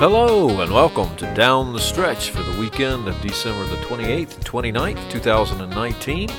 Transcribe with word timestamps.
Hello 0.00 0.60
and 0.60 0.72
welcome 0.72 1.16
to 1.16 1.34
Down 1.34 1.72
the 1.72 1.80
Stretch 1.80 2.30
for 2.30 2.42
the 2.42 2.60
weekend 2.60 3.08
of 3.08 3.20
December 3.20 3.66
the 3.66 3.82
28th 3.82 4.36
and 4.36 4.44
29th, 4.44 5.10
2019. 5.10 6.30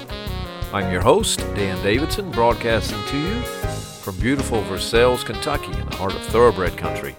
I'm 0.71 0.91
your 0.91 1.01
host, 1.01 1.39
Dan 1.55 1.83
Davidson, 1.83 2.31
broadcasting 2.31 3.03
to 3.07 3.17
you 3.17 3.41
from 3.41 4.15
beautiful 4.17 4.61
Versailles, 4.61 5.23
Kentucky, 5.23 5.77
in 5.77 5.89
the 5.89 5.95
heart 5.97 6.13
of 6.13 6.21
thoroughbred 6.27 6.77
country. 6.77 7.15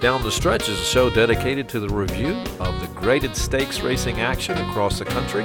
Down 0.00 0.22
the 0.22 0.30
Stretch 0.30 0.68
is 0.68 0.78
a 0.78 0.84
show 0.84 1.10
dedicated 1.10 1.68
to 1.70 1.80
the 1.80 1.88
review 1.88 2.34
of 2.60 2.80
the 2.80 2.88
graded 2.94 3.34
stakes 3.34 3.80
racing 3.80 4.20
action 4.20 4.56
across 4.58 4.98
the 4.98 5.04
country. 5.06 5.44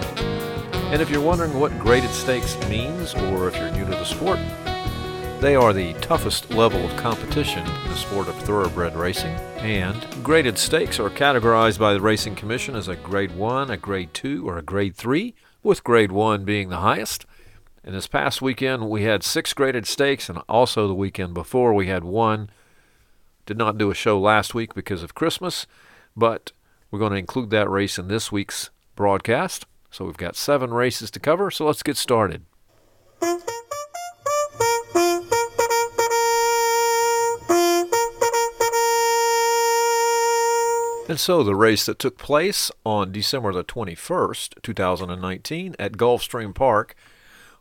And 0.92 1.02
if 1.02 1.10
you're 1.10 1.22
wondering 1.22 1.58
what 1.60 1.78
graded 1.80 2.12
stakes 2.12 2.56
means, 2.68 3.16
or 3.16 3.48
if 3.48 3.56
you're 3.56 3.72
new 3.72 3.86
to 3.86 3.92
the 3.92 4.04
sport, 4.04 4.40
they 5.42 5.56
are 5.56 5.74
the 5.74 5.94
toughest 5.96 6.52
level 6.52 6.86
of 6.86 6.96
competition 6.98 7.66
in 7.66 7.90
the 7.90 7.96
sport 7.96 8.28
of 8.28 8.36
thoroughbred 8.36 8.96
racing, 8.96 9.34
and 9.58 10.06
graded 10.24 10.56
stakes 10.56 11.00
are 11.00 11.10
categorized 11.10 11.80
by 11.80 11.94
the 11.94 12.00
Racing 12.00 12.36
Commission 12.36 12.76
as 12.76 12.88
a 12.88 12.96
Grade 12.96 13.36
1, 13.36 13.72
a 13.72 13.76
Grade 13.76 14.14
2, 14.14 14.48
or 14.48 14.60
a 14.60 14.62
Grade 14.62 14.96
3, 14.96 15.34
with 15.64 15.84
Grade 15.84 16.12
1 16.12 16.46
being 16.46 16.70
the 16.70 16.78
highest. 16.78 17.26
And 17.84 17.96
this 17.96 18.06
past 18.06 18.40
weekend, 18.40 18.88
we 18.88 19.02
had 19.02 19.24
six 19.24 19.52
graded 19.52 19.88
stakes, 19.88 20.30
and 20.30 20.38
also 20.48 20.88
the 20.88 20.94
weekend 20.94 21.34
before, 21.34 21.74
we 21.74 21.88
had 21.88 22.04
one. 22.04 22.52
Did 23.48 23.58
not 23.58 23.80
do 23.80 23.90
a 23.90 23.96
show 23.96 24.20
last 24.20 24.54
week 24.54 24.76
because 24.76 25.02
of 25.02 25.16
Christmas, 25.16 25.66
but 26.16 26.52
we're 26.92 27.00
going 27.00 27.14
to 27.14 27.18
include 27.18 27.50
that 27.50 27.68
race 27.68 27.98
in 27.98 28.10
this 28.10 28.32
week's 28.32 28.70
broadcast. 28.96 29.66
So 29.90 30.06
we've 30.06 30.16
got 30.16 30.36
seven 30.36 30.72
races 30.72 31.10
to 31.10 31.20
cover, 31.20 31.50
so 31.50 31.66
let's 31.66 31.82
get 31.82 31.98
started. 31.98 32.46
And 41.12 41.20
so 41.20 41.44
the 41.44 41.58
race 41.58 41.86
that 41.88 42.00
took 42.00 42.18
place 42.18 42.72
on 42.86 43.12
December 43.12 43.52
the 43.52 43.66
21st, 43.66 44.62
2019, 44.62 45.76
at 45.78 45.98
Gulfstream 45.98 46.56
Park 46.56 46.96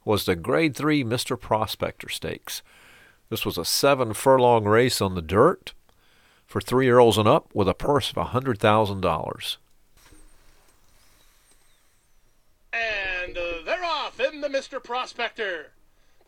was 0.04 0.24
the 0.24 0.36
Grade 0.36 0.76
3 0.76 1.02
Mr. 1.02 1.36
Prospector 1.36 2.08
Stakes. 2.10 2.62
This 3.28 3.44
was 3.44 3.58
a 3.58 3.64
seven 3.64 4.14
furlong 4.14 4.66
race 4.66 5.00
on 5.00 5.16
the 5.16 5.20
dirt 5.20 5.72
for 6.46 6.60
three 6.60 6.84
year 6.84 7.00
olds 7.00 7.18
and 7.18 7.26
up 7.26 7.52
with 7.52 7.68
a 7.68 7.74
purse 7.74 8.10
of 8.10 8.16
$100,000. 8.28 9.56
And 12.72 13.36
uh, 13.36 13.42
they're 13.66 13.84
off 13.84 14.20
in 14.20 14.42
the 14.42 14.48
Mr. 14.48 14.80
Prospector. 14.80 15.72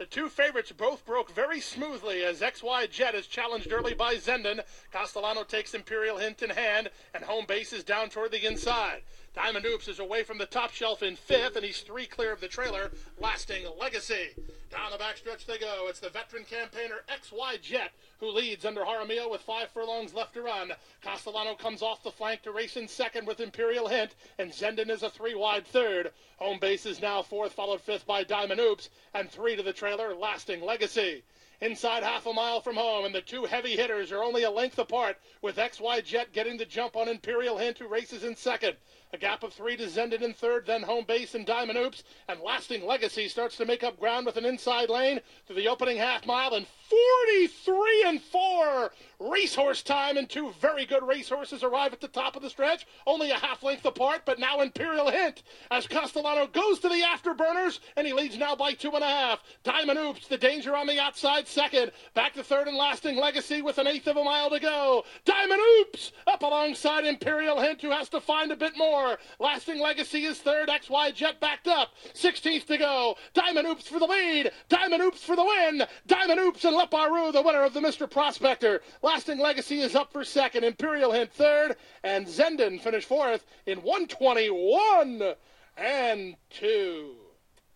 The 0.02 0.06
two 0.06 0.28
favorites 0.28 0.72
both 0.72 1.06
broke 1.06 1.30
very 1.30 1.60
smoothly 1.60 2.24
as 2.24 2.40
XY 2.40 2.90
Jet 2.90 3.14
is 3.14 3.28
challenged 3.28 3.72
early 3.72 3.94
by 3.94 4.16
Zenden. 4.16 4.64
Castellano 4.90 5.44
takes 5.44 5.74
Imperial 5.74 6.16
Hint 6.16 6.42
in 6.42 6.50
hand, 6.50 6.90
and 7.14 7.22
home 7.22 7.46
base 7.46 7.72
is 7.72 7.84
down 7.84 8.08
toward 8.10 8.32
the 8.32 8.44
inside. 8.44 9.02
Diamond 9.34 9.64
Oops 9.64 9.88
is 9.88 9.98
away 9.98 10.24
from 10.24 10.36
the 10.36 10.44
top 10.44 10.72
shelf 10.72 11.02
in 11.02 11.16
fifth, 11.16 11.56
and 11.56 11.64
he's 11.64 11.80
three 11.80 12.04
clear 12.04 12.32
of 12.32 12.40
the 12.40 12.48
trailer. 12.48 12.90
Lasting 13.18 13.64
Legacy. 13.80 14.34
Down 14.70 14.90
the 14.90 14.98
backstretch 14.98 15.46
they 15.46 15.56
go. 15.56 15.86
It's 15.88 16.00
the 16.00 16.10
veteran 16.10 16.44
campaigner 16.44 17.02
XY 17.08 17.62
Jet 17.62 17.92
who 18.20 18.28
leads 18.30 18.66
under 18.66 18.82
Jaramillo 18.82 19.30
with 19.30 19.40
five 19.40 19.70
furlongs 19.70 20.12
left 20.12 20.34
to 20.34 20.42
run. 20.42 20.72
Castellano 21.00 21.54
comes 21.54 21.80
off 21.80 22.02
the 22.02 22.10
flank 22.10 22.42
to 22.42 22.52
race 22.52 22.76
in 22.76 22.86
second 22.86 23.26
with 23.26 23.40
Imperial 23.40 23.88
Hint, 23.88 24.14
and 24.38 24.52
Zenden 24.52 24.90
is 24.90 25.02
a 25.02 25.08
three 25.08 25.34
wide 25.34 25.66
third. 25.66 26.12
Home 26.36 26.58
base 26.58 26.84
is 26.84 27.00
now 27.00 27.22
fourth, 27.22 27.54
followed 27.54 27.80
fifth 27.80 28.06
by 28.06 28.24
Diamond 28.24 28.60
Oops, 28.60 28.90
and 29.14 29.30
three 29.30 29.56
to 29.56 29.62
the 29.62 29.72
trailer, 29.72 30.14
Lasting 30.14 30.60
Legacy 30.60 31.22
inside 31.62 32.02
half 32.02 32.26
a 32.26 32.32
mile 32.32 32.60
from 32.60 32.74
home, 32.74 33.04
and 33.04 33.14
the 33.14 33.20
two 33.20 33.44
heavy 33.44 33.76
hitters 33.76 34.10
are 34.10 34.24
only 34.24 34.42
a 34.42 34.50
length 34.50 34.80
apart, 34.80 35.16
with 35.42 35.56
XY 35.56 36.04
Jet 36.04 36.32
getting 36.32 36.56
the 36.56 36.64
jump 36.64 36.96
on 36.96 37.08
Imperial 37.08 37.56
Hint, 37.56 37.78
who 37.78 37.86
races 37.86 38.24
in 38.24 38.34
second. 38.34 38.76
A 39.14 39.18
gap 39.18 39.42
of 39.42 39.52
three 39.52 39.76
to 39.76 39.84
Zenden 39.88 40.22
in 40.22 40.32
third, 40.32 40.64
then 40.64 40.82
home 40.82 41.04
base 41.04 41.34
and 41.34 41.44
Diamond 41.44 41.78
Oops, 41.78 42.02
and 42.28 42.40
Lasting 42.40 42.86
Legacy 42.86 43.28
starts 43.28 43.58
to 43.58 43.66
make 43.66 43.84
up 43.84 44.00
ground 44.00 44.24
with 44.24 44.38
an 44.38 44.46
inside 44.46 44.88
lane 44.88 45.20
to 45.48 45.52
the 45.52 45.68
opening 45.68 45.98
half 45.98 46.24
mile, 46.24 46.54
and 46.54 46.66
43 46.92 48.04
and 48.06 48.20
4 48.20 48.92
racehorse 49.18 49.82
time, 49.82 50.16
and 50.16 50.28
two 50.28 50.52
very 50.60 50.84
good 50.84 51.02
racehorses 51.02 51.62
arrive 51.62 51.92
at 51.92 52.00
the 52.00 52.08
top 52.08 52.36
of 52.36 52.42
the 52.42 52.50
stretch, 52.50 52.86
only 53.06 53.30
a 53.30 53.38
half 53.38 53.62
length 53.62 53.84
apart, 53.84 54.22
but 54.24 54.38
now 54.38 54.60
Imperial 54.60 55.10
Hint 55.10 55.42
as 55.70 55.86
Castellano 55.86 56.46
goes 56.46 56.80
to 56.80 56.88
the 56.88 57.02
afterburners, 57.02 57.78
and 57.96 58.06
he 58.06 58.12
leads 58.12 58.36
now 58.36 58.56
by 58.56 58.72
two 58.72 58.90
and 58.90 59.04
a 59.04 59.06
half. 59.06 59.42
Diamond 59.62 59.98
Oops, 59.98 60.26
the 60.26 60.36
danger 60.36 60.74
on 60.74 60.86
the 60.86 61.00
outside 61.00 61.46
second, 61.46 61.92
back 62.14 62.34
to 62.34 62.42
third 62.42 62.68
and 62.68 62.76
Lasting 62.76 63.16
Legacy 63.16 63.62
with 63.62 63.78
an 63.78 63.86
eighth 63.86 64.08
of 64.08 64.16
a 64.16 64.24
mile 64.24 64.50
to 64.50 64.58
go. 64.58 65.04
Diamond 65.24 65.60
Oops 65.80 66.12
up 66.26 66.42
alongside 66.42 67.04
Imperial 67.04 67.60
Hint, 67.60 67.80
who 67.80 67.90
has 67.90 68.08
to 68.10 68.20
find 68.20 68.50
a 68.50 68.56
bit 68.56 68.76
more. 68.76 69.18
Lasting 69.38 69.80
Legacy 69.80 70.24
is 70.24 70.38
third, 70.38 70.68
XY 70.68 71.14
Jet 71.14 71.40
backed 71.40 71.68
up, 71.68 71.90
16th 72.14 72.66
to 72.66 72.78
go. 72.78 73.16
Diamond 73.34 73.68
Oops 73.68 73.86
for 73.86 73.98
the 73.98 74.06
lead, 74.06 74.50
Diamond 74.68 75.02
Oops 75.02 75.22
for 75.22 75.36
the 75.36 75.44
win, 75.44 75.82
Diamond 76.06 76.40
Oops 76.40 76.64
and 76.64 76.76
Leparoux, 76.82 77.32
the 77.32 77.42
winner 77.42 77.62
of 77.62 77.74
the 77.74 77.80
Mr. 77.80 78.10
Prospector. 78.10 78.80
Lasting 79.02 79.38
Legacy 79.38 79.80
is 79.80 79.94
up 79.94 80.12
for 80.12 80.24
second, 80.24 80.64
Imperial 80.64 81.12
Hint 81.12 81.32
third, 81.32 81.76
and 82.02 82.26
Zenden 82.26 82.80
finished 82.80 83.06
fourth 83.06 83.44
in 83.66 83.82
121 83.82 85.34
and 85.76 86.36
2. 86.50 87.14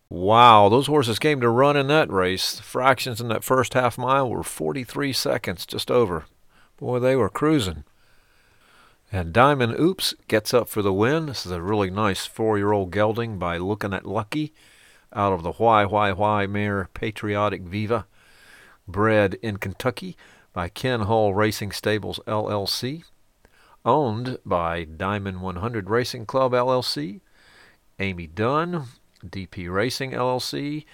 Wow, 0.09 0.69
those 0.69 0.87
horses 0.87 1.19
came 1.19 1.41
to 1.41 1.49
run 1.49 1.77
in 1.77 1.87
that 1.87 2.11
race. 2.11 2.55
The 2.55 2.63
fractions 2.63 3.21
in 3.21 3.27
that 3.29 3.43
first 3.43 3.73
half 3.73 3.97
mile 3.97 4.29
were 4.29 4.43
43 4.43 5.13
seconds, 5.13 5.65
just 5.65 5.89
over. 5.89 6.25
Boy, 6.77 6.99
they 6.99 7.15
were 7.15 7.29
cruising. 7.29 7.83
And 9.11 9.31
Diamond 9.31 9.79
Oops 9.79 10.13
gets 10.27 10.53
up 10.53 10.67
for 10.67 10.81
the 10.81 10.93
win. 10.93 11.27
This 11.27 11.45
is 11.45 11.51
a 11.51 11.61
really 11.61 11.89
nice 11.89 12.25
four 12.25 12.57
year 12.57 12.73
old 12.73 12.91
gelding 12.91 13.37
by 13.39 13.57
Looking 13.57 13.93
at 13.93 14.05
Lucky 14.05 14.53
out 15.13 15.31
of 15.31 15.43
the 15.43 15.53
Why, 15.53 15.85
Why, 15.85 16.11
Why 16.11 16.45
mare 16.45 16.89
Patriotic 16.93 17.61
Viva, 17.61 18.05
bred 18.87 19.35
in 19.41 19.57
Kentucky 19.57 20.15
by 20.53 20.69
Ken 20.69 21.01
Hall 21.01 21.33
Racing 21.33 21.71
Stables 21.71 22.19
LLC, 22.25 23.03
owned 23.85 24.37
by 24.45 24.85
Diamond 24.85 25.41
100 25.41 25.89
Racing 25.89 26.25
Club 26.25 26.53
LLC, 26.53 27.19
Amy 27.99 28.27
Dunn, 28.27 28.85
DP 29.25 29.71
Racing 29.71 30.11
LLC, 30.11 30.85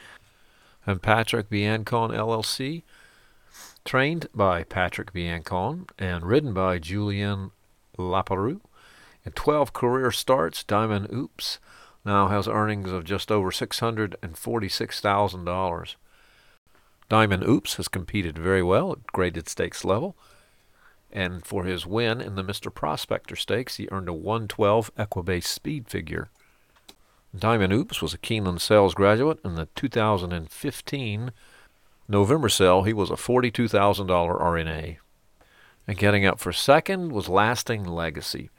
and 0.85 1.01
Patrick 1.01 1.49
Biancone 1.49 2.11
LLC, 2.11 2.83
trained 3.85 4.27
by 4.33 4.63
Patrick 4.63 5.13
Biancone 5.13 5.87
and 5.99 6.25
ridden 6.25 6.53
by 6.53 6.79
Julien 6.79 7.51
Leparoux. 7.97 8.61
In 9.25 9.31
12 9.31 9.71
career 9.73 10.11
starts, 10.11 10.63
Diamond 10.63 11.07
Oops 11.13 11.59
now 12.05 12.27
has 12.27 12.47
earnings 12.47 12.91
of 12.91 13.05
just 13.05 13.31
over 13.31 13.49
$646,000. 13.51 15.95
Diamond 17.13 17.43
Oops 17.47 17.75
has 17.75 17.87
competed 17.87 18.39
very 18.39 18.63
well 18.63 18.91
at 18.91 19.05
graded 19.05 19.47
stakes 19.47 19.85
level, 19.85 20.17
and 21.11 21.45
for 21.45 21.63
his 21.63 21.85
win 21.85 22.19
in 22.19 22.33
the 22.33 22.43
Mr. 22.43 22.73
Prospector 22.73 23.35
Stakes, 23.35 23.75
he 23.75 23.87
earned 23.91 24.09
a 24.09 24.13
112 24.13 24.89
Equibase 24.97 25.45
speed 25.45 25.87
figure. 25.87 26.31
Diamond 27.37 27.71
Oops 27.71 28.01
was 28.01 28.15
a 28.15 28.17
Keeneland 28.17 28.61
Sales 28.61 28.95
graduate 28.95 29.39
in 29.45 29.53
the 29.53 29.67
2015 29.75 31.31
November 32.07 32.49
sale. 32.49 32.81
He 32.81 32.93
was 32.93 33.11
a 33.11 33.13
$42,000 33.13 34.07
RNA. 34.07 34.97
And 35.87 35.97
getting 35.99 36.25
up 36.25 36.39
for 36.39 36.51
second 36.51 37.11
was 37.11 37.29
Lasting 37.29 37.83
Legacy, 37.83 38.49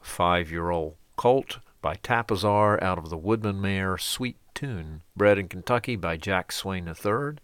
a 0.00 0.04
five 0.04 0.52
year 0.52 0.70
old 0.70 0.94
colt 1.16 1.58
by 1.82 1.96
Tapizar 1.96 2.80
out 2.80 2.98
of 2.98 3.10
the 3.10 3.18
Woodman 3.18 3.60
mare 3.60 3.98
Sweet 3.98 4.36
Tune, 4.54 5.02
bred 5.16 5.36
in 5.36 5.48
Kentucky 5.48 5.96
by 5.96 6.16
Jack 6.16 6.52
Swain 6.52 6.86
III, 6.86 7.38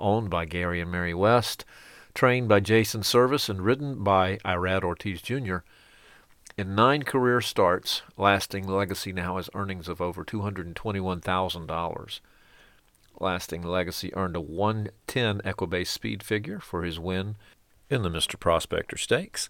owned 0.00 0.30
by 0.30 0.44
Gary 0.44 0.80
and 0.80 0.90
Mary 0.90 1.14
West, 1.14 1.64
trained 2.14 2.48
by 2.48 2.60
Jason 2.60 3.02
Servis, 3.02 3.48
and 3.48 3.62
ridden 3.62 4.02
by 4.02 4.38
Irad 4.44 4.82
Ortiz 4.82 5.22
Jr. 5.22 5.58
In 6.56 6.74
nine 6.74 7.04
career 7.04 7.40
starts, 7.40 8.02
Lasting 8.16 8.66
Legacy 8.66 9.12
now 9.12 9.36
has 9.36 9.48
earnings 9.54 9.88
of 9.88 10.00
over 10.00 10.24
$221,000. 10.24 12.20
Lasting 13.20 13.62
Legacy 13.62 14.14
earned 14.14 14.36
a 14.36 14.40
110 14.40 15.40
Equibase 15.44 15.88
speed 15.88 16.22
figure 16.22 16.58
for 16.58 16.82
his 16.82 16.98
win 16.98 17.36
in 17.88 18.02
the 18.02 18.10
Mr. 18.10 18.38
Prospector 18.38 18.96
Stakes, 18.96 19.48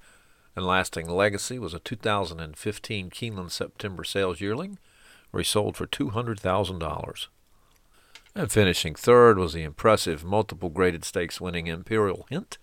and 0.57 0.67
Lasting 0.67 1.09
Legacy 1.09 1.59
was 1.59 1.73
a 1.73 1.79
2015 1.79 3.11
Keeneland 3.11 3.51
September 3.51 4.05
sales 4.05 4.41
yearling, 4.41 4.79
where 5.31 5.41
he 5.41 5.45
sold 5.45 5.77
for 5.77 5.87
$200,000. 5.87 7.27
And 8.35 8.51
finishing 8.51 8.95
third 8.95 9.39
was 9.39 9.53
the 9.53 9.65
impressive 9.65 10.25
multiple 10.25 10.71
graded 10.71 11.05
stakes 11.05 11.41
winning 11.41 11.67
Imperial 11.67 12.27
Hint, 12.31 12.59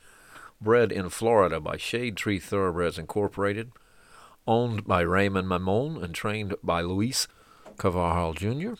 bred 0.62 0.92
in 0.92 1.10
Florida 1.10 1.60
by 1.60 1.78
Shade 1.78 2.16
Tree 2.16 2.40
Thoroughbreds 2.40 2.98
Incorporated, 2.98 3.72
owned 4.48 4.86
by 4.86 5.02
Raymond 5.02 5.48
Mamone 5.48 6.02
and 6.02 6.16
trained 6.16 6.56
by 6.64 6.82
Luis 6.82 7.28
Carvajal 7.78 8.34
Jr., 8.34 8.74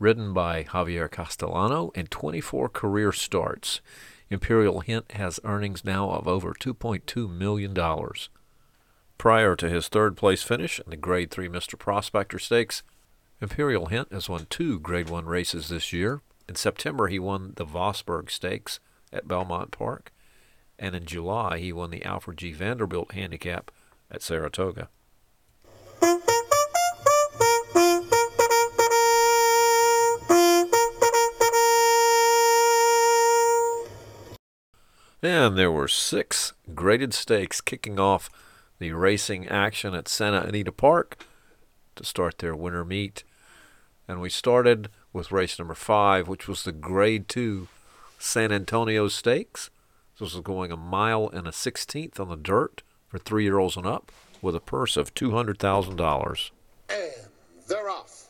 ridden 0.00 0.32
by 0.32 0.64
Javier 0.64 1.10
Castellano 1.10 1.90
in 1.94 2.06
24 2.06 2.68
career 2.70 3.12
starts. 3.12 3.80
Imperial 4.30 4.80
Hint 4.80 5.12
has 5.12 5.40
earnings 5.44 5.84
now 5.84 6.10
of 6.10 6.26
over 6.26 6.54
$2.2 6.54 7.30
million. 7.30 7.76
Prior 9.18 9.54
to 9.56 9.68
his 9.68 9.88
third 9.88 10.16
place 10.16 10.42
finish 10.42 10.80
in 10.80 10.90
the 10.90 10.96
Grade 10.96 11.30
3 11.30 11.48
Mr. 11.48 11.78
Prospector 11.78 12.38
Stakes, 12.38 12.82
Imperial 13.42 13.86
Hint 13.86 14.12
has 14.12 14.28
won 14.28 14.46
two 14.50 14.78
Grade 14.78 15.08
1 15.08 15.24
races 15.24 15.70
this 15.70 15.94
year. 15.94 16.20
In 16.46 16.56
September, 16.56 17.08
he 17.08 17.18
won 17.18 17.54
the 17.56 17.64
Vosburgh 17.64 18.30
Stakes 18.30 18.80
at 19.12 19.26
Belmont 19.26 19.70
Park, 19.70 20.12
and 20.78 20.94
in 20.94 21.06
July, 21.06 21.58
he 21.58 21.72
won 21.72 21.90
the 21.90 22.04
Alfred 22.04 22.36
G. 22.36 22.52
Vanderbilt 22.52 23.12
Handicap 23.12 23.70
at 24.10 24.20
Saratoga. 24.20 24.90
And 35.22 35.56
there 35.56 35.72
were 35.72 35.88
six 35.88 36.52
graded 36.74 37.14
stakes 37.14 37.60
kicking 37.60 37.98
off 37.98 38.30
the 38.78 38.92
racing 38.92 39.48
action 39.48 39.94
at 39.94 40.08
Santa 40.08 40.42
Anita 40.42 40.72
Park 40.72 41.24
to 41.96 42.04
start 42.04 42.38
their 42.38 42.54
winter 42.54 42.84
meet. 42.84 43.24
And 44.10 44.20
we 44.20 44.28
started 44.28 44.88
with 45.12 45.30
race 45.30 45.56
number 45.56 45.76
five, 45.76 46.26
which 46.26 46.48
was 46.48 46.64
the 46.64 46.72
grade 46.72 47.28
two 47.28 47.68
San 48.18 48.50
Antonio 48.50 49.06
Stakes. 49.06 49.70
This 50.18 50.34
was 50.34 50.42
going 50.42 50.72
a 50.72 50.76
mile 50.76 51.30
and 51.32 51.46
a 51.46 51.52
sixteenth 51.52 52.18
on 52.18 52.28
the 52.28 52.34
dirt 52.34 52.82
for 53.06 53.18
three 53.18 53.44
year 53.44 53.58
olds 53.58 53.76
and 53.76 53.86
up 53.86 54.10
with 54.42 54.56
a 54.56 54.60
purse 54.60 54.96
of 54.96 55.14
$200,000. 55.14 56.50
And 56.90 57.12
they're 57.68 57.88
off. 57.88 58.26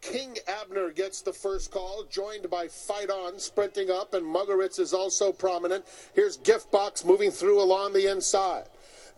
King 0.00 0.36
Abner 0.48 0.90
gets 0.90 1.22
the 1.22 1.32
first 1.32 1.70
call, 1.70 2.02
joined 2.10 2.50
by 2.50 2.66
Fight 2.66 3.10
On 3.10 3.38
sprinting 3.38 3.92
up, 3.92 4.12
and 4.12 4.26
Muggeritz 4.26 4.80
is 4.80 4.92
also 4.92 5.30
prominent. 5.30 5.84
Here's 6.14 6.36
Gift 6.38 6.72
Box 6.72 7.04
moving 7.04 7.30
through 7.30 7.62
along 7.62 7.92
the 7.92 8.10
inside. 8.10 8.64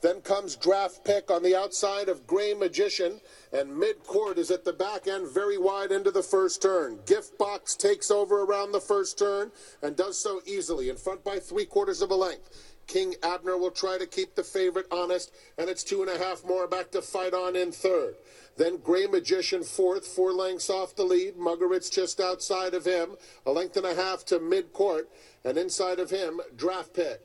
Then 0.05 0.21
comes 0.21 0.55
Draft 0.55 1.03
Pick 1.03 1.31
on 1.31 1.43
the 1.43 1.57
outside 1.57 2.11
of 2.11 2.27
Gray 2.27 2.53
Magician, 2.53 3.23
and 3.55 3.75
Mid 3.75 4.05
Court 4.05 4.37
is 4.37 4.51
at 4.51 4.63
the 4.63 4.73
back 4.75 5.07
end 5.09 5.27
very 5.29 5.57
wide 5.57 5.91
into 5.93 6.11
the 6.11 6.23
first 6.23 6.61
turn. 6.61 6.99
Gift 7.07 7.39
Box 7.39 7.75
takes 7.75 8.11
over 8.11 8.43
around 8.43 8.73
the 8.73 8.83
first 8.83 9.19
turn 9.19 9.51
and 9.81 9.97
does 9.97 10.19
so 10.19 10.43
easily, 10.45 10.91
in 10.91 10.97
front 10.97 11.25
by 11.25 11.39
three 11.39 11.65
quarters 11.65 12.03
of 12.03 12.11
a 12.11 12.15
length. 12.15 12.51
King 12.87 13.15
Abner 13.23 13.57
will 13.57 13.71
try 13.71 13.97
to 13.97 14.07
keep 14.07 14.35
the 14.35 14.43
favorite 14.43 14.89
honest, 14.91 15.33
and 15.57 15.71
it's 15.71 15.83
two 15.83 16.03
and 16.03 16.11
a 16.11 16.23
half 16.23 16.45
more 16.45 16.69
back 16.69 16.91
to 16.91 17.01
fight 17.01 17.33
on 17.33 17.57
in 17.57 17.73
third. 17.73 18.17
Then 18.59 18.77
Gray 18.77 19.07
Magician 19.07 19.63
fourth, 19.65 20.07
four 20.07 20.35
lengths 20.35 20.69
off 20.69 20.95
the 20.95 21.05
lead. 21.05 21.39
Muggeritz 21.39 21.91
just 21.91 22.21
outside 22.21 22.75
of 22.75 22.85
him, 22.85 23.17
a 23.47 23.53
length 23.53 23.79
and 23.79 23.87
a 23.87 23.95
half 23.95 24.23
to 24.27 24.39
mid 24.39 24.75
court, 24.75 25.09
and 25.47 25.57
inside 25.57 25.99
of 25.99 26.11
him, 26.11 26.43
Draft 26.55 26.93
Pick. 26.93 27.23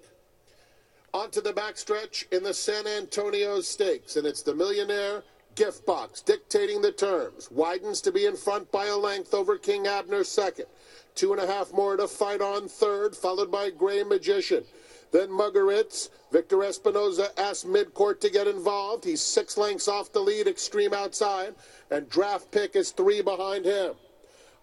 Onto 1.14 1.42
the 1.42 1.54
backstretch 1.54 2.32
in 2.32 2.44
the 2.44 2.54
San 2.54 2.86
Antonio 2.86 3.62
Stakes, 3.62 4.16
and 4.16 4.28
it's 4.28 4.44
the 4.44 4.54
Millionaire 4.54 5.24
Gift 5.56 5.84
Box 5.86 6.22
dictating 6.22 6.82
the 6.82 6.92
terms. 6.92 7.50
Widens 7.52 8.00
to 8.02 8.12
be 8.12 8.26
in 8.26 8.36
front 8.36 8.72
by 8.72 8.86
a 8.86 8.96
length 8.96 9.34
over 9.34 9.58
King 9.58 9.88
Abner 9.88 10.24
second. 10.24 10.68
Two 11.16 11.34
and 11.34 11.42
a 11.42 11.48
half 11.48 11.74
more 11.74 11.98
to 11.98 12.08
fight 12.08 12.42
on 12.42 12.68
third, 12.68 13.16
followed 13.16 13.52
by 13.52 13.72
Gray 13.72 14.04
Magician. 14.04 14.64
Then 15.12 15.30
Muggeritz. 15.30 16.10
Victor 16.32 16.58
Espinoza 16.58 17.30
asks 17.40 17.64
midcourt 17.64 18.20
to 18.22 18.30
get 18.30 18.46
involved. 18.46 19.04
He's 19.04 19.22
six 19.22 19.58
lengths 19.58 19.88
off 19.88 20.14
the 20.14 20.20
lead, 20.20 20.48
extreme 20.48 20.94
outside, 20.94 21.56
and 21.90 22.08
draft 22.08 22.52
pick 22.52 22.76
is 22.76 22.92
three 22.92 23.24
behind 23.24 23.66
him. 23.66 23.96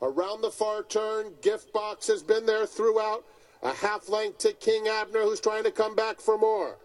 Around 0.00 0.42
the 0.42 0.50
far 0.52 0.84
turn, 0.84 1.32
gift 1.42 1.72
box 1.72 2.06
has 2.06 2.22
been 2.22 2.46
there 2.46 2.66
throughout. 2.66 3.24
A 3.66 3.72
half 3.72 4.08
length 4.08 4.38
to 4.38 4.52
King 4.52 4.86
Abner, 4.86 5.22
who's 5.22 5.40
trying 5.40 5.64
to 5.64 5.72
come 5.72 5.96
back 5.96 6.20
for 6.20 6.38
more. 6.38 6.76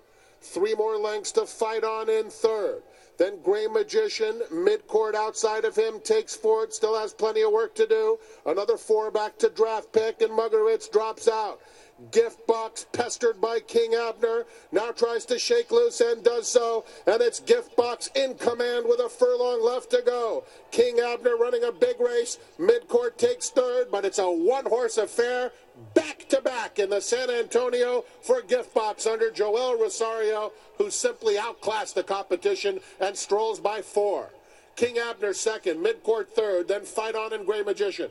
Three 0.41 0.73
more 0.73 0.97
lengths 0.97 1.31
to 1.33 1.45
fight 1.45 1.83
on 1.83 2.09
in 2.09 2.31
third. 2.31 2.81
Then 3.19 3.39
Gray 3.43 3.67
Magician, 3.67 4.41
midcourt 4.51 5.13
outside 5.13 5.63
of 5.63 5.75
him, 5.75 5.99
takes 5.99 6.35
forward, 6.35 6.73
still 6.73 6.99
has 6.99 7.13
plenty 7.13 7.43
of 7.43 7.51
work 7.51 7.75
to 7.75 7.85
do. 7.85 8.17
Another 8.47 8.77
four 8.77 9.11
back 9.11 9.37
to 9.37 9.49
draft 9.49 9.93
pick, 9.93 10.21
and 10.23 10.31
Muggeritz 10.31 10.91
drops 10.91 11.27
out. 11.27 11.61
Gift 12.09 12.47
box 12.47 12.87
pestered 12.93 13.39
by 13.39 13.59
King 13.59 13.93
Abner 13.93 14.45
now 14.71 14.91
tries 14.91 15.23
to 15.25 15.37
shake 15.37 15.69
loose 15.69 16.01
and 16.01 16.23
does 16.23 16.47
so, 16.47 16.83
and 17.05 17.21
it's 17.21 17.39
Gift 17.39 17.75
box 17.75 18.09
in 18.15 18.33
command 18.33 18.87
with 18.87 18.99
a 18.99 19.07
furlong 19.07 19.63
left 19.63 19.91
to 19.91 20.01
go. 20.03 20.43
King 20.71 20.99
Abner 20.99 21.35
running 21.35 21.63
a 21.63 21.71
big 21.71 21.99
race. 21.99 22.39
Midcourt 22.59 23.17
takes 23.17 23.51
third, 23.51 23.91
but 23.91 24.03
it's 24.03 24.17
a 24.17 24.31
one 24.31 24.65
horse 24.65 24.97
affair 24.97 25.51
back 25.93 26.27
to 26.29 26.41
back 26.41 26.79
in 26.79 26.89
the 26.89 27.01
San 27.01 27.29
Antonio 27.29 28.03
for 28.21 28.41
Gift 28.41 28.73
Box 28.73 29.05
under 29.05 29.31
Joel 29.31 29.77
Rosario, 29.79 30.51
who 30.77 30.89
simply 30.89 31.37
outclassed 31.37 31.95
the 31.95 32.03
competition 32.03 32.79
and 32.99 33.15
strolls 33.15 33.59
by 33.59 33.81
four. 33.81 34.29
King 34.75 34.97
Abner 34.97 35.33
second, 35.33 35.83
midcourt 35.83 36.29
third, 36.29 36.67
then 36.67 36.85
Fight 36.85 37.15
On 37.15 37.33
and 37.33 37.45
Gray 37.45 37.61
Magician. 37.61 38.09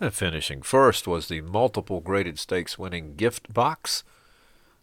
And 0.00 0.12
finishing 0.14 0.62
first 0.62 1.08
was 1.08 1.28
the 1.28 1.40
multiple 1.40 2.00
graded 2.00 2.38
stakes 2.38 2.78
winning 2.78 3.14
Gift 3.16 3.52
Box. 3.52 4.04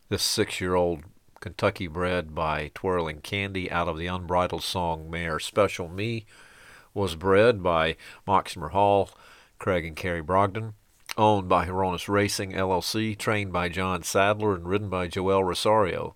This 0.09 0.23
six 0.23 0.59
year 0.59 0.75
old 0.75 1.03
Kentucky 1.39 1.87
bred 1.87 2.33
by 2.33 2.71
Twirling 2.73 3.21
Candy 3.21 3.71
out 3.71 3.87
of 3.87 3.97
the 3.97 4.07
Unbridled 4.07 4.63
Song 4.63 5.09
mare 5.09 5.39
Special 5.39 5.87
Me 5.87 6.25
was 6.93 7.15
bred 7.15 7.61
by 7.61 7.97
Moxmer 8.27 8.71
Hall, 8.71 9.11
Craig 9.59 9.85
and 9.85 9.95
Carrie 9.95 10.23
Brogdon, 10.23 10.73
owned 11.17 11.47
by 11.49 11.65
Hieronymus 11.65 12.09
Racing 12.09 12.51
LLC, 12.51 13.17
trained 13.17 13.53
by 13.53 13.69
John 13.69 14.03
Sadler, 14.03 14.55
and 14.55 14.67
ridden 14.67 14.89
by 14.89 15.07
Joel 15.07 15.43
Rosario. 15.43 16.15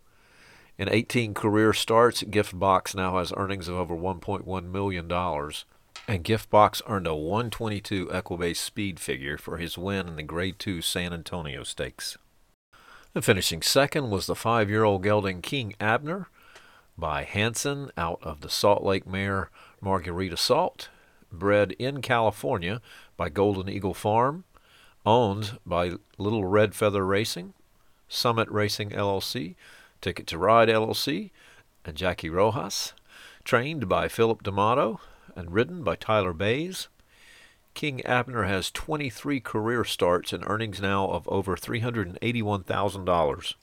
In 0.78 0.90
18 0.90 1.34
career 1.34 1.74
starts, 1.74 2.24
Gift 2.24 2.58
Box 2.58 2.96
now 2.96 3.18
has 3.18 3.34
earnings 3.36 3.68
of 3.68 3.76
over 3.76 3.96
$1.1 3.96 4.72
million 4.72 5.08
and 6.10 6.24
Giftbox 6.24 6.82
earned 6.88 7.06
a 7.06 7.14
122 7.14 8.08
Equibase 8.08 8.58
speed 8.58 9.00
figure 9.00 9.38
for 9.38 9.58
his 9.58 9.78
win 9.78 10.08
in 10.08 10.16
the 10.16 10.24
Grade 10.24 10.58
2 10.58 10.82
San 10.82 11.14
Antonio 11.14 11.62
Stakes. 11.62 12.18
And 13.14 13.24
finishing 13.24 13.62
second 13.62 14.10
was 14.10 14.26
the 14.26 14.36
five-year-old 14.36 15.04
gelding 15.04 15.44
King 15.44 15.76
Abner 15.80 16.28
by 16.98 17.26
Hanson 17.26 17.92
out 17.96 18.18
of 18.24 18.42
the 18.42 18.50
Salt 18.50 18.84
Lake 18.84 19.06
mare 19.06 19.52
Margarita 19.82 20.36
Salt, 20.36 20.90
bred 21.32 21.74
in 21.74 22.02
California 22.02 22.82
by 23.16 23.30
Golden 23.30 23.70
Eagle 23.70 23.94
Farm, 23.94 24.46
owned 25.06 25.60
by 25.66 25.94
Little 26.18 26.46
Red 26.46 26.76
Feather 26.76 27.06
Racing, 27.06 27.54
Summit 28.08 28.50
Racing 28.50 28.90
LLC, 28.92 29.56
Ticket 30.02 30.28
to 30.28 30.38
Ride 30.38 30.70
LLC, 30.70 31.32
and 31.86 31.96
Jackie 31.96 32.30
Rojas, 32.30 32.94
trained 33.44 33.90
by 33.90 34.08
Philip 34.08 34.44
D'Amato, 34.44 35.00
and 35.36 35.52
ridden 35.52 35.84
by 35.84 35.96
Tyler 35.96 36.34
Baze. 36.34 36.88
King 37.74 38.06
Abner 38.06 38.44
has 38.44 38.72
23 38.72 39.40
career 39.40 39.84
starts 39.86 40.34
and 40.34 40.44
earnings 40.48 40.82
now 40.82 41.08
of 41.08 41.28
over 41.28 41.56
$381,000. 41.56 43.54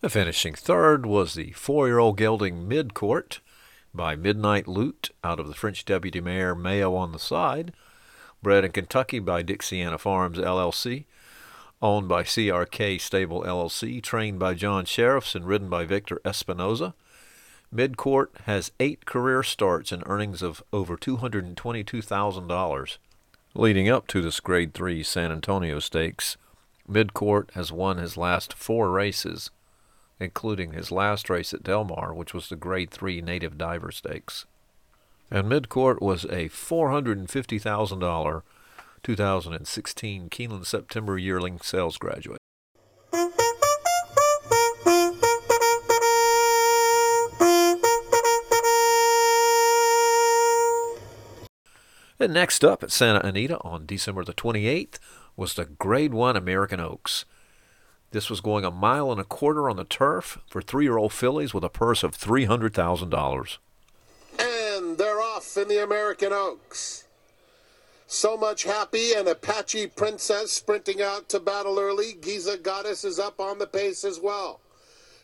The 0.00 0.10
finishing 0.10 0.54
third 0.54 1.06
was 1.06 1.34
the 1.34 1.52
four-year-old 1.52 2.16
gelding 2.16 2.68
Midcourt 2.68 3.38
by 3.94 4.16
Midnight 4.16 4.66
Lute 4.66 5.10
out 5.22 5.38
of 5.38 5.46
the 5.46 5.54
French 5.54 5.84
deputy 5.84 6.20
Mayor 6.20 6.56
Mayo 6.56 6.96
on 6.96 7.12
the 7.12 7.20
Side, 7.20 7.72
bred 8.42 8.64
in 8.64 8.72
Kentucky 8.72 9.20
by 9.20 9.42
Dixiana 9.42 9.98
Farms 9.98 10.38
LLC, 10.38 11.04
owned 11.80 12.08
by 12.08 12.22
CRK 12.22 13.00
Stable 13.00 13.42
LLC, 13.42 14.02
trained 14.02 14.38
by 14.38 14.54
John 14.54 14.84
Shirreffs 14.84 15.34
and 15.34 15.46
ridden 15.46 15.68
by 15.68 15.84
Victor 15.84 16.20
Espinoza. 16.24 16.94
Midcourt 17.74 18.28
has 18.44 18.72
eight 18.80 19.06
career 19.06 19.42
starts 19.42 19.92
and 19.92 20.02
earnings 20.06 20.42
of 20.42 20.62
over 20.72 20.96
$222,000. 20.96 22.98
Leading 23.54 23.88
up 23.88 24.06
to 24.08 24.20
this 24.20 24.40
Grade 24.40 24.74
3 24.74 25.02
San 25.02 25.32
Antonio 25.32 25.78
Stakes, 25.78 26.36
Midcourt 26.90 27.50
has 27.52 27.72
won 27.72 27.98
his 27.98 28.16
last 28.16 28.52
four 28.52 28.90
races, 28.90 29.50
including 30.18 30.72
his 30.72 30.90
last 30.90 31.30
race 31.30 31.54
at 31.54 31.62
Del 31.62 31.84
Mar, 31.84 32.12
which 32.12 32.34
was 32.34 32.48
the 32.48 32.56
Grade 32.56 32.90
3 32.90 33.22
Native 33.22 33.56
Diver 33.56 33.92
Stakes. 33.92 34.46
And 35.32 35.50
Midcourt 35.50 36.02
was 36.02 36.24
a 36.24 36.50
$450,000 36.50 38.42
2016 39.02 40.28
Keeneland 40.28 40.66
September 40.66 41.16
yearling 41.16 41.58
sales 41.62 41.96
graduate. 41.96 42.38
And 52.20 52.34
next 52.34 52.62
up 52.62 52.82
at 52.82 52.92
Santa 52.92 53.26
Anita 53.26 53.58
on 53.62 53.86
December 53.86 54.24
the 54.24 54.34
28th 54.34 54.98
was 55.34 55.54
the 55.54 55.64
Grade 55.64 56.12
1 56.12 56.36
American 56.36 56.78
Oaks. 56.78 57.24
This 58.10 58.28
was 58.28 58.42
going 58.42 58.66
a 58.66 58.70
mile 58.70 59.10
and 59.10 59.18
a 59.18 59.24
quarter 59.24 59.70
on 59.70 59.76
the 59.76 59.84
turf 59.84 60.40
for 60.50 60.60
three 60.60 60.84
year 60.84 60.98
old 60.98 61.14
fillies 61.14 61.54
with 61.54 61.64
a 61.64 61.70
purse 61.70 62.02
of 62.02 62.18
$300,000. 62.18 63.56
Off 65.42 65.56
in 65.56 65.66
the 65.66 65.82
American 65.82 66.32
Oaks. 66.32 67.02
So 68.06 68.36
much 68.36 68.62
happy 68.62 69.12
and 69.12 69.26
Apache 69.26 69.88
Princess 69.88 70.52
sprinting 70.52 71.02
out 71.02 71.28
to 71.30 71.40
battle 71.40 71.80
early. 71.80 72.12
Giza 72.12 72.56
Goddess 72.56 73.02
is 73.02 73.18
up 73.18 73.40
on 73.40 73.58
the 73.58 73.66
pace 73.66 74.04
as 74.04 74.20
well. 74.20 74.60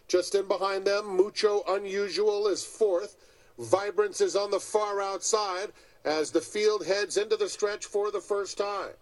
Just 0.09 0.35
in 0.35 0.49
behind 0.49 0.85
them, 0.85 1.17
Mucho 1.17 1.63
Unusual 1.69 2.49
is 2.49 2.65
fourth. 2.65 3.15
Vibrance 3.61 4.21
is 4.21 4.35
on 4.35 4.51
the 4.51 4.59
far 4.59 5.01
outside 5.01 5.71
as 6.05 6.33
the 6.33 6.41
field 6.41 6.85
heads 6.85 7.17
into 7.17 7.37
the 7.37 7.49
stretch 7.49 7.85
for 7.85 8.11
the 8.11 8.21
first 8.21 8.59
time. 8.59 8.95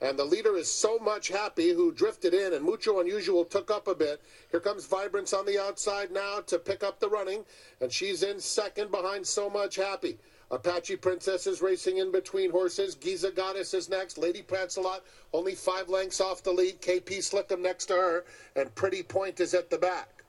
And 0.00 0.16
the 0.16 0.24
leader 0.24 0.56
is 0.56 0.70
so 0.70 0.98
much 0.98 1.26
happy 1.26 1.70
who 1.70 1.90
drifted 1.90 2.34
in 2.34 2.52
and 2.52 2.64
Mucho 2.64 3.00
Unusual 3.00 3.44
took 3.44 3.70
up 3.72 3.88
a 3.88 3.96
bit. 3.96 4.20
Here 4.52 4.60
comes 4.60 4.86
Vibrance 4.86 5.32
on 5.32 5.44
the 5.44 5.60
outside 5.60 6.12
now 6.12 6.38
to 6.46 6.58
pick 6.60 6.84
up 6.84 7.00
the 7.00 7.08
running. 7.08 7.44
And 7.80 7.90
she's 7.90 8.22
in 8.22 8.38
second 8.38 8.92
behind 8.92 9.26
So 9.26 9.50
Much 9.50 9.74
Happy. 9.74 10.18
Apache 10.48 10.96
Princess 10.98 11.48
is 11.48 11.60
racing 11.60 11.96
in 11.98 12.12
between 12.12 12.52
horses. 12.52 12.94
Giza 12.94 13.32
Goddess 13.32 13.74
is 13.74 13.88
next. 13.88 14.16
Lady 14.16 14.42
Prancelot 14.42 15.00
only 15.32 15.56
five 15.56 15.88
lengths 15.88 16.20
off 16.20 16.44
the 16.44 16.52
lead. 16.52 16.80
KP 16.80 17.18
Slickum 17.18 17.60
next 17.60 17.86
to 17.86 17.94
her. 17.94 18.24
And 18.54 18.72
Pretty 18.76 19.02
Point 19.02 19.40
is 19.40 19.54
at 19.54 19.70
the 19.70 19.78
back. 19.78 20.22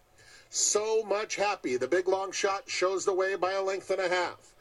So 0.49 1.03
much 1.03 1.35
happy. 1.35 1.77
The 1.77 1.87
big 1.87 2.07
long 2.07 2.31
shot 2.31 2.67
shows 2.67 3.05
the 3.05 3.13
way 3.13 3.35
by 3.35 3.51
a 3.51 3.61
length 3.61 3.91
and 3.91 4.01
a 4.01 4.09
half. 4.09 4.55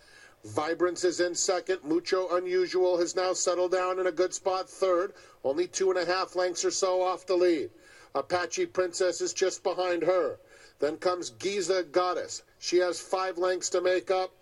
Vibrance 0.45 1.05
is 1.05 1.21
in 1.21 1.35
second. 1.35 1.83
Mucho 1.83 2.29
Unusual 2.37 2.99
has 2.99 3.17
now 3.17 3.33
settled 3.33 3.73
down 3.73 3.99
in 3.99 4.07
a 4.07 4.13
good 4.13 4.35
spot 4.35 4.69
third. 4.69 5.15
Only 5.43 5.69
two 5.69 5.91
and 5.91 5.99
a 5.99 6.05
half 6.05 6.37
lengths 6.37 6.67
or 6.67 6.71
so 6.71 7.01
off 7.01 7.25
the 7.25 7.35
lead. 7.35 7.71
Apache 8.15 8.67
Princess 8.67 9.23
is 9.23 9.33
just 9.33 9.63
behind 9.63 10.03
her. 10.03 10.39
Then 10.81 10.99
comes 10.99 11.31
Giza 11.31 11.83
Goddess. 11.83 12.43
She 12.59 12.77
has 12.77 13.01
five 13.01 13.39
lengths 13.39 13.71
to 13.71 13.81
make 13.81 14.11
up. 14.11 14.35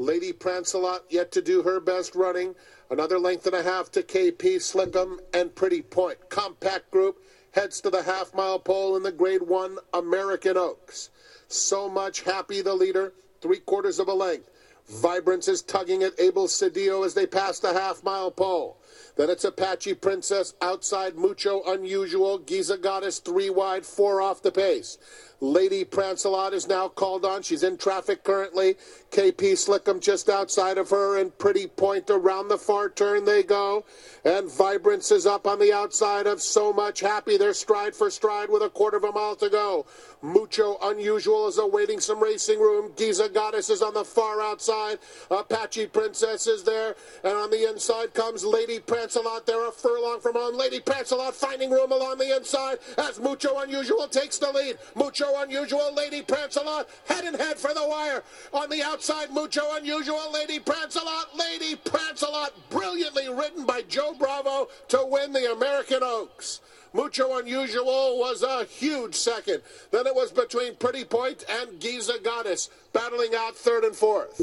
Lady 0.00 0.32
Prancelot 0.32 1.00
yet 1.10 1.30
to 1.32 1.42
do 1.42 1.60
her 1.60 1.78
best 1.78 2.14
running. 2.14 2.54
Another 2.90 3.18
length 3.18 3.46
and 3.46 3.54
a 3.54 3.62
half 3.62 3.92
to 3.92 4.02
KP 4.02 4.56
Slickum 4.56 5.18
and 5.34 5.54
Pretty 5.54 5.82
Point. 5.82 6.30
Compact 6.30 6.90
group 6.90 7.22
heads 7.50 7.82
to 7.82 7.90
the 7.90 8.02
half 8.02 8.32
mile 8.32 8.58
pole 8.58 8.96
in 8.96 9.02
the 9.02 9.12
grade 9.12 9.42
one 9.42 9.76
American 9.92 10.56
Oaks. 10.56 11.10
So 11.48 11.86
much 11.90 12.22
happy 12.22 12.62
the 12.62 12.72
leader, 12.72 13.12
three 13.42 13.58
quarters 13.58 13.98
of 13.98 14.08
a 14.08 14.14
length. 14.14 14.48
Vibrance 14.88 15.48
is 15.48 15.60
tugging 15.60 16.02
at 16.02 16.18
Abel 16.18 16.46
Cedillo 16.46 17.04
as 17.04 17.12
they 17.12 17.26
pass 17.26 17.60
the 17.60 17.74
half 17.74 18.02
mile 18.02 18.30
pole. 18.30 18.78
Then 19.16 19.28
it's 19.28 19.44
Apache 19.44 19.94
Princess 19.94 20.54
outside 20.62 21.14
Mucho 21.14 21.62
Unusual. 21.66 22.38
Giza 22.38 22.78
Goddess 22.78 23.18
three 23.18 23.50
wide, 23.50 23.84
four 23.84 24.22
off 24.22 24.40
the 24.40 24.50
pace. 24.50 24.96
Lady 25.40 25.86
Prancelot 25.86 26.52
is 26.52 26.68
now 26.68 26.86
called 26.86 27.24
on. 27.24 27.42
She's 27.42 27.62
in 27.62 27.78
traffic 27.78 28.24
currently. 28.24 28.76
KP 29.10 29.52
Slickum 29.52 30.00
just 30.00 30.28
outside 30.28 30.76
of 30.76 30.90
her 30.90 31.18
and 31.18 31.36
Pretty 31.38 31.66
Point 31.66 32.10
around 32.10 32.48
the 32.48 32.58
far 32.58 32.90
turn 32.90 33.24
they 33.24 33.42
go. 33.42 33.84
And 34.24 34.50
Vibrance 34.52 35.10
is 35.10 35.26
up 35.26 35.46
on 35.46 35.58
the 35.58 35.72
outside 35.72 36.26
of 36.26 36.42
So 36.42 36.72
Much 36.72 37.00
Happy. 37.00 37.38
They're 37.38 37.54
stride 37.54 37.94
for 37.94 38.10
stride 38.10 38.50
with 38.50 38.62
a 38.62 38.68
quarter 38.68 38.98
of 38.98 39.04
a 39.04 39.12
mile 39.12 39.34
to 39.36 39.48
go. 39.48 39.86
Mucho 40.22 40.76
Unusual 40.82 41.48
is 41.48 41.56
awaiting 41.56 42.00
some 42.00 42.22
racing 42.22 42.60
room. 42.60 42.92
Giza 42.96 43.30
Goddess 43.30 43.70
is 43.70 43.80
on 43.80 43.94
the 43.94 44.04
far 44.04 44.42
outside. 44.42 44.98
Apache 45.30 45.86
Princess 45.86 46.46
is 46.46 46.64
there. 46.64 46.94
And 47.24 47.32
on 47.32 47.50
the 47.50 47.68
inside 47.68 48.12
comes 48.12 48.44
Lady 48.44 48.78
Prancelot. 48.78 49.46
They're 49.46 49.68
a 49.68 49.72
furlong 49.72 50.20
from 50.20 50.34
home. 50.34 50.56
Lady 50.56 50.80
Prancelot 50.80 51.32
finding 51.32 51.70
room 51.70 51.92
along 51.92 52.18
the 52.18 52.36
inside 52.36 52.78
as 52.98 53.18
Mucho 53.18 53.58
Unusual 53.58 54.06
takes 54.06 54.36
the 54.38 54.52
lead. 54.52 54.76
Mucho 54.94 55.29
Unusual, 55.38 55.94
Lady 55.94 56.22
Prancelot, 56.22 56.86
head 57.06 57.24
and 57.24 57.36
head 57.36 57.58
for 57.58 57.72
the 57.74 57.86
wire. 57.86 58.22
On 58.52 58.68
the 58.68 58.82
outside, 58.82 59.30
Mucho 59.30 59.62
Unusual, 59.76 60.32
Lady 60.32 60.58
Prancelot, 60.58 61.36
Lady 61.36 61.76
Prancelot, 61.76 62.50
brilliantly 62.70 63.28
written 63.28 63.66
by 63.66 63.82
Joe 63.82 64.14
Bravo 64.18 64.68
to 64.88 65.06
win 65.06 65.32
the 65.32 65.52
American 65.52 66.02
Oaks. 66.02 66.60
Mucho 66.92 67.38
Unusual 67.38 68.18
was 68.18 68.42
a 68.42 68.64
huge 68.64 69.14
second. 69.14 69.62
Then 69.90 70.06
it 70.06 70.14
was 70.14 70.32
between 70.32 70.76
Pretty 70.76 71.04
Point 71.04 71.44
and 71.48 71.80
Giza 71.80 72.18
Goddess, 72.22 72.68
battling 72.92 73.34
out 73.36 73.56
third 73.56 73.84
and 73.84 73.94
fourth. 73.94 74.40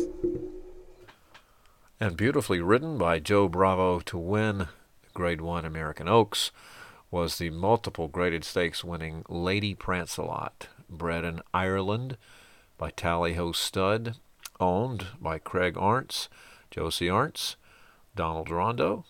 And 1.99 2.15
beautifully 2.15 2.61
ridden 2.61 2.97
by 2.97 3.19
Joe 3.19 3.49
Bravo 3.49 3.99
to 4.01 4.17
win 4.17 4.67
Grade 5.13 5.41
1 5.41 5.65
American 5.65 6.07
Oaks 6.07 6.51
was 7.09 7.37
the 7.37 7.49
multiple 7.49 8.07
graded 8.07 8.43
stakes 8.43 8.83
winning 8.83 9.23
Lady 9.27 9.73
Prancelot 9.73 10.67
bred 10.89 11.23
in 11.23 11.41
Ireland 11.53 12.17
by 12.77 12.91
Tally 12.91 13.33
Ho 13.33 13.51
Stud, 13.51 14.15
owned 14.59 15.07
by 15.19 15.37
Craig 15.37 15.75
Arntz, 15.75 16.29
Josie 16.71 17.07
Arntz, 17.07 17.55
Donald 18.15 18.49
Rondo, 18.49 19.05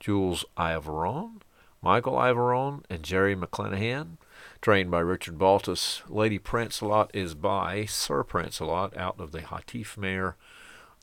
Jules 0.00 0.44
Iveron, 0.56 1.40
Michael 1.82 2.14
Iveron, 2.14 2.82
and 2.90 3.02
Jerry 3.02 3.36
McClanahan. 3.36 4.16
Trained 4.60 4.90
by 4.90 5.00
Richard 5.00 5.38
Baltas, 5.38 6.02
Lady 6.08 6.38
Prancelot 6.38 7.10
is 7.14 7.34
by 7.34 7.84
Sir 7.84 8.24
Prancelot 8.24 8.96
out 8.96 9.20
of 9.20 9.32
the 9.32 9.40
Hatif 9.40 9.96
mare 9.96 10.36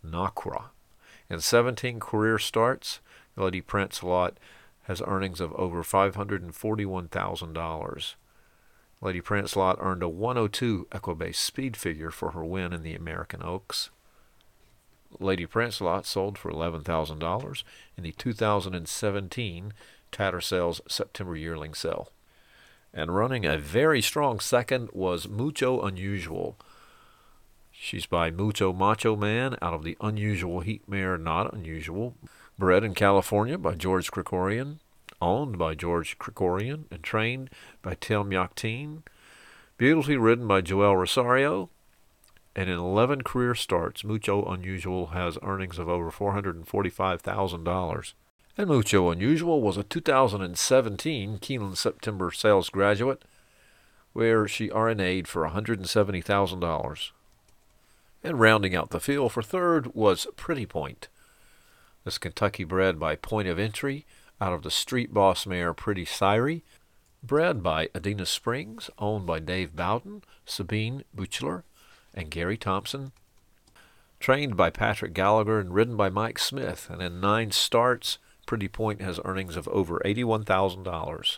Nakra. 0.06 0.66
In 1.30 1.40
17 1.40 2.00
career 2.00 2.38
starts, 2.38 3.00
Lady 3.36 3.62
Prancelot 3.62 4.34
has 4.84 5.02
earnings 5.06 5.40
of 5.40 5.54
over 5.54 5.84
$541,000. 5.84 8.16
Lady 9.04 9.20
Prancelot 9.20 9.76
earned 9.82 10.02
a 10.02 10.08
102 10.08 10.88
Equibase 10.94 11.36
speed 11.36 11.76
figure 11.76 12.10
for 12.10 12.32
her 12.32 12.46
win 12.46 12.72
in 12.72 12.84
the 12.84 12.96
American 12.96 13.44
Oaks. 13.44 13.90
Lady 15.20 15.46
Prancelot 15.46 16.06
sold 16.06 16.38
for 16.38 16.50
$11,000 16.50 17.64
in 17.98 18.04
the 18.04 18.14
2017 18.14 19.74
Tattersall's 20.10 20.80
September 20.88 21.36
yearling 21.36 21.74
sale. 21.74 22.14
And 22.94 23.14
running 23.14 23.46
a 23.46 23.58
very 23.58 24.02
strong 24.02 24.40
second 24.40 24.90
was 24.94 25.28
Mucho 25.28 25.82
Unusual. 25.82 26.58
She's 27.72 28.06
by 28.06 28.32
Mucho 28.32 28.72
Macho 28.72 29.18
Man 29.18 29.58
out 29.62 29.74
of 29.74 29.84
the 29.84 29.98
Unusual 30.00 30.62
Heat 30.62 30.88
Mare 30.88 31.18
Not 31.18 31.54
Unusual. 31.54 32.16
Bred 32.58 32.86
in 32.86 32.94
California 32.94 33.58
by 33.58 33.76
George 33.76 34.12
Krikorian 34.12 34.80
owned 35.24 35.58
by 35.58 35.74
George 35.74 36.20
Krikorian 36.20 36.86
and 36.92 37.02
trained 37.02 37.50
by 37.82 37.96
Tim 37.96 38.30
Yakteen, 38.30 39.02
beautifully 39.78 40.18
ridden 40.18 40.48
by 40.48 40.62
Joel 40.62 40.98
Rosario, 40.98 41.72
and 42.56 42.70
in 42.70 42.78
11 42.78 43.24
career 43.24 43.56
starts, 43.56 44.04
Mucho 44.04 44.46
Unusual 44.46 45.08
has 45.08 45.40
earnings 45.42 45.80
of 45.80 45.90
over 45.90 46.12
$445,000. 46.12 48.14
And 48.56 48.68
Mucho 48.68 49.10
Unusual 49.10 49.62
was 49.62 49.78
a 49.78 49.84
2017 49.84 51.40
Keeneland 51.40 51.78
September 51.78 52.30
sales 52.30 52.70
graduate, 52.70 53.24
where 54.14 54.48
she 54.48 54.70
RNA'd 54.70 55.28
for 55.28 55.50
$170,000. 55.50 57.12
And 58.24 58.40
rounding 58.40 58.76
out 58.76 58.92
the 58.92 59.00
field 59.00 59.32
for 59.32 59.42
third 59.42 59.96
was 59.96 60.28
Pretty 60.36 60.68
Point. 60.68 61.08
This 62.04 62.20
Kentucky 62.20 62.64
bred 62.64 63.00
by 63.00 63.16
Point 63.16 63.48
of 63.48 63.58
Entry 63.58 64.06
out 64.42 64.54
of 64.54 64.64
the 64.64 64.72
Street 64.72 65.14
Boss 65.14 65.46
mare 65.46 65.74
Pretty 65.74 66.06
Syrie, 66.06 66.64
bred 67.22 67.64
by 67.64 67.88
Adena 67.88 68.28
Springs, 68.28 68.90
owned 69.00 69.26
by 69.26 69.40
Dave 69.40 69.76
Bowden, 69.76 70.24
Sabine 70.46 71.04
Buchler, 71.16 71.64
and 72.14 72.30
Gary 72.30 72.58
Thompson. 72.58 73.12
Trained 74.20 74.56
by 74.56 74.70
Patrick 74.70 75.14
Gallagher 75.14 75.60
and 75.60 75.74
ridden 75.74 75.98
by 75.98 76.10
Mike 76.10 76.40
Smith, 76.40 76.90
and 76.90 77.02
in 77.02 77.20
nine 77.20 77.52
starts, 77.52 78.20
Pretty 78.46 78.68
Point 78.68 79.02
has 79.02 79.20
earnings 79.24 79.56
of 79.56 79.68
over 79.70 80.02
$81,000. 80.06 81.38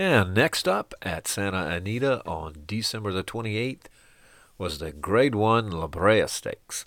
And 0.00 0.32
next 0.32 0.66
up 0.66 0.94
at 1.02 1.28
Santa 1.28 1.66
Anita 1.66 2.26
on 2.26 2.62
December 2.64 3.12
the 3.12 3.22
28th 3.22 3.84
was 4.56 4.78
the 4.78 4.92
Grade 4.92 5.34
1 5.34 5.70
La 5.70 5.88
Brea 5.88 6.26
Stakes. 6.26 6.86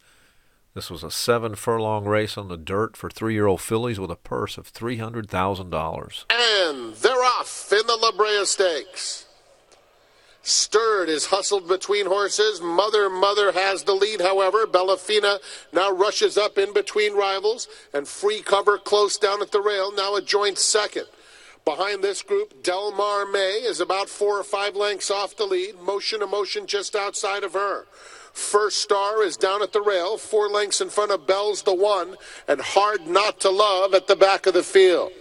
This 0.74 0.90
was 0.90 1.04
a 1.04 1.12
seven 1.12 1.54
furlong 1.54 2.06
race 2.06 2.40
on 2.40 2.48
the 2.48 2.58
dirt 2.58 2.98
for 2.98 3.12
three 3.12 3.36
year 3.36 3.46
old 3.46 3.62
fillies 3.62 4.00
with 4.00 4.10
a 4.10 4.16
purse 4.16 4.58
of 4.58 4.74
$300,000. 4.74 6.26
And 6.32 6.96
they're 6.96 7.24
off 7.24 7.72
in 7.72 7.86
the 7.86 7.98
La 7.98 8.14
Brea 8.14 8.46
Stakes. 8.46 9.28
Stirred 10.42 11.08
is 11.08 11.28
hustled 11.28 11.68
between 11.68 12.08
horses. 12.08 12.62
Mother 12.62 13.12
Mother 13.12 13.52
has 13.52 13.84
the 13.84 13.94
lead, 13.94 14.22
however. 14.22 14.66
Bellafina 14.66 15.38
now 15.72 15.92
rushes 15.92 16.36
up 16.36 16.58
in 16.58 16.74
between 16.74 17.14
rivals, 17.14 17.68
and 17.94 18.08
free 18.08 18.42
cover 18.42 18.80
close 18.80 19.20
down 19.20 19.44
at 19.44 19.52
the 19.52 19.62
rail, 19.62 19.92
now 19.92 20.16
a 20.16 20.22
joint 20.22 20.58
second. 20.58 21.06
Behind 21.66 22.04
this 22.04 22.22
group, 22.22 22.62
Delmar 22.62 23.26
May 23.26 23.62
is 23.66 23.80
about 23.80 24.10
four 24.10 24.38
or 24.38 24.44
five 24.44 24.76
lengths 24.76 25.10
off 25.10 25.38
the 25.38 25.46
lead. 25.46 25.80
Motion 25.82 26.22
Emotion 26.22 26.68
just 26.68 26.96
outside 26.96 27.44
of 27.44 27.54
her. 27.54 27.86
First 28.34 28.82
Star 28.82 29.24
is 29.24 29.38
down 29.38 29.62
at 29.62 29.72
the 29.72 29.82
rail, 29.82 30.18
four 30.18 30.50
lengths 30.50 30.82
in 30.82 30.90
front 30.90 31.12
of 31.12 31.28
Bell's 31.28 31.62
the 31.62 31.74
one, 31.74 32.18
and 32.48 32.60
Hard 32.60 33.08
Not 33.08 33.40
to 33.42 33.50
Love 33.50 33.94
at 33.94 34.08
the 34.08 34.16
back 34.16 34.46
of 34.46 34.54
the 34.54 34.64
field. 34.64 35.12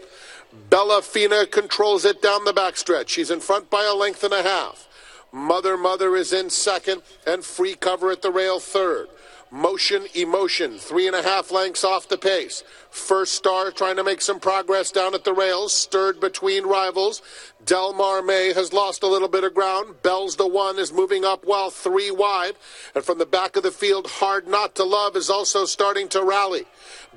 Bella 0.68 1.00
Fina 1.02 1.46
controls 1.46 2.04
it 2.04 2.20
down 2.20 2.44
the 2.44 2.52
backstretch. 2.52 3.08
She's 3.08 3.30
in 3.30 3.40
front 3.40 3.70
by 3.70 3.84
a 3.84 3.94
length 3.94 4.25
and 4.25 4.34
a 4.34 4.42
half. 4.42 4.88
Mother 5.30 5.76
Mother 5.76 6.16
is 6.16 6.32
in 6.32 6.50
second, 6.50 7.02
and 7.26 7.44
Free 7.44 7.75
Cover 7.75 8.11
at 8.11 8.22
the 8.22 8.30
rail 8.30 8.58
third. 8.58 9.08
Motion 9.52 10.06
Emotion, 10.14 10.78
three 10.78 11.06
and 11.06 11.14
a 11.14 11.23
half 11.23 11.50
lengths 11.50 11.85
off 11.85 12.09
the 12.09 12.16
pace. 12.16 12.64
First 12.88 13.35
Star 13.35 13.71
trying 13.71 13.97
to 13.97 14.02
make 14.02 14.23
some 14.23 14.40
progress 14.40 14.90
down 14.90 15.14
at 15.14 15.25
the 15.25 15.35
rails, 15.35 15.75
stirred 15.75 16.21
between 16.21 16.64
rivals. 16.64 17.21
Delmar 17.62 18.23
May 18.23 18.54
has 18.54 18.73
lost 18.73 19.02
a 19.02 19.06
little 19.06 19.28
bit 19.28 19.44
of 19.44 19.52
ground. 19.52 20.00
Bell's 20.02 20.37
the 20.37 20.49
one 20.49 20.78
is 20.78 20.90
moving 20.90 21.26
up 21.26 21.44
while 21.44 21.68
three 21.68 22.11
wide. 22.11 22.54
And 22.94 23.04
from 23.04 23.18
the 23.18 23.26
back 23.26 23.54
of 23.56 23.62
the 23.62 23.71
field, 23.71 24.06
Hard 24.06 24.49
Not 24.49 24.75
to 24.76 24.85
Love 24.85 25.16
is 25.16 25.28
also 25.28 25.66
starting 25.66 26.09
to 26.09 26.25
rally. 26.25 26.64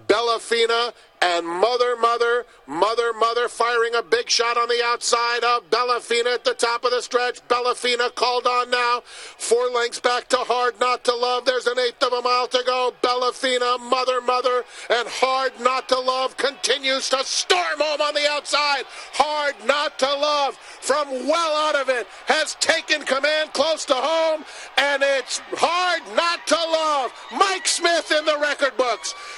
Bella 0.08 0.38
Fina 0.39 0.94
and 1.22 1.45
Mother 1.45 1.95
Mother, 1.95 2.45
Mother 2.67 3.13
Mother 3.13 3.50
firing 3.50 3.95
a 3.95 4.03
big 4.03 4.29
shot 4.29 4.57
on 4.57 4.67
the 4.67 4.81
outside 4.84 5.43
of 5.43 5.69
Bellafina 5.69 6.34
at 6.34 6.43
the 6.45 6.53
top 6.53 6.84
of 6.84 6.91
the 6.91 7.01
stretch. 7.01 7.45
Bellafina 7.48 8.13
called 8.15 8.45
on 8.45 8.69
now. 8.69 9.01
Four 9.05 9.69
lengths 9.69 10.00
back 10.00 10.27
to 10.29 10.38
Hard 10.38 10.79
Not 10.79 11.03
to 11.05 11.15
Love. 11.15 11.45
There's 11.45 11.67
an 11.67 11.79
eighth 11.79 12.03
of 12.03 12.13
a 12.13 12.22
mile 12.22 12.48
to 12.48 12.63
go. 12.65 12.93
Bellafina, 13.01 13.79
Mother 13.89 14.22
Mother, 14.22 14.63
and 14.89 15.07
Hard 15.07 15.60
Not 15.60 15.89
to 15.89 16.00
Love 16.00 16.38
continues 16.38 17.10
to 17.10 17.24
storm 17.24 17.79
home 17.79 18.01
on 18.01 18.13
the 18.13 18.27
outside. 18.29 18.84
Hard 19.13 19.55
Not 19.65 19.98
to 20.00 20.05
Love 20.05 20.55
from 20.86 21.27
well 21.27 21.67
out 21.67 21.75
of 21.75 21.89
it 21.89 22.07
has 22.27 22.55
taken 22.55 23.01
command 23.01 23.53
close 23.53 23.86
to 23.86 23.95
home, 23.95 24.45
and 24.77 25.01
it's 25.03 25.41
Hard 25.53 26.03
Not 26.15 26.45
to 26.48 26.55
Love. 26.55 27.12
Mike 27.31 27.67
Smith 27.67 28.12
in 28.12 28.25
the 28.25 28.38
record 28.39 28.77
books 28.77 28.95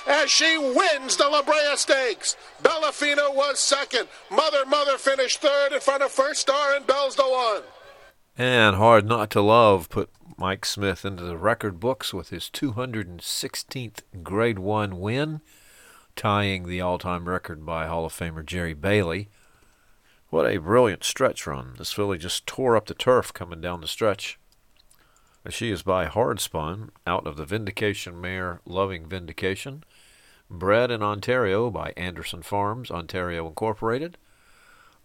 as 0.07 0.31
she 0.31 0.57
wins 0.57 1.17
the 1.17 1.27
La 1.27 1.41
Brea 1.41 1.75
Stakes. 1.75 2.35
Bellafina 2.63 3.33
was 3.33 3.59
second. 3.59 4.07
Mother 4.31 4.65
Mother 4.65 4.97
finished 4.97 5.39
third 5.41 5.73
in 5.73 5.79
front 5.79 6.03
of 6.03 6.11
First 6.11 6.41
Star 6.41 6.75
and 6.75 6.87
Bell's 6.87 7.15
the 7.15 7.23
one. 7.23 7.63
And 8.37 8.75
Hard 8.75 9.05
Not 9.05 9.29
to 9.31 9.41
Love 9.41 9.89
put 9.89 10.09
Mike 10.37 10.65
Smith 10.65 11.03
into 11.03 11.23
the 11.23 11.37
record 11.37 11.79
books 11.79 12.13
with 12.13 12.29
his 12.29 12.49
216th 12.53 14.01
Grade 14.23 14.59
1 14.59 14.99
win, 14.99 15.41
tying 16.15 16.67
the 16.67 16.79
all 16.79 16.99
time 16.99 17.27
record 17.27 17.65
by 17.65 17.87
Hall 17.87 18.05
of 18.05 18.13
Famer 18.13 18.45
Jerry 18.45 18.73
Bailey. 18.73 19.29
What 20.29 20.45
a 20.45 20.57
brilliant 20.57 21.03
stretch 21.03 21.47
run. 21.47 21.75
This 21.77 21.93
filly 21.93 22.17
just 22.17 22.45
tore 22.45 22.77
up 22.77 22.85
the 22.85 22.93
turf 22.93 23.33
coming 23.33 23.61
down 23.61 23.81
the 23.81 23.87
stretch. 23.87 24.37
She 25.49 25.71
is 25.71 25.81
by 25.81 26.07
Hardspun 26.07 26.89
out 27.05 27.25
of 27.25 27.37
the 27.37 27.45
Vindication 27.45 28.19
mare 28.19 28.59
Loving 28.65 29.07
Vindication, 29.07 29.83
bred 30.49 30.91
in 30.91 31.03
Ontario 31.03 31.69
by 31.69 31.93
Anderson 31.97 32.41
Farms, 32.41 32.89
Ontario 32.91 33.47
Incorporated, 33.47 34.17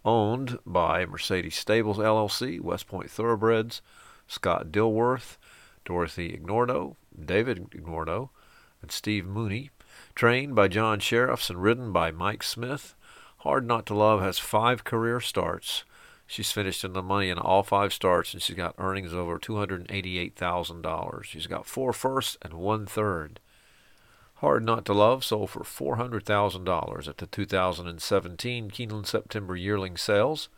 owned 0.04 0.58
by 0.66 1.06
Mercedes 1.06 1.56
Stables 1.56 1.98
LLC, 1.98 2.60
West 2.60 2.86
Point 2.86 3.10
Thoroughbreds, 3.10 3.82
Scott 4.26 4.70
Dilworth, 4.70 5.36
Dorothy 5.84 6.36
Ingordo, 6.36 6.96
David 7.18 7.70
Ingordo, 7.70 8.30
and 8.80 8.90
Steve 8.90 9.26
Mooney, 9.26 9.70
trained 10.14 10.54
by 10.54 10.68
John 10.68 11.00
Shirreffs 11.00 11.50
and 11.50 11.62
ridden 11.62 11.92
by 11.92 12.10
Mike 12.10 12.42
Smith. 12.42 12.94
Hard 13.38 13.66
Not 13.66 13.86
to 13.86 13.94
Love 13.94 14.20
has 14.20 14.38
five 14.38 14.84
career 14.84 15.20
starts. 15.20 15.84
She's 16.26 16.52
finished 16.52 16.84
in 16.84 16.92
the 16.92 17.02
money 17.02 17.28
in 17.28 17.38
all 17.38 17.62
five 17.62 17.92
starts, 17.92 18.32
and 18.32 18.40
she's 18.40 18.56
got 18.56 18.74
earnings 18.78 19.12
over 19.12 19.38
$288,000. 19.38 21.24
She's 21.24 21.46
got 21.46 21.66
four 21.66 21.92
firsts 21.92 22.38
and 22.40 22.54
one 22.54 22.86
third. 22.86 23.40
Hard 24.42 24.64
Not 24.64 24.84
to 24.86 24.92
Love 24.92 25.22
sold 25.22 25.50
for 25.50 25.60
$400,000 25.60 27.08
at 27.08 27.18
the 27.18 27.26
2017 27.26 28.70
Keeneland 28.72 29.06
September 29.06 29.54
yearling 29.54 29.96
sales, 29.96 30.48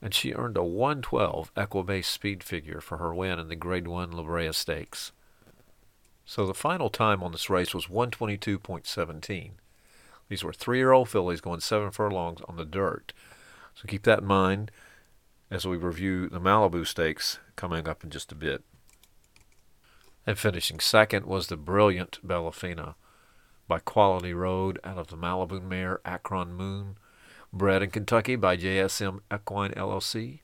and 0.00 0.14
she 0.14 0.32
earned 0.32 0.56
a 0.56 0.64
112 0.64 1.52
Equibase 1.54 2.06
speed 2.06 2.42
figure 2.42 2.80
for 2.80 2.96
her 2.96 3.14
win 3.14 3.38
in 3.38 3.48
the 3.48 3.54
Grade 3.54 3.86
1 3.86 4.12
La 4.12 4.22
Brea 4.22 4.50
Stakes. 4.54 5.12
So 6.24 6.46
the 6.46 6.54
final 6.54 6.88
time 6.88 7.22
on 7.22 7.32
this 7.32 7.50
race 7.50 7.74
was 7.74 7.88
122.17. 7.88 9.50
These 10.30 10.42
were 10.42 10.52
three-year-old 10.54 11.10
fillies 11.10 11.42
going 11.42 11.60
seven 11.60 11.90
furlongs 11.90 12.40
on 12.48 12.56
the 12.56 12.64
dirt. 12.64 13.12
So 13.74 13.88
keep 13.88 14.04
that 14.04 14.20
in 14.20 14.26
mind 14.26 14.70
as 15.50 15.66
we 15.66 15.76
review 15.76 16.30
the 16.30 16.40
Malibu 16.40 16.86
Stakes 16.86 17.40
coming 17.56 17.86
up 17.86 18.02
in 18.02 18.08
just 18.08 18.32
a 18.32 18.34
bit. 18.34 18.64
And 20.30 20.38
finishing 20.38 20.78
second 20.78 21.26
was 21.26 21.48
the 21.48 21.56
brilliant 21.56 22.20
Bellafina 22.24 22.94
by 23.66 23.80
Quality 23.80 24.32
Road 24.32 24.78
out 24.84 24.96
of 24.96 25.08
the 25.08 25.16
Malibu 25.16 25.60
mare 25.60 26.00
Akron 26.04 26.52
Moon, 26.54 26.98
bred 27.52 27.82
in 27.82 27.90
Kentucky 27.90 28.36
by 28.36 28.56
JSM 28.56 29.22
Equine 29.34 29.72
LLC, 29.72 30.38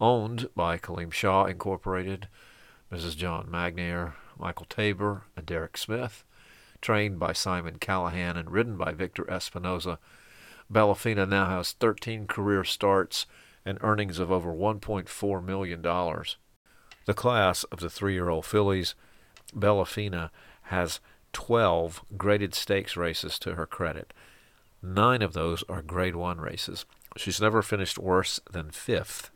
owned 0.00 0.48
by 0.56 0.78
Kaleem 0.78 1.12
Shah 1.12 1.44
Incorporated, 1.44 2.28
Mrs. 2.90 3.14
John 3.14 3.50
Magnier, 3.50 4.14
Michael 4.38 4.64
Tabor, 4.64 5.24
and 5.36 5.44
Derek 5.44 5.76
Smith, 5.76 6.24
trained 6.80 7.18
by 7.18 7.34
Simon 7.34 7.76
Callaghan 7.78 8.38
and 8.38 8.50
ridden 8.50 8.78
by 8.78 8.92
Victor 8.94 9.24
Espinoza. 9.24 9.98
Bellafina 10.72 11.28
now 11.28 11.50
has 11.50 11.72
13 11.72 12.26
career 12.26 12.64
starts 12.64 13.26
and 13.62 13.76
earnings 13.82 14.18
of 14.18 14.32
over 14.32 14.54
$1.4 14.54 15.44
million. 15.44 15.82
The 17.04 17.14
class 17.14 17.64
of 17.64 17.80
the 17.80 17.90
three 17.90 18.14
year 18.14 18.28
old 18.28 18.46
fillies, 18.46 18.94
Bellafina, 19.54 20.30
has 20.64 21.00
12 21.32 22.04
graded 22.16 22.54
stakes 22.54 22.96
races 22.96 23.38
to 23.40 23.54
her 23.54 23.66
credit. 23.66 24.12
Nine 24.82 25.22
of 25.22 25.32
those 25.32 25.64
are 25.68 25.82
grade 25.82 26.16
one 26.16 26.40
races. 26.40 26.84
She's 27.16 27.40
never 27.40 27.62
finished 27.62 27.98
worse 27.98 28.40
than 28.50 28.70
fifth, 28.70 29.30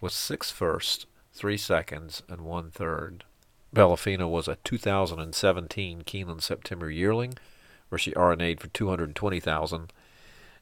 with 0.00 0.12
six 0.12 0.50
firsts, 0.50 1.06
three 1.32 1.56
seconds, 1.56 2.22
and 2.28 2.42
one 2.42 2.70
third. 2.70 3.24
Bellafina 3.74 4.28
was 4.28 4.48
a 4.48 4.58
2017 4.64 6.02
Keeneland 6.02 6.42
September 6.42 6.90
yearling, 6.90 7.34
where 7.88 7.98
she 7.98 8.12
RNA'd 8.12 8.60
for 8.60 8.68
220000 8.68 9.92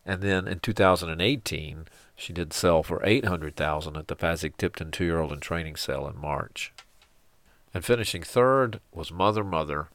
and 0.04 0.22
then 0.22 0.48
in 0.48 0.60
2018, 0.60 1.86
she 2.14 2.32
did 2.32 2.52
sell 2.52 2.82
for 2.82 3.04
800000 3.04 3.96
at 3.96 4.08
the 4.08 4.16
Fasig-Tipton 4.16 4.90
two-year-old 4.90 5.32
and 5.32 5.42
training 5.42 5.76
sale 5.76 6.06
in 6.08 6.16
March. 6.16 6.72
And 7.74 7.84
finishing 7.84 8.22
third 8.22 8.80
was 8.92 9.12
Mother 9.12 9.44
Mother 9.44 9.88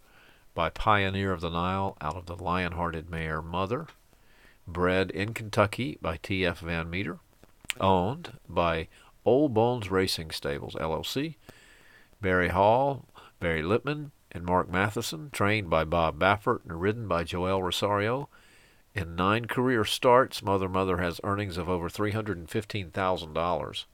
by 0.54 0.70
Pioneer 0.70 1.32
of 1.32 1.42
the 1.42 1.50
Nile 1.50 1.96
out 2.02 2.16
of 2.16 2.26
the 2.26 2.36
lion-hearted 2.36 3.10
mare 3.10 3.42
Mother, 3.42 3.88
bred 4.68 5.12
in 5.12 5.34
Kentucky 5.34 5.98
by 6.02 6.18
T.F. 6.18 6.60
Van 6.60 6.90
Meter, 6.90 7.20
owned 7.80 8.34
by 8.50 8.88
Old 9.24 9.54
Bones 9.54 9.92
Racing 9.92 10.32
Stables, 10.32 10.76
LLC, 10.76 11.36
Barry 12.22 12.50
Hall, 12.50 13.06
Barry 13.40 13.62
Lipman, 13.62 14.12
and 14.32 14.44
Mark 14.44 14.70
Matheson, 14.70 15.30
trained 15.32 15.70
by 15.70 15.84
Bob 15.84 16.20
Baffert 16.20 16.64
and 16.64 16.82
ridden 16.82 17.08
by 17.08 17.24
Joel 17.24 17.62
Rosario. 17.62 18.30
In 18.98 19.16
nine 19.16 19.46
career 19.46 19.86
starts, 19.86 20.42
Mother 20.42 20.68
Mother 20.68 20.98
has 20.98 21.22
earnings 21.24 21.60
of 21.60 21.70
over 21.70 21.88
$315,000. 21.88 23.86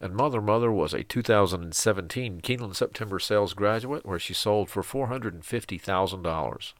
And 0.00 0.14
Mother 0.14 0.40
Mother 0.40 0.70
was 0.70 0.94
a 0.94 1.02
2017 1.02 2.40
Keeneland 2.40 2.76
September 2.76 3.18
sales 3.18 3.54
graduate 3.54 4.06
where 4.06 4.20
she 4.20 4.32
sold 4.32 4.70
for 4.70 4.84
$450,000. 4.84 6.72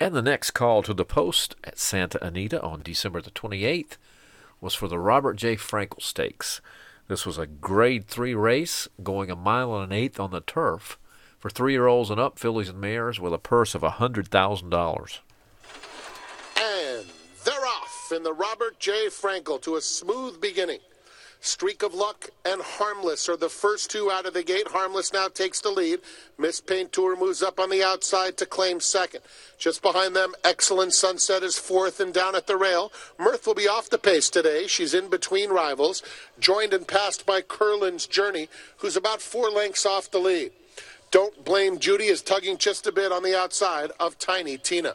And 0.00 0.12
the 0.12 0.22
next 0.22 0.50
call 0.50 0.82
to 0.82 0.92
the 0.92 1.04
post 1.04 1.54
at 1.62 1.78
Santa 1.78 2.18
Anita 2.24 2.60
on 2.60 2.82
December 2.82 3.22
the 3.22 3.30
28th 3.30 3.96
was 4.60 4.74
for 4.74 4.88
the 4.88 4.98
Robert 4.98 5.36
J. 5.36 5.54
Frankel 5.54 6.02
Stakes. 6.02 6.60
This 7.08 7.24
was 7.24 7.38
a 7.38 7.46
grade 7.46 8.08
three 8.08 8.34
race 8.34 8.88
going 9.02 9.30
a 9.30 9.36
mile 9.36 9.74
and 9.76 9.92
an 9.92 9.96
eighth 9.96 10.18
on 10.18 10.32
the 10.32 10.40
turf 10.40 10.98
for 11.38 11.50
three 11.50 11.72
year 11.72 11.86
olds 11.86 12.10
and 12.10 12.18
up, 12.18 12.38
fillies 12.38 12.68
and 12.68 12.80
mares, 12.80 13.20
with 13.20 13.32
a 13.32 13.38
purse 13.38 13.74
of 13.74 13.82
$100,000. 13.82 15.18
And 16.58 17.06
they're 17.44 17.66
off 17.66 18.12
in 18.14 18.22
the 18.22 18.32
Robert 18.32 18.80
J. 18.80 19.06
Frankel 19.06 19.60
to 19.62 19.76
a 19.76 19.80
smooth 19.80 20.40
beginning. 20.40 20.80
Streak 21.40 21.82
of 21.82 21.94
Luck 21.94 22.30
and 22.44 22.60
Harmless 22.60 23.28
are 23.28 23.36
the 23.36 23.48
first 23.48 23.90
two 23.90 24.10
out 24.10 24.26
of 24.26 24.34
the 24.34 24.42
gate. 24.42 24.68
Harmless 24.68 25.12
now 25.12 25.28
takes 25.28 25.60
the 25.60 25.70
lead. 25.70 26.00
Miss 26.38 26.60
Paintour 26.60 27.16
moves 27.16 27.42
up 27.42 27.60
on 27.60 27.70
the 27.70 27.82
outside 27.82 28.36
to 28.38 28.46
claim 28.46 28.80
second. 28.80 29.20
Just 29.58 29.80
behind 29.80 30.16
them, 30.16 30.34
Excellent 30.44 30.92
Sunset 30.92 31.42
is 31.42 31.58
fourth 31.58 32.00
and 32.00 32.12
down 32.12 32.34
at 32.34 32.46
the 32.46 32.56
rail. 32.56 32.92
Mirth 33.18 33.46
will 33.46 33.54
be 33.54 33.68
off 33.68 33.88
the 33.88 33.98
pace 33.98 34.28
today. 34.28 34.66
She's 34.66 34.94
in 34.94 35.08
between 35.08 35.50
rivals, 35.50 36.02
joined 36.38 36.72
and 36.72 36.88
passed 36.88 37.24
by 37.26 37.42
Curlin's 37.42 38.06
Journey, 38.06 38.48
who's 38.78 38.96
about 38.96 39.22
four 39.22 39.50
lengths 39.50 39.86
off 39.86 40.10
the 40.10 40.18
lead. 40.18 40.52
Don't 41.10 41.44
Blame 41.44 41.78
Judy 41.78 42.06
is 42.06 42.22
tugging 42.22 42.58
just 42.58 42.86
a 42.86 42.92
bit 42.92 43.12
on 43.12 43.22
the 43.22 43.38
outside 43.38 43.92
of 44.00 44.18
Tiny 44.18 44.58
Tina. 44.58 44.94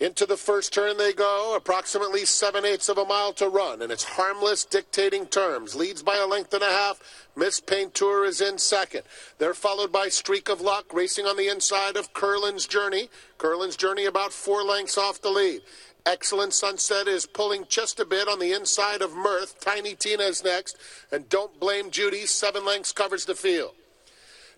Into 0.00 0.26
the 0.26 0.36
first 0.36 0.72
turn 0.72 0.96
they 0.96 1.12
go, 1.12 1.56
approximately 1.56 2.24
seven 2.24 2.64
eighths 2.64 2.88
of 2.88 2.98
a 2.98 3.04
mile 3.04 3.32
to 3.32 3.48
run, 3.48 3.82
and 3.82 3.90
it's 3.90 4.04
harmless 4.04 4.64
dictating 4.64 5.26
terms. 5.26 5.74
Leads 5.74 6.04
by 6.04 6.16
a 6.16 6.26
length 6.26 6.54
and 6.54 6.62
a 6.62 6.66
half. 6.66 7.00
Miss 7.34 7.58
Paintour 7.58 8.24
is 8.24 8.40
in 8.40 8.58
second. 8.58 9.02
They're 9.38 9.54
followed 9.54 9.90
by 9.90 10.08
Streak 10.08 10.48
of 10.48 10.60
Luck, 10.60 10.92
racing 10.92 11.26
on 11.26 11.36
the 11.36 11.48
inside 11.48 11.96
of 11.96 12.12
Curlin's 12.12 12.68
Journey. 12.68 13.10
Curlin's 13.38 13.76
Journey 13.76 14.04
about 14.04 14.32
four 14.32 14.62
lengths 14.62 14.96
off 14.96 15.20
the 15.20 15.30
lead. 15.30 15.62
Excellent 16.06 16.54
Sunset 16.54 17.08
is 17.08 17.26
pulling 17.26 17.64
just 17.68 17.98
a 17.98 18.04
bit 18.04 18.28
on 18.28 18.38
the 18.38 18.52
inside 18.52 19.02
of 19.02 19.16
Mirth. 19.16 19.58
Tiny 19.60 19.96
Tina 19.96 20.22
is 20.22 20.44
next. 20.44 20.76
And 21.10 21.28
Don't 21.28 21.58
Blame 21.58 21.90
Judy, 21.90 22.24
seven 22.24 22.64
lengths 22.64 22.92
covers 22.92 23.24
the 23.24 23.34
field. 23.34 23.72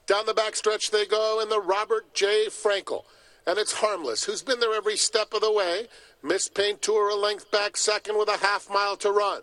Down 0.07 0.27
the 0.27 0.35
backstretch 0.35 0.91
they 0.91 1.07
go 1.07 1.41
in 1.41 1.49
the 1.49 1.61
Robert 1.61 2.13
J. 2.13 2.47
Frankel 2.49 3.05
and 3.47 3.59
it's 3.59 3.73
harmless. 3.73 4.25
Who's 4.25 4.43
been 4.43 4.61
there 4.61 4.75
every 4.75 4.97
step 4.97 5.33
of 5.33 5.41
the 5.41 5.53
way? 5.53 5.87
Miss 6.23 6.51
a 6.57 7.15
length 7.15 7.51
back 7.51 7.77
second 7.77 8.19
with 8.19 8.29
a 8.29 8.39
half 8.39 8.69
mile 8.71 8.97
to 8.99 9.11
run. 9.11 9.43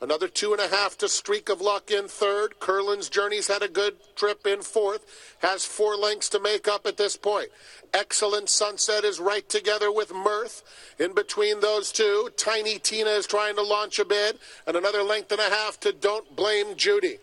Another 0.00 0.28
two 0.28 0.52
and 0.52 0.60
a 0.60 0.68
half 0.68 0.98
to 0.98 1.08
Streak 1.08 1.48
of 1.48 1.62
Luck 1.62 1.90
in 1.90 2.06
third. 2.06 2.60
Curlin's 2.60 3.08
Journey's 3.08 3.48
had 3.48 3.62
a 3.62 3.68
good 3.68 3.94
trip 4.14 4.46
in 4.46 4.60
fourth. 4.60 5.06
Has 5.38 5.64
four 5.64 5.96
lengths 5.96 6.28
to 6.30 6.40
make 6.40 6.68
up 6.68 6.86
at 6.86 6.98
this 6.98 7.16
point. 7.16 7.48
Excellent 7.94 8.50
Sunset 8.50 9.04
is 9.04 9.20
right 9.20 9.48
together 9.48 9.90
with 9.90 10.12
Mirth. 10.12 10.62
In 10.98 11.14
between 11.14 11.60
those 11.60 11.92
two, 11.92 12.28
Tiny 12.36 12.78
Tina 12.78 13.10
is 13.10 13.26
trying 13.26 13.56
to 13.56 13.62
launch 13.62 13.98
a 13.98 14.04
bid. 14.04 14.38
And 14.66 14.76
another 14.76 15.02
length 15.02 15.32
and 15.32 15.40
a 15.40 15.48
half 15.48 15.80
to 15.80 15.92
Don't 15.92 16.36
Blame 16.36 16.76
Judy. 16.76 17.18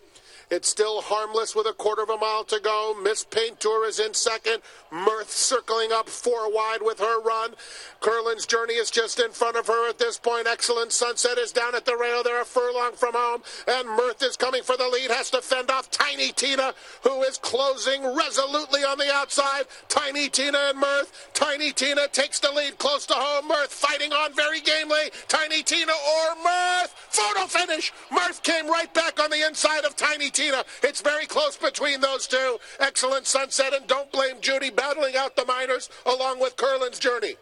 It's 0.54 0.70
still 0.70 1.02
harmless 1.02 1.56
with 1.56 1.66
a 1.66 1.74
quarter 1.74 2.04
of 2.04 2.12
a 2.12 2.18
mile 2.18 2.44
to 2.44 2.60
go. 2.60 2.96
Miss 3.02 3.24
Paintour 3.24 3.86
is 3.88 4.00
in 4.00 4.14
second. 4.14 4.62
Mirth 4.92 5.32
circling 5.32 5.92
up 5.92 6.08
four 6.08 6.54
wide 6.54 6.84
with 6.84 7.00
her 7.00 7.20
run. 7.22 7.56
Curlin's 8.02 8.46
Journey 8.46 8.76
is 8.76 8.92
just 8.92 9.20
in 9.20 9.32
front 9.32 9.58
of 9.58 9.66
her 9.66 9.90
at 9.90 9.98
this 9.98 10.20
point. 10.20 10.46
Excellent 10.46 10.92
Sunset 10.92 11.40
is 11.40 11.52
down 11.52 11.74
at 11.74 11.86
the 11.86 11.98
rail. 11.98 12.22
They're 12.22 12.44
a 12.44 12.46
furlong 12.46 12.92
from 12.94 13.16
home. 13.16 13.42
And 13.68 13.90
Mirth 13.90 14.22
is 14.22 14.38
coming 14.38 14.62
for 14.62 14.78
the 14.78 14.88
lead. 14.88 15.10
Has 15.10 15.32
to 15.32 15.42
fend 15.42 15.72
off 15.72 15.90
Tiny 15.90 16.32
Tina, 16.32 16.76
who 17.02 17.24
is 17.24 17.40
closing 17.40 18.16
resolutely 18.16 18.82
on 18.82 19.00
the 19.00 19.12
outside. 19.12 19.64
Tiny 19.90 20.30
Tina 20.30 20.60
and 20.70 20.78
Mirth. 20.78 21.32
Tiny 21.34 21.72
Tina 21.72 22.08
takes 22.10 22.40
the 22.40 22.52
lead 22.52 22.78
close 22.78 23.08
to 23.08 23.16
home. 23.16 23.48
Mirth 23.48 23.74
fighting 23.74 24.14
on 24.14 24.36
very 24.36 24.62
gamely. 24.62 25.10
Tiny 25.28 25.64
Tina 25.64 25.94
or 25.94 26.36
Mirth. 26.44 26.94
Photo 27.10 27.48
finish. 27.48 27.92
Mirth 28.12 28.44
came 28.44 28.68
right 28.68 28.94
back 28.94 29.20
on 29.20 29.32
the 29.32 29.48
inside 29.48 29.84
of 29.86 29.96
Tiny 29.96 30.30
Tina. 30.30 30.43
It's 30.82 31.02
very 31.02 31.26
close 31.26 31.58
between 31.58 32.02
those 32.02 32.28
two. 32.28 32.58
Excellent 32.80 33.26
Sunset 33.28 33.74
and 33.74 33.88
Don't 33.88 34.12
Blame 34.12 34.42
Judy 34.42 34.70
battling 34.70 35.16
out 35.16 35.36
the 35.36 35.46
minors 35.46 35.90
along 36.06 36.40
with 36.40 36.58
Curlin's 36.58 37.00
Journey. 37.00 37.36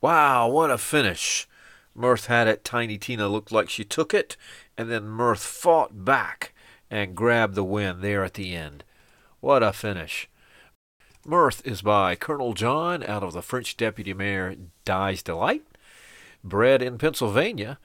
Wow, 0.00 0.48
what 0.48 0.70
a 0.70 0.78
finish. 0.78 1.48
Mirth 1.94 2.26
had 2.26 2.48
it. 2.48 2.64
Tiny 2.64 2.98
Tina 2.98 3.28
looked 3.28 3.52
like 3.52 3.68
she 3.68 3.84
took 3.84 4.12
it, 4.12 4.36
and 4.76 4.90
then 4.90 5.04
Mirth 5.04 5.42
fought 5.42 6.04
back 6.04 6.54
and 6.90 7.14
grabbed 7.14 7.54
the 7.54 7.64
win 7.64 8.00
there 8.00 8.24
at 8.24 8.34
the 8.34 8.54
end. 8.54 8.84
What 9.40 9.62
a 9.62 9.72
finish. 9.72 10.28
Mirth 11.24 11.64
is 11.64 11.82
by 11.82 12.16
Colonel 12.16 12.52
John 12.52 13.04
out 13.04 13.22
of 13.22 13.32
the 13.32 13.42
French 13.42 13.76
deputy 13.76 14.12
Mayor 14.12 14.56
Dies 14.84 15.22
Delight. 15.22 15.62
Bred 16.42 16.82
in 16.82 16.98
Pennsylvania 16.98 17.78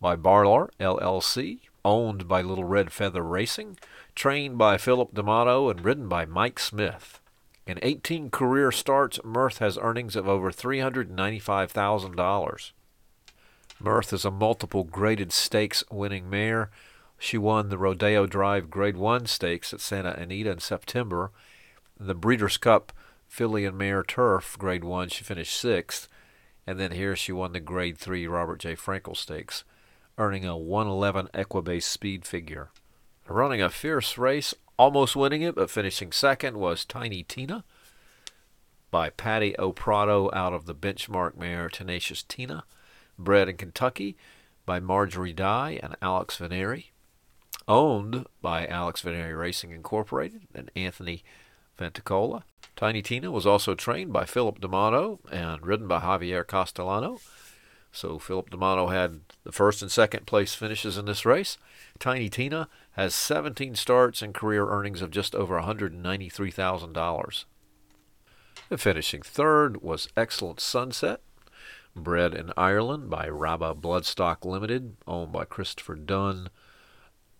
by 0.00 0.16
Barlar 0.16 0.68
LLC 0.78 1.60
owned 1.84 2.28
by 2.28 2.42
Little 2.42 2.64
Red 2.64 2.92
Feather 2.92 3.22
Racing, 3.22 3.78
trained 4.14 4.58
by 4.58 4.78
Philip 4.78 5.14
D'Amato, 5.14 5.68
and 5.68 5.84
ridden 5.84 6.08
by 6.08 6.24
Mike 6.24 6.58
Smith. 6.58 7.20
In 7.66 7.78
18 7.82 8.30
career 8.30 8.72
starts, 8.72 9.20
Mirth 9.24 9.58
has 9.58 9.78
earnings 9.78 10.16
of 10.16 10.28
over 10.28 10.50
$395,000. 10.50 12.72
Mirth 13.80 14.12
is 14.12 14.24
a 14.24 14.30
multiple 14.30 14.84
graded 14.84 15.32
stakes 15.32 15.82
winning 15.90 16.30
mare. 16.30 16.70
She 17.18 17.38
won 17.38 17.68
the 17.68 17.78
Rodeo 17.78 18.26
Drive 18.26 18.70
Grade 18.70 18.96
1 18.96 19.26
stakes 19.26 19.72
at 19.72 19.80
Santa 19.80 20.12
Anita 20.12 20.50
in 20.50 20.58
September. 20.58 21.30
The 21.98 22.14
Breeders' 22.14 22.58
Cup 22.58 22.92
Filly 23.28 23.64
and 23.64 23.78
Mare 23.78 24.02
Turf 24.02 24.58
Grade 24.58 24.84
1, 24.84 25.08
she 25.08 25.24
finished 25.24 25.58
sixth. 25.58 26.06
And 26.66 26.78
then 26.78 26.92
here 26.92 27.16
she 27.16 27.32
won 27.32 27.52
the 27.52 27.60
Grade 27.60 27.96
3 27.98 28.26
Robert 28.26 28.60
J. 28.60 28.76
Frankel 28.76 29.16
Stakes 29.16 29.64
earning 30.18 30.44
a 30.44 30.56
111 30.56 31.28
Equibase 31.34 31.84
speed 31.84 32.24
figure. 32.24 32.70
Running 33.28 33.62
a 33.62 33.70
fierce 33.70 34.18
race, 34.18 34.54
almost 34.76 35.16
winning 35.16 35.42
it, 35.42 35.54
but 35.54 35.70
finishing 35.70 36.12
second 36.12 36.58
was 36.58 36.84
Tiny 36.84 37.22
Tina 37.22 37.64
by 38.90 39.08
Paddy 39.10 39.54
O'Prado 39.58 40.30
out 40.34 40.52
of 40.52 40.66
the 40.66 40.74
benchmark 40.74 41.36
mare 41.36 41.68
Tenacious 41.68 42.22
Tina, 42.22 42.64
bred 43.18 43.48
in 43.48 43.56
Kentucky 43.56 44.16
by 44.66 44.80
Marjorie 44.80 45.32
Dye 45.32 45.80
and 45.82 45.96
Alex 46.02 46.36
Veneri, 46.36 46.90
owned 47.66 48.26
by 48.40 48.66
Alex 48.66 49.02
Veneri 49.02 49.36
Racing 49.36 49.70
Incorporated 49.70 50.42
and 50.54 50.70
Anthony 50.76 51.24
Venticola. 51.78 52.42
Tiny 52.76 53.02
Tina 53.02 53.30
was 53.30 53.46
also 53.46 53.74
trained 53.74 54.12
by 54.12 54.24
Philip 54.24 54.60
D'Amato 54.60 55.20
and 55.30 55.66
ridden 55.66 55.88
by 55.88 56.00
Javier 56.00 56.46
Castellano. 56.46 57.18
So 57.92 58.18
Philip 58.18 58.50
D'Amato 58.50 58.88
had 58.88 59.20
the 59.44 59.52
first 59.52 59.82
and 59.82 59.90
second 59.90 60.26
place 60.26 60.54
finishes 60.54 60.96
in 60.96 61.04
this 61.04 61.26
race. 61.26 61.58
Tiny 61.98 62.30
Tina 62.30 62.68
has 62.92 63.14
17 63.14 63.74
starts 63.74 64.22
and 64.22 64.32
career 64.34 64.66
earnings 64.66 65.02
of 65.02 65.10
just 65.10 65.34
over 65.34 65.60
$193,000. 65.60 67.44
Finishing 68.76 69.20
third 69.20 69.82
was 69.82 70.08
Excellent 70.16 70.58
Sunset, 70.58 71.20
bred 71.94 72.32
in 72.32 72.50
Ireland 72.56 73.10
by 73.10 73.28
Rabbah 73.28 73.74
Bloodstock 73.74 74.46
Limited, 74.46 74.96
owned 75.06 75.30
by 75.30 75.44
Christopher 75.44 75.94
Dunn, 75.94 76.48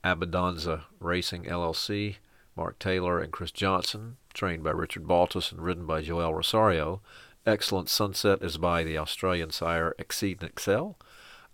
Abbondanza 0.05 0.83
Racing 1.01 1.45
LLC, 1.45 2.17
Mark 2.55 2.79
Taylor 2.79 3.19
and 3.19 3.33
Chris 3.33 3.51
Johnson, 3.51 4.19
trained 4.35 4.63
by 4.63 4.71
Richard 4.71 5.07
Baltas 5.07 5.51
and 5.51 5.63
ridden 5.63 5.87
by 5.87 6.03
Joel 6.03 6.35
Rosario. 6.35 7.01
Excellent 7.45 7.89
Sunset 7.89 8.41
is 8.41 8.57
by 8.57 8.85
the 8.85 8.97
Australian 8.97 9.51
sire 9.51 9.97
Exceed 9.99 10.43
and 10.43 10.51
Excel 10.51 10.97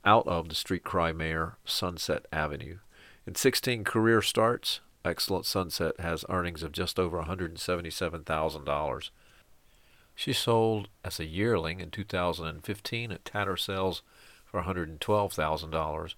out 0.05 0.27
of 0.29 0.51
the 0.51 0.55
Street 0.55 0.85
Cry 0.85 1.12
mare 1.12 1.57
Sunset 1.64 2.27
Avenue. 2.31 2.77
In 3.27 3.35
16 3.35 3.85
career 3.85 4.20
starts, 4.20 4.81
Excellent 5.03 5.46
Sunset 5.46 5.98
has 5.98 6.27
earnings 6.29 6.62
of 6.62 6.72
just 6.72 6.98
over 6.98 7.22
$177,000. 7.22 9.11
She 10.14 10.35
sold 10.35 10.88
as 11.03 11.18
a 11.18 11.24
yearling 11.24 11.81
in 11.81 11.90
2015 11.90 13.11
at 13.11 13.24
Tattersall's 13.24 14.03
for 14.44 14.61
$112,000. 14.62 16.14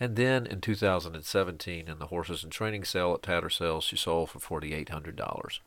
And 0.00 0.16
then 0.16 0.44
in 0.44 0.60
2017, 0.60 1.86
in 1.86 1.98
the 2.00 2.06
horses 2.06 2.42
and 2.42 2.50
training 2.50 2.82
sale 2.82 3.14
at 3.14 3.22
Tattersall's, 3.22 3.84
she 3.84 3.96
sold 3.96 4.30
for 4.30 4.60
$4,800. 4.60 5.60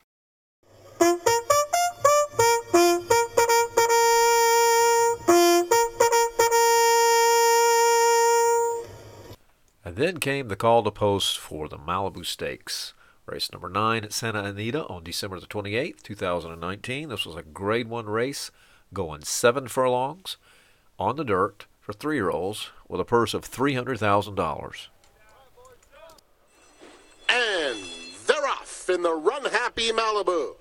And 9.91 9.97
then 9.97 10.21
came 10.21 10.47
the 10.47 10.55
call 10.55 10.83
to 10.83 10.89
post 10.89 11.37
for 11.37 11.67
the 11.67 11.77
Malibu 11.77 12.25
Stakes. 12.25 12.93
Race 13.25 13.51
number 13.51 13.67
nine 13.67 14.05
at 14.05 14.13
Santa 14.13 14.41
Anita 14.41 14.85
on 14.85 15.03
December 15.03 15.37
the 15.37 15.47
28th, 15.47 16.01
2019. 16.01 17.09
This 17.09 17.25
was 17.25 17.35
a 17.35 17.43
grade 17.43 17.89
one 17.89 18.05
race 18.05 18.51
going 18.93 19.23
seven 19.23 19.67
furlongs 19.67 20.37
on 20.97 21.17
the 21.17 21.25
dirt 21.25 21.65
for 21.81 21.91
three 21.91 22.15
year 22.15 22.29
olds 22.29 22.69
with 22.87 23.01
a 23.01 23.03
purse 23.03 23.33
of 23.33 23.41
$300,000. 23.41 24.87
And 27.27 27.77
they're 28.27 28.47
off 28.47 28.89
in 28.89 29.01
the 29.01 29.13
Run 29.13 29.43
Happy 29.43 29.91
Malibu. 29.91 30.55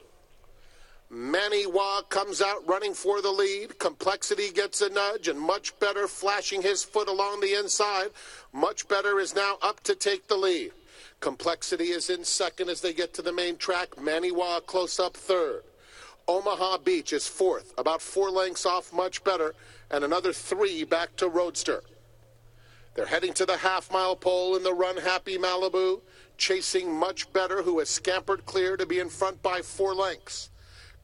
Manny 1.13 1.67
Wah 1.67 2.03
comes 2.03 2.41
out 2.41 2.69
running 2.69 2.95
for 2.95 3.21
the 3.21 3.33
lead. 3.33 3.81
Complexity 3.81 4.51
gets 4.53 4.81
a 4.81 4.89
nudge, 4.89 5.27
and 5.27 5.41
much 5.41 5.77
better 5.81 6.07
flashing 6.07 6.63
his 6.63 6.85
foot 6.85 7.09
along 7.09 7.41
the 7.41 7.59
inside. 7.59 8.11
Much 8.53 8.87
better 8.87 9.19
is 9.19 9.35
now 9.35 9.59
up 9.61 9.81
to 9.81 9.97
take 9.97 10.29
the 10.29 10.37
lead. 10.37 10.71
Complexity 11.19 11.87
is 11.87 12.11
in 12.11 12.23
second 12.23 12.69
as 12.71 12.81
they 12.81 12.93
get 12.93 13.13
to 13.15 13.23
the 13.23 13.33
main 13.33 13.57
track. 13.57 14.01
Manny 14.01 14.31
Wah 14.31 14.61
close 14.61 15.01
up 15.01 15.17
third. 15.17 15.65
Omaha 16.29 16.79
Beach 16.79 17.13
is 17.13 17.27
fourth, 17.27 17.75
about 17.77 18.01
four 18.01 18.31
lengths 18.31 18.65
off, 18.65 18.93
much 18.93 19.25
better, 19.25 19.57
and 19.91 20.05
another 20.05 20.33
three 20.33 20.85
back 20.85 21.17
to 21.17 21.29
Roadster. 21.29 21.83
They're 22.95 23.07
heading 23.07 23.33
to 23.35 23.47
the 23.47 23.57
half 23.57 23.91
mile 23.91 24.15
pole 24.15 24.55
in 24.55 24.63
the 24.63 24.75
Run 24.75 24.99
Happy 24.99 25.39
Malibu, 25.39 26.03
chasing 26.39 26.95
much 26.95 27.33
better, 27.33 27.63
who 27.63 27.81
has 27.81 27.91
scampered 27.91 28.47
clear 28.47 28.77
to 28.77 28.87
be 28.87 29.01
in 29.01 29.09
front 29.09 29.43
by 29.43 29.61
four 29.61 29.93
lengths. 29.93 30.50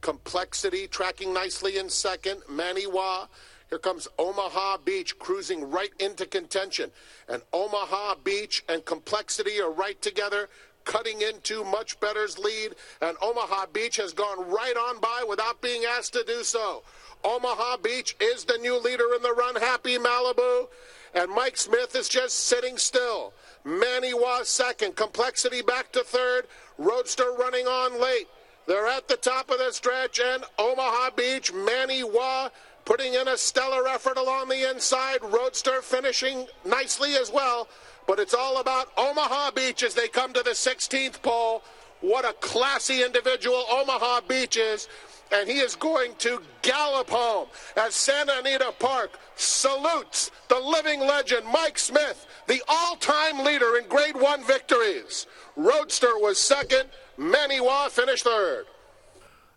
Complexity 0.01 0.87
tracking 0.87 1.33
nicely 1.33 1.77
in 1.77 1.89
second. 1.89 2.41
Manny 2.49 2.87
Wah. 2.87 3.27
Here 3.69 3.79
comes 3.79 4.07
Omaha 4.17 4.77
Beach 4.85 5.19
cruising 5.19 5.69
right 5.69 5.91
into 5.99 6.25
contention. 6.25 6.91
And 7.27 7.41
Omaha 7.51 8.15
Beach 8.23 8.63
and 8.69 8.85
Complexity 8.85 9.59
are 9.59 9.71
right 9.71 10.01
together, 10.01 10.47
cutting 10.85 11.21
into 11.21 11.65
Much 11.65 11.99
Better's 11.99 12.37
lead. 12.37 12.75
And 13.01 13.17
Omaha 13.21 13.65
Beach 13.73 13.97
has 13.97 14.13
gone 14.13 14.49
right 14.49 14.77
on 14.77 15.01
by 15.01 15.25
without 15.27 15.61
being 15.61 15.83
asked 15.83 16.13
to 16.13 16.23
do 16.23 16.43
so. 16.43 16.83
Omaha 17.25 17.77
Beach 17.77 18.15
is 18.21 18.45
the 18.45 18.57
new 18.59 18.79
leader 18.79 19.13
in 19.15 19.21
the 19.21 19.33
run. 19.33 19.55
Happy 19.55 19.97
Malibu. 19.97 20.67
And 21.13 21.31
Mike 21.31 21.57
Smith 21.57 21.95
is 21.95 22.07
just 22.07 22.35
sitting 22.35 22.77
still. 22.77 23.33
Manny 23.65 24.13
was 24.13 24.47
second. 24.47 24.95
Complexity 24.95 25.61
back 25.61 25.91
to 25.91 26.03
third. 26.03 26.47
Roadster 26.77 27.33
running 27.37 27.65
on 27.65 27.99
late. 27.99 28.27
They're 28.67 28.87
at 28.87 29.07
the 29.07 29.15
top 29.15 29.49
of 29.49 29.59
the 29.59 29.71
stretch, 29.71 30.19
and 30.19 30.43
Omaha 30.59 31.11
Beach, 31.15 31.53
Manny 31.53 32.03
Wah 32.03 32.49
putting 32.83 33.15
in 33.15 33.27
a 33.27 33.37
stellar 33.37 33.87
effort 33.87 34.17
along 34.17 34.49
the 34.49 34.69
inside. 34.69 35.19
Roadster 35.21 35.81
finishing 35.81 36.47
nicely 36.65 37.15
as 37.15 37.31
well. 37.31 37.67
But 38.07 38.19
it's 38.19 38.33
all 38.33 38.59
about 38.59 38.91
Omaha 38.97 39.51
Beach 39.51 39.83
as 39.83 39.93
they 39.93 40.07
come 40.07 40.31
to 40.33 40.41
the 40.41 40.51
16th 40.51 41.21
pole. 41.21 41.63
What 41.99 42.23
a 42.23 42.33
classy 42.33 43.03
individual 43.03 43.65
Omaha 43.69 44.21
Beach 44.27 44.55
is. 44.55 44.87
And 45.33 45.49
he 45.49 45.59
is 45.59 45.75
going 45.75 46.15
to 46.19 46.41
gallop 46.61 47.09
home 47.09 47.47
as 47.75 47.93
Santa 47.93 48.39
Anita 48.39 48.73
Park 48.79 49.19
salutes 49.35 50.31
the 50.47 50.59
living 50.59 51.01
legend, 51.01 51.45
Mike 51.51 51.77
Smith, 51.77 52.25
the 52.47 52.61
all 52.69 52.95
time 52.95 53.43
leader 53.43 53.77
in 53.77 53.87
grade 53.89 54.15
one 54.15 54.45
victories. 54.45 55.27
Roadster 55.57 56.17
was 56.19 56.37
second, 56.39 56.87
Manny 57.17 57.59
Wah 57.59 57.89
finished 57.89 58.23
third. 58.23 58.65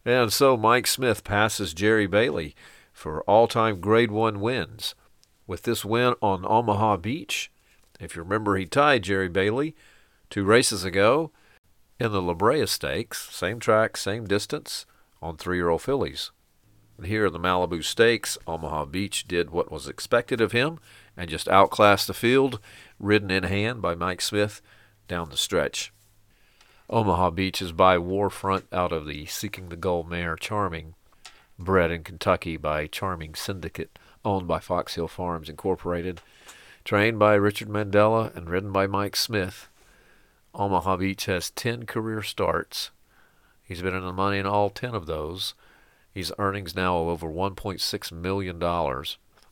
And 0.05 0.33
so 0.33 0.57
Mike 0.57 0.87
Smith 0.87 1.25
passes 1.25 1.75
Jerry 1.75 2.07
Bailey 2.07 2.55
for 2.93 3.23
all 3.23 3.47
time 3.47 3.81
grade 3.81 4.11
one 4.11 4.41
wins. 4.41 4.95
With 5.47 5.63
this 5.63 5.85
win 5.85 6.15
on 6.23 6.47
Omaha 6.47 6.99
Beach, 6.99 7.51
if 7.99 8.17
you 8.17 8.23
remember, 8.23 8.57
he 8.57 8.67
tied 8.67 9.03
Jerry 9.03 9.29
Bailey 9.29 9.75
two 10.31 10.45
races 10.45 10.85
ago 10.85 11.33
in 11.99 12.13
the 12.13 12.23
La 12.23 12.35
Brea 12.35 12.67
Stakes, 12.67 13.29
same 13.31 13.61
track, 13.61 13.97
same 13.97 14.27
distance, 14.27 14.87
on 15.21 15.37
three 15.37 15.59
year 15.59 15.69
old 15.69 15.83
fillies. 15.83 16.31
And 16.97 17.07
here 17.07 17.27
in 17.27 17.33
the 17.33 17.39
Malibu 17.39 17.85
Stakes, 17.85 18.39
Omaha 18.47 18.87
Beach 18.87 19.27
did 19.29 19.51
what 19.51 19.71
was 19.71 19.87
expected 19.87 20.41
of 20.41 20.53
him 20.53 20.79
and 21.17 21.29
just 21.29 21.49
outclassed 21.49 22.07
the 22.07 22.15
field, 22.15 22.59
ridden 22.99 23.31
in 23.31 23.43
hand 23.45 23.83
by 23.83 23.95
Mike 23.95 24.23
Smith 24.23 24.63
down 25.09 25.29
the 25.29 25.37
stretch. 25.37 25.93
Omaha 26.93 27.31
Beach 27.31 27.63
is 27.63 27.71
by 27.71 27.99
Warfront 27.99 28.65
out 28.73 28.91
of 28.91 29.07
the 29.07 29.25
Seeking 29.27 29.69
the 29.69 29.77
Gold 29.77 30.11
mare 30.11 30.35
Charming, 30.35 30.95
bred 31.57 31.93
in 31.93 32.03
Kentucky 32.03 32.57
by 32.57 32.89
Charming 32.89 33.37
Syndicate, 33.37 33.97
owned 34.25 34.49
by 34.49 34.59
Fox 34.59 34.97
Hill 34.97 35.07
Farms 35.07 35.49
Incorporated, 35.49 36.21
trained 36.83 37.17
by 37.17 37.35
Richard 37.35 37.69
Mandella 37.69 38.35
and 38.35 38.51
ridden 38.51 38.73
by 38.73 38.89
Mike 38.89 39.15
Smith. 39.15 39.69
Omaha 40.53 40.97
Beach 40.97 41.27
has 41.27 41.51
10 41.51 41.87
career 41.87 42.23
starts. 42.23 42.91
He's 43.63 43.83
been 43.83 43.95
in 43.95 44.05
the 44.05 44.13
money 44.13 44.39
in 44.39 44.47
all 44.47 44.69
10 44.69 44.93
of 44.93 45.07
those. 45.07 45.55
His 46.13 46.33
earnings 46.39 46.75
now 46.75 46.97
over 46.97 47.29
$1.6 47.29 48.11
million. 48.13 48.59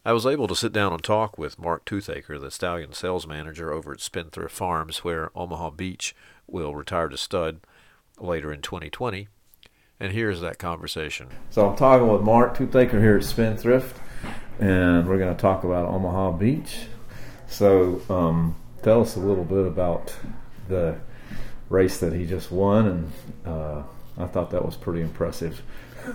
I 0.09 0.13
was 0.13 0.25
able 0.25 0.49
to 0.49 0.57
sit 0.57 0.73
down 0.73 0.95
and 0.95 1.05
talk 1.05 1.37
with 1.37 1.59
Mark 1.59 1.85
Toothaker, 1.85 2.41
the 2.41 2.51
stallion 2.51 2.95
sales 2.95 3.27
manager 3.27 3.71
over 3.71 3.93
at 3.93 4.01
Spendthrift 4.01 4.55
Farms, 4.55 5.05
where 5.05 5.31
Omaha 5.37 5.69
Beach 5.73 6.17
will 6.47 6.75
retire 6.75 7.11
to 7.11 7.19
stud 7.19 7.61
later 8.19 8.51
in 8.51 8.63
2020. 8.63 9.29
And 10.01 10.13
here's 10.13 10.41
that 10.41 10.59
conversation. 10.59 11.29
So 11.51 11.69
I'm 11.69 11.77
talking 11.77 12.09
with 12.09 12.23
Mark 12.23 12.57
Toothaker 12.57 12.99
here 12.99 13.19
at 13.19 13.25
Spendthrift, 13.25 13.99
and 14.59 15.07
we're 15.07 15.19
going 15.19 15.37
to 15.37 15.39
talk 15.39 15.63
about 15.63 15.87
Omaha 15.91 16.39
Beach. 16.39 16.87
So 17.47 18.01
um, 18.09 18.57
tell 18.83 19.03
us 19.03 19.15
a 19.17 19.21
little 19.21 19.45
bit 19.45 19.67
about 19.67 20.17
the 20.69 20.97
race 21.69 22.01
that 22.01 22.15
he 22.15 22.25
just 22.25 22.51
won, 22.51 22.87
and 22.87 23.13
uh, 23.45 23.83
I 24.17 24.27
thought 24.27 24.53
that 24.53 24.65
was 24.65 24.75
pretty 24.75 25.03
impressive. 25.03 25.61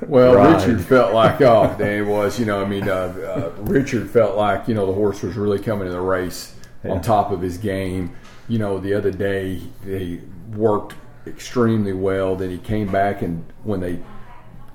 Well, 0.08 0.36
ride. 0.36 0.62
Richard 0.62 0.82
felt 0.86 1.14
like, 1.14 1.42
oh, 1.42 1.76
it 1.80 2.02
was, 2.06 2.40
you 2.40 2.46
know, 2.46 2.62
I 2.62 2.68
mean, 2.68 2.88
uh, 2.90 3.52
uh, 3.58 3.62
Richard 3.62 4.10
felt 4.10 4.36
like, 4.38 4.68
you 4.68 4.74
know, 4.74 4.86
the 4.86 4.94
horse 4.94 5.22
was 5.22 5.36
really 5.36 5.60
coming 5.60 5.86
to 5.88 5.92
the 5.94 6.02
race 6.02 6.56
Yeah. 6.84 6.92
on 6.92 7.02
top 7.02 7.32
of 7.32 7.42
his 7.42 7.58
game. 7.58 8.12
You 8.48 8.60
know, 8.60 8.80
the 8.80 8.94
other 8.94 9.12
day 9.12 9.62
he 9.86 10.22
worked 10.56 10.96
extremely 11.26 11.94
well. 11.94 12.36
Then 12.36 12.50
he 12.50 12.58
came 12.58 12.92
back, 12.92 13.22
and 13.22 13.46
when 13.64 13.80
they 13.80 14.00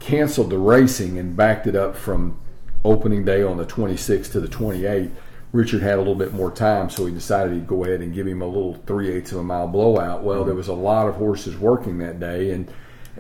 canceled 0.01 0.51
the 0.51 0.59
racing 0.59 1.19
and 1.19 1.37
backed 1.37 1.67
it 1.67 1.77
up 1.77 1.97
from 1.97 2.39
opening 2.85 3.25
day 3.25 3.43
on 3.43 3.57
the 3.59 3.67
26th 3.67 4.33
to 4.33 4.41
the 4.41 4.49
28th, 4.49 5.11
Richard 5.53 5.83
had 5.83 5.95
a 5.95 5.99
little 5.99 6.15
bit 6.15 6.33
more 6.35 6.51
time, 6.51 6.91
so 6.91 7.07
he 7.07 7.13
decided 7.13 7.53
he'd 7.55 7.67
go 7.67 7.85
ahead 7.85 8.01
and 8.01 8.13
give 8.15 8.27
him 8.27 8.43
a 8.43 8.47
little 8.47 8.75
three 8.87 9.11
eighths 9.11 9.33
of 9.33 9.39
a 9.39 9.43
mile 9.43 9.67
blowout. 9.67 10.23
Well, 10.23 10.45
there 10.45 10.55
was 10.55 10.69
a 10.69 10.75
lot 10.75 11.09
of 11.09 11.15
horses 11.17 11.57
working 11.57 11.99
that 11.99 12.21
day, 12.21 12.51
and 12.51 12.71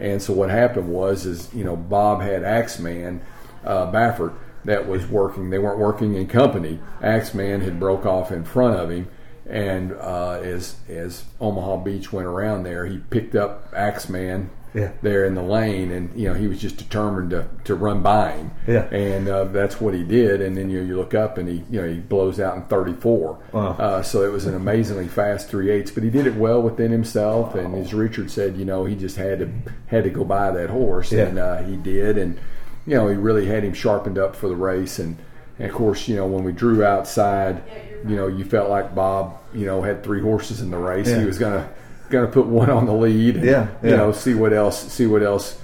and 0.01 0.23
so 0.23 0.33
what 0.33 0.51
happened 0.51 0.89
was 0.89 1.27
is 1.27 1.53
you 1.55 1.65
know 1.65 1.77
Bob 1.77 2.23
had 2.23 2.45
Axeman 2.45 3.21
uh, 3.65 3.91
Baffert 3.91 4.35
that 4.65 4.89
was 4.89 5.07
working. 5.07 5.51
They 5.51 5.59
weren't 5.59 5.79
working 5.79 6.15
in 6.15 6.27
company. 6.27 6.79
Axeman 7.03 7.61
had 7.61 7.79
broke 7.81 8.07
off 8.07 8.31
in 8.31 8.45
front 8.45 8.77
of 8.77 8.91
him, 8.91 9.09
and 9.47 9.93
uh, 9.93 10.41
as 10.43 10.77
as 10.89 11.25
Omaha 11.41 11.79
Beach 11.79 12.13
went 12.13 12.27
around 12.27 12.65
there, 12.65 12.87
he 12.87 12.99
picked 12.99 13.35
up 13.35 13.73
Axeman 13.75 14.51
Yeah. 14.75 14.93
there 15.03 15.25
in 15.25 15.35
the 15.35 15.43
lane, 15.43 15.91
and 15.93 16.15
you 16.15 16.29
know 16.29 16.35
he 16.35 16.47
was 16.47 16.61
just 16.61 16.77
determined 16.77 17.31
to, 17.31 17.49
to 17.65 17.75
run 17.75 18.03
by 18.03 18.33
him. 18.33 18.51
Yeah. 18.67 18.85
and 18.93 19.29
uh, 19.29 19.45
that's 19.45 19.81
what 19.81 19.95
he 19.95 20.03
did. 20.05 20.41
And 20.41 20.57
then 20.57 20.69
you 20.71 20.81
you 20.81 20.97
look 20.97 21.15
up 21.15 21.39
and 21.39 21.49
he 21.49 21.65
you 21.71 21.81
know 21.83 21.89
he 21.89 21.99
blows 21.99 22.39
out 22.39 22.57
in 22.57 22.63
34. 22.65 23.39
Wow. 23.53 23.69
Uh, 23.79 24.03
so 24.03 24.23
it 24.25 24.33
was 24.33 24.47
an 24.47 24.55
amazingly 24.55 25.09
fast 25.09 25.49
three 25.49 25.71
eighths, 25.71 25.91
but 25.91 26.03
he 26.03 26.11
did 26.11 26.27
it 26.27 26.35
well 26.35 26.61
within 26.63 26.91
himself. 26.91 27.55
And 27.55 27.75
as 27.75 27.95
Richard 27.95 28.31
said, 28.31 28.57
you 28.57 28.65
know 28.65 28.85
he 28.85 28.95
just 28.95 29.17
had 29.17 29.39
to 29.41 29.51
had 29.87 30.05
to 30.05 30.11
go 30.11 30.25
by 30.25 30.51
that 30.51 30.71
horse, 30.71 31.13
Yeah. 31.13 31.25
and 31.27 31.39
uh, 31.39 31.63
he 31.63 31.77
did. 31.77 32.19
And 32.19 32.39
you 32.87 32.95
know 32.97 33.09
he 33.09 33.17
really 33.17 33.47
had 33.47 33.65
him 33.65 33.73
sharpened 33.75 34.19
up 34.19 34.37
for 34.37 34.49
the 34.49 34.57
race. 34.57 34.99
And, 34.99 35.17
and 35.59 35.69
of 35.71 35.75
course, 35.75 36.07
you 36.09 36.17
know 36.17 36.27
when 36.27 36.45
we 36.45 36.53
drew 36.53 36.85
outside, 36.85 37.63
you 38.07 38.17
know 38.17 38.27
you 38.29 38.45
felt 38.45 38.69
like 38.71 38.95
Bob, 38.95 39.39
you 39.55 39.67
know 39.67 39.83
had 39.83 40.05
three 40.05 40.21
horses 40.21 40.61
in 40.61 40.71
the 40.71 40.79
race. 40.79 41.09
Yeah. 41.09 41.21
He 41.21 41.25
was 41.27 41.39
gonna 41.39 41.69
gonna 42.11 42.27
put 42.29 42.47
one 42.47 42.71
on 42.71 42.87
the 42.87 42.95
lead. 42.95 43.37
and, 43.37 43.45
Yeah, 43.45 43.69
you 43.83 43.97
know 43.97 44.13
see 44.13 44.35
what 44.35 44.53
else 44.53 44.91
see 44.93 45.07
what 45.07 45.23
else 45.23 45.61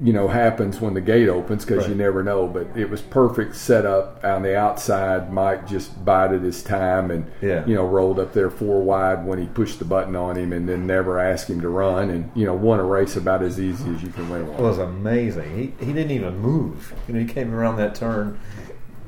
you 0.00 0.12
know 0.12 0.28
happens 0.28 0.80
when 0.80 0.94
the 0.94 1.00
gate 1.00 1.28
opens 1.28 1.64
because 1.64 1.88
you 1.88 1.94
never 1.96 2.22
know. 2.22 2.46
But 2.46 2.68
it 2.76 2.88
was 2.88 3.00
perfect 3.02 3.56
setup 3.56 4.20
on 4.22 4.42
the 4.44 4.56
outside. 4.56 5.32
Mike 5.32 5.66
just 5.66 6.04
bided 6.04 6.42
his 6.42 6.62
time 6.62 7.10
and 7.10 7.26
Yeah. 7.40 7.66
you 7.66 7.74
know 7.74 7.84
rolled 7.84 8.20
up 8.20 8.32
there 8.32 8.48
four 8.48 8.80
wide 8.80 9.26
when 9.26 9.40
he 9.40 9.46
pushed 9.46 9.80
the 9.80 9.84
button 9.84 10.14
on 10.14 10.36
him, 10.36 10.52
and 10.52 10.68
then 10.68 10.86
never 10.86 11.18
asked 11.18 11.50
him 11.50 11.60
to 11.62 11.68
run, 11.68 12.10
and 12.10 12.30
you 12.36 12.46
know 12.46 12.54
won 12.54 12.78
a 12.78 12.84
race 12.84 13.16
about 13.16 13.42
as 13.42 13.58
easy 13.58 13.92
as 13.92 14.00
you 14.02 14.10
can 14.10 14.28
win 14.30 14.46
one. 14.46 14.56
It 14.60 14.62
was 14.62 14.78
amazing. 14.78 15.56
He 15.78 15.84
he 15.84 15.92
didn't 15.92 16.12
even 16.12 16.38
move. 16.38 16.94
You 17.08 17.14
know, 17.14 17.20
he 17.20 17.26
came 17.26 17.52
around 17.52 17.76
that 17.78 17.96
turn. 17.96 18.38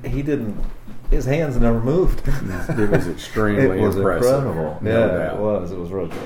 He 0.05 0.22
didn't. 0.22 0.57
His 1.11 1.24
hands 1.24 1.57
never 1.57 1.81
moved. 1.81 2.22
It 2.26 2.88
was 2.90 3.07
extremely 3.16 3.79
it 3.79 3.83
was 3.83 3.96
impressive. 3.96 4.44
incredible. 4.46 4.79
No 4.81 4.90
yeah, 4.90 5.07
doubt. 5.18 5.35
it 5.37 5.40
was. 5.40 5.72
It 5.72 5.79
was 5.79 5.90
really 5.90 6.09
good. 6.09 6.18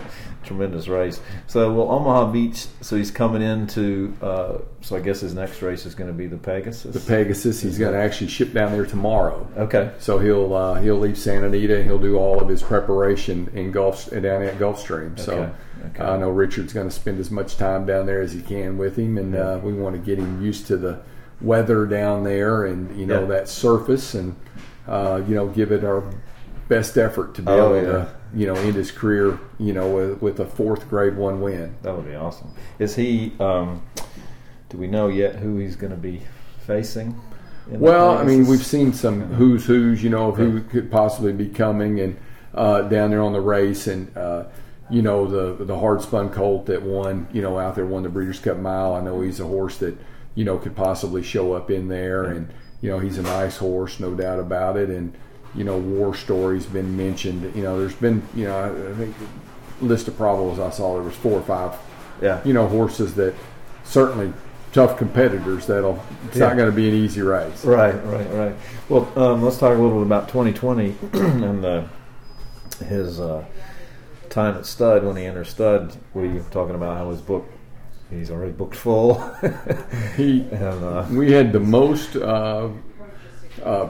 Tremendous 0.44 0.88
race. 0.88 1.20
So, 1.46 1.72
well, 1.72 1.90
Omaha 1.90 2.30
Beach. 2.32 2.66
So 2.80 2.96
he's 2.96 3.10
coming 3.10 3.42
into. 3.42 4.14
Uh, 4.22 4.58
so 4.80 4.96
I 4.96 5.00
guess 5.00 5.20
his 5.20 5.34
next 5.34 5.62
race 5.62 5.86
is 5.86 5.94
going 5.94 6.08
to 6.10 6.16
be 6.16 6.26
the 6.26 6.36
Pegasus. 6.36 6.94
The 6.94 7.00
Pegasus. 7.00 7.62
He's 7.62 7.78
going 7.78 7.92
to 7.92 7.98
actually 7.98 8.28
ship 8.28 8.52
down 8.52 8.72
there 8.72 8.86
tomorrow. 8.86 9.46
Okay. 9.56 9.90
So 9.98 10.18
he'll 10.18 10.54
uh, 10.54 10.74
he'll 10.80 10.98
leave 10.98 11.16
Santa 11.18 11.46
Anita 11.46 11.76
and 11.76 11.84
he'll 11.86 11.98
do 11.98 12.16
all 12.16 12.40
of 12.40 12.48
his 12.48 12.62
preparation 12.62 13.50
in 13.54 13.72
Gulf 13.72 14.10
down 14.10 14.42
at 14.42 14.58
Gulfstream. 14.58 15.18
So 15.18 15.32
Okay, 15.34 15.52
okay. 16.00 16.02
I 16.04 16.16
know 16.18 16.30
Richard's 16.30 16.72
going 16.72 16.88
to 16.88 16.94
spend 16.94 17.18
as 17.18 17.30
much 17.30 17.56
time 17.56 17.86
down 17.86 18.06
there 18.06 18.20
as 18.20 18.32
he 18.32 18.40
can 18.42 18.76
with 18.78 18.96
him, 18.98 19.18
and 19.18 19.34
uh, 19.34 19.58
we 19.62 19.72
want 19.72 19.94
to 19.96 20.00
get 20.00 20.18
him 20.18 20.42
used 20.42 20.66
to 20.68 20.76
the 20.76 21.00
weather 21.40 21.84
down 21.86 22.24
there 22.24 22.66
and 22.66 22.98
you 22.98 23.06
know 23.06 23.22
Yeah. 23.22 23.26
that 23.28 23.48
surface, 23.48 24.14
and 24.14 24.36
uh, 24.86 25.22
you 25.26 25.34
know 25.34 25.48
give 25.48 25.72
it 25.72 25.84
our 25.84 26.04
best 26.68 26.96
effort 26.96 27.34
to 27.34 27.42
be 27.42 27.50
Oh, 27.50 27.74
able 27.74 27.86
yeah. 27.86 27.92
to 27.92 28.08
you 28.34 28.46
know 28.46 28.54
end 28.54 28.74
his 28.74 28.90
career 28.90 29.38
you 29.58 29.72
know 29.72 29.88
with, 29.88 30.22
with 30.22 30.40
a 30.40 30.46
fourth 30.46 30.88
grade 30.88 31.16
one 31.16 31.40
win. 31.40 31.74
That 31.82 31.94
would 31.96 32.06
be 32.06 32.14
awesome. 32.14 32.50
Is 32.78 32.96
he? 32.96 33.32
Um, 33.40 33.82
do 34.70 34.78
we 34.78 34.86
know 34.86 35.08
yet 35.08 35.36
who 35.36 35.58
he's 35.58 35.76
going 35.76 35.92
to 35.92 35.96
be 35.98 36.22
facing? 36.66 37.20
Well, 37.68 38.18
I 38.18 38.24
mean, 38.24 38.46
we've 38.46 38.64
seen 38.64 38.92
some 38.92 39.20
who's 39.22 39.64
who's, 39.64 40.02
you 40.02 40.10
know, 40.10 40.28
of 40.28 40.36
who 40.36 40.60
could 40.62 40.90
possibly 40.90 41.32
be 41.32 41.48
coming 41.48 42.00
and 42.00 42.16
uh, 42.54 42.82
down 42.82 43.10
there 43.10 43.22
on 43.22 43.32
the 43.32 43.40
race, 43.40 43.86
and 43.86 44.14
uh, 44.16 44.44
you 44.90 45.00
know 45.00 45.26
the 45.26 45.64
the 45.64 45.78
hard 45.78 46.02
spun 46.02 46.28
colt 46.30 46.66
that 46.66 46.82
won, 46.82 47.26
you 47.32 47.40
know, 47.40 47.58
out 47.58 47.74
there 47.74 47.86
won 47.86 48.02
the 48.02 48.08
Breeders' 48.10 48.38
Cup 48.38 48.58
Mile. 48.58 48.94
I 48.94 49.00
know 49.00 49.20
he's 49.22 49.40
a 49.40 49.46
horse 49.46 49.78
that 49.78 49.96
you 50.34 50.44
know 50.44 50.58
could 50.58 50.76
possibly 50.76 51.22
show 51.22 51.52
up 51.54 51.70
in 51.70 51.88
there, 51.88 52.24
and 52.24 52.52
you 52.82 52.90
know 52.90 52.98
he's 52.98 53.16
a 53.16 53.22
nice 53.22 53.56
horse, 53.56 53.98
no 53.98 54.14
doubt 54.14 54.40
about 54.40 54.76
it. 54.76 54.90
And 54.90 55.14
you 55.54 55.64
know, 55.64 55.78
War 55.78 56.14
Story's 56.14 56.66
been 56.66 56.96
mentioned. 56.96 57.54
You 57.54 57.62
know, 57.62 57.78
there's 57.78 57.94
been, 57.94 58.22
you 58.34 58.44
know, 58.46 58.58
I, 58.92 58.96
think 58.96 59.14
list 59.80 60.08
of 60.08 60.16
problems 60.16 60.58
I 60.58 60.70
saw 60.70 60.94
there 60.94 61.02
was 61.02 61.14
four 61.16 61.32
or 61.38 61.42
five 61.42 61.72
Yeah. 62.22 62.40
you 62.44 62.52
know, 62.52 62.66
horses 62.68 63.14
that 63.14 63.34
certainly 63.84 64.32
tough 64.72 64.96
competitors. 64.98 65.66
That'll 65.66 66.02
it's 66.26 66.36
Yeah. 66.36 66.48
not 66.48 66.56
going 66.56 66.70
to 66.70 66.74
be 66.76 66.88
an 66.88 66.94
easy 66.94 67.22
race. 67.22 67.64
Right, 67.64 67.94
right, 68.06 68.26
right. 68.32 68.54
Well, 68.88 69.08
um, 69.16 69.42
let's 69.42 69.58
talk 69.58 69.76
a 69.76 69.80
little 69.80 69.98
bit 69.98 70.06
about 70.06 70.28
2020 70.28 70.94
and 71.12 71.64
uh, 71.64 71.82
his 72.88 73.20
uh, 73.20 73.44
time 74.30 74.56
at 74.56 74.66
Stud 74.66 75.04
when 75.04 75.16
he 75.16 75.24
entered 75.24 75.46
Stud. 75.46 75.96
We 76.14 76.28
were 76.28 76.40
talking 76.50 76.74
about 76.74 76.96
how 76.98 77.10
his 77.10 77.20
book, 77.20 77.46
he's 78.10 78.30
already 78.30 78.52
booked 78.52 78.76
full. 78.76 79.22
He, 80.16 80.42
and 80.52 80.84
uh, 80.84 81.06
we 81.10 81.32
had 81.32 81.52
the 81.52 81.58
most 81.60 82.14
uh, 82.16 82.68
uh, 83.64 83.88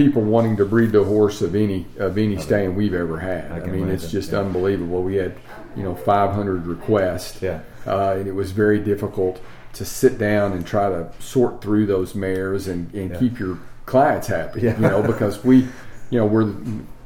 people 0.00 0.22
wanting 0.22 0.56
to 0.56 0.64
breed 0.64 0.92
the 0.92 1.04
horse 1.04 1.42
of 1.42 1.54
any 1.54 1.84
of 1.98 2.16
any 2.16 2.38
stand 2.38 2.74
we've 2.74 2.94
ever 2.94 3.18
had. 3.18 3.52
I, 3.52 3.60
can 3.60 3.72
mean, 3.72 3.90
it's 3.90 4.10
just 4.10 4.32
yeah. 4.32 4.38
unbelievable. 4.38 5.02
We 5.02 5.16
had 5.16 5.36
you 5.76 5.82
know 5.82 5.94
500 5.94 6.66
requests, 6.66 7.42
Yeah. 7.42 7.60
uh, 7.86 8.16
and 8.18 8.26
it 8.26 8.34
was 8.34 8.52
very 8.52 8.78
difficult 8.78 9.40
to 9.74 9.84
sit 9.84 10.18
down 10.18 10.52
and 10.52 10.66
try 10.66 10.88
to 10.88 11.12
sort 11.20 11.60
through 11.60 11.86
those 11.86 12.14
mares 12.14 12.66
and, 12.66 12.92
and 12.94 13.10
Yeah. 13.10 13.18
keep 13.18 13.38
your 13.38 13.58
clients 13.84 14.28
happy. 14.28 14.62
Yeah. 14.62 14.76
You 14.76 14.88
know, 14.88 15.02
because 15.02 15.44
we, 15.44 15.68
you 16.08 16.18
know, 16.18 16.26
we're 16.26 16.52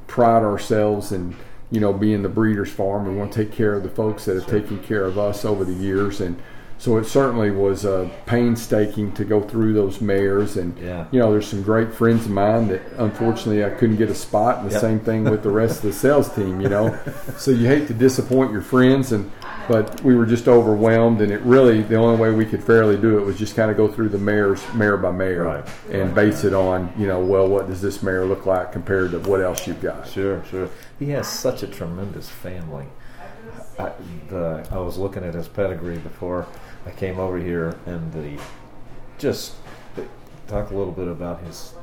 pride 0.06 0.44
ourselves 0.44 1.10
in 1.10 1.34
you 1.72 1.80
know 1.80 1.92
being 1.92 2.22
the 2.22 2.28
breeders 2.28 2.70
farm. 2.70 3.08
We 3.08 3.16
want 3.16 3.32
to 3.32 3.44
take 3.44 3.52
care 3.52 3.74
of 3.74 3.82
the 3.82 3.90
folks 3.90 4.24
that 4.26 4.36
have 4.36 4.46
taken 4.46 4.78
care 4.84 5.04
of 5.04 5.18
us 5.18 5.44
over 5.44 5.64
the 5.64 5.74
years 5.74 6.20
and. 6.20 6.40
So 6.76 6.98
it 6.98 7.06
certainly 7.06 7.50
was 7.50 7.86
uh, 7.86 8.10
painstaking 8.26 9.12
to 9.12 9.24
go 9.24 9.40
through 9.40 9.72
those 9.72 10.00
mares, 10.02 10.56
and 10.58 10.76
Yeah. 10.78 11.06
you 11.12 11.18
know, 11.18 11.30
there's 11.32 11.46
some 11.46 11.62
great 11.62 11.94
friends 11.94 12.26
of 12.26 12.32
mine 12.32 12.68
that 12.68 12.82
unfortunately 12.98 13.64
I 13.64 13.70
couldn't 13.70 13.96
get 13.96 14.10
a 14.10 14.14
spot, 14.14 14.58
and 14.58 14.68
the 14.68 14.72
Yep. 14.72 14.80
same 14.80 14.98
thing 15.00 15.24
with 15.24 15.42
the 15.42 15.50
rest 15.50 15.76
of 15.78 15.90
the 15.90 15.92
sales 15.92 16.28
team. 16.34 16.60
You 16.60 16.68
know, 16.68 16.98
so 17.38 17.50
you 17.52 17.68
hate 17.68 17.86
to 17.88 17.94
disappoint 17.94 18.52
your 18.52 18.60
friends, 18.60 19.12
and 19.12 19.30
but 19.66 20.02
we 20.02 20.14
were 20.14 20.26
just 20.26 20.46
overwhelmed, 20.46 21.22
and 21.22 21.32
it 21.32 21.40
really 21.40 21.80
the 21.80 21.94
only 21.94 22.20
way 22.20 22.30
we 22.32 22.44
could 22.44 22.62
fairly 22.62 22.98
do 22.98 23.16
it 23.18 23.24
was 23.24 23.38
just 23.38 23.56
kind 23.56 23.70
of 23.70 23.78
go 23.78 23.88
through 23.88 24.10
the 24.10 24.18
mares 24.18 24.60
mare 24.74 24.98
by 24.98 25.10
mare 25.10 25.44
Right. 25.44 25.64
and 25.90 26.14
base 26.14 26.44
it 26.44 26.52
on 26.52 26.92
you 26.98 27.06
know, 27.06 27.20
well, 27.20 27.48
what 27.48 27.66
does 27.66 27.80
this 27.80 28.02
mare 28.02 28.26
look 28.26 28.44
like 28.44 28.72
compared 28.72 29.12
to 29.12 29.20
what 29.20 29.40
else 29.40 29.66
you've 29.66 29.80
got? 29.80 30.06
Sure, 30.06 30.42
sure. 30.50 30.68
He 30.98 31.10
has 31.12 31.26
such 31.28 31.62
a 31.62 31.66
tremendous 31.66 32.28
family. 32.28 32.84
I, 33.78 33.90
the, 34.28 34.66
I 34.70 34.78
was 34.78 34.98
looking 34.98 35.24
at 35.24 35.34
his 35.34 35.48
pedigree 35.48 35.96
before 35.98 36.46
I 36.86 36.90
came 36.90 37.18
over 37.18 37.38
here, 37.38 37.76
and 37.86 38.12
the 38.12 38.38
just 39.18 39.54
talk 40.48 40.70
a 40.70 40.74
little 40.74 40.92
bit 40.92 41.08
about 41.08 41.40
his 41.42 41.74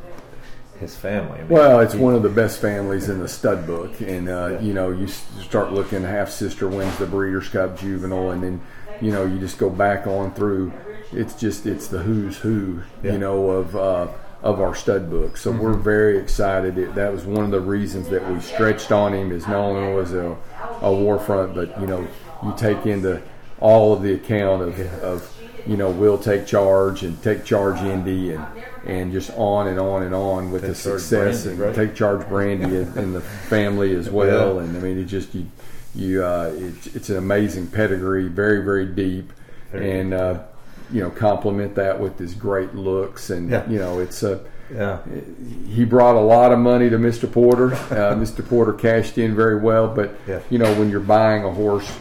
his 0.80 0.96
family. 0.96 1.38
I 1.40 1.42
mean, 1.42 1.50
Well, 1.50 1.80
it's 1.80 1.94
he- 1.94 2.00
one 2.00 2.16
of 2.16 2.24
the 2.24 2.30
best 2.30 2.60
families 2.60 3.08
in 3.10 3.20
the 3.20 3.28
stud 3.28 3.66
book, 3.68 4.00
and 4.02 4.30
uh, 4.30 4.58
you 4.62 4.74
know, 4.74 4.92
you 4.92 5.08
start 5.08 5.72
looking. 5.74 6.04
Half 6.04 6.30
sister 6.30 6.68
wins 6.68 6.98
the 6.98 7.06
Breeders' 7.06 7.50
Cup 7.50 7.78
Juvenile, 7.78 8.32
and 8.32 8.44
then 8.44 8.62
you 9.00 9.12
know, 9.12 9.26
you 9.26 9.40
just 9.40 9.58
go 9.58 9.70
back 9.70 10.06
on 10.08 10.34
through. 10.34 10.72
It's 11.12 11.34
just 11.34 11.66
it's 11.66 11.88
the 11.88 12.00
who's 12.00 12.38
who, 12.38 12.82
Yeah. 13.04 13.14
you 13.14 13.18
know, 13.18 13.50
of 13.50 13.76
uh, 13.76 14.08
of 14.44 14.62
our 14.62 14.74
stud 14.76 15.10
book. 15.10 15.38
So 15.38 15.52
we're 15.52 15.74
very 15.74 16.18
excited. 16.18 16.78
It, 16.78 16.96
that 16.96 17.12
was 17.12 17.26
one 17.26 17.44
of 17.46 17.52
the 17.52 17.60
reasons 17.62 18.10
that 18.10 18.28
we 18.32 18.40
stretched 18.40 18.92
on 18.92 19.14
him. 19.14 19.32
Is 19.32 19.48
not 19.48 19.58
only 19.58 19.94
was 19.94 20.14
a 20.14 20.36
a 20.82 20.92
war 20.94 21.20
front, 21.20 21.54
but 21.56 21.80
you 21.82 21.88
know, 21.88 22.08
you 22.44 22.54
take 22.58 22.86
into 22.86 23.22
all 23.62 23.94
of 23.94 24.02
the 24.02 24.14
account 24.14 24.62
of, 24.64 24.80
of 25.04 25.38
you 25.68 25.78
know, 25.78 25.90
will 25.92 26.18
take 26.18 26.46
charge 26.48 27.04
and 27.04 27.22
take 27.24 27.46
charge 27.46 27.80
Indy 27.82 28.34
and 28.34 28.46
and 28.84 29.12
just 29.12 29.30
on 29.38 29.68
and 29.68 29.80
on 29.80 30.02
and 30.02 30.16
on 30.16 30.52
with 30.52 30.64
the 30.64 30.70
Take 30.74 30.78
charge 30.84 31.02
success 31.02 31.44
Brandy, 31.46 31.50
and 31.50 31.60
right? 31.60 31.76
take 31.76 31.96
charge 31.96 32.28
Brandy 32.28 32.78
and, 32.78 32.98
and 32.98 33.16
the 33.16 33.22
family 33.22 33.96
as 33.96 34.10
well. 34.10 34.56
Yeah. 34.56 34.64
And 34.64 34.76
I 34.76 34.80
mean, 34.80 34.98
it 34.98 35.06
just 35.06 35.34
you 35.36 35.46
you 35.94 36.24
uh, 36.26 36.52
it's, 36.56 36.88
it's 36.88 37.10
an 37.10 37.18
amazing 37.18 37.68
pedigree, 37.68 38.28
very 38.28 38.64
very 38.64 38.88
deep, 38.88 39.32
Very 39.72 40.00
and 40.02 40.14
uh, 40.16 40.40
you 40.92 41.02
know 41.02 41.12
complement 41.12 41.76
that 41.76 42.00
with 42.00 42.18
his 42.18 42.34
great 42.34 42.74
looks 42.74 43.30
and 43.30 43.50
Yeah. 43.52 43.70
you 43.70 43.78
know 43.78 44.00
it's 44.00 44.24
a 44.24 44.42
yeah, 44.74 45.00
he 45.68 45.84
brought 45.84 46.16
a 46.16 46.22
lot 46.22 46.54
of 46.54 46.58
money 46.60 46.90
to 46.90 46.98
Mr. 46.98 47.30
Porter. 47.32 47.74
Uh, 47.74 48.16
Mr. 48.16 48.48
Porter 48.48 48.72
cashed 48.72 49.18
in 49.18 49.36
very 49.36 49.60
well, 49.60 49.88
but 49.88 50.16
Yeah. 50.28 50.40
you 50.50 50.58
know 50.58 50.74
when 50.80 50.90
you're 50.90 51.02
buying 51.02 51.44
a 51.44 51.52
horse 51.52 51.92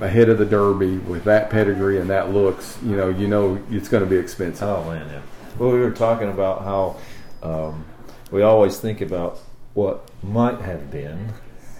ahead 0.00 0.28
of 0.28 0.38
the 0.38 0.44
Derby 0.44 0.98
with 0.98 1.24
that 1.24 1.50
pedigree 1.50 1.98
and 1.98 2.08
that 2.10 2.32
looks, 2.32 2.78
you 2.84 2.96
know, 2.96 3.08
you 3.08 3.26
know 3.28 3.62
it's 3.70 3.88
going 3.88 4.02
to 4.02 4.08
be 4.08 4.16
expensive. 4.16 4.68
Oh 4.68 4.84
man, 4.84 5.08
yeah. 5.08 5.22
Well, 5.58 5.70
we 5.70 5.80
were 5.80 5.90
talking 5.90 6.28
about 6.28 6.62
how 6.62 6.96
um, 7.42 7.84
we 8.30 8.42
always 8.42 8.78
think 8.78 9.00
about 9.00 9.38
what 9.74 10.08
might 10.22 10.60
have 10.60 10.90
been 10.90 11.30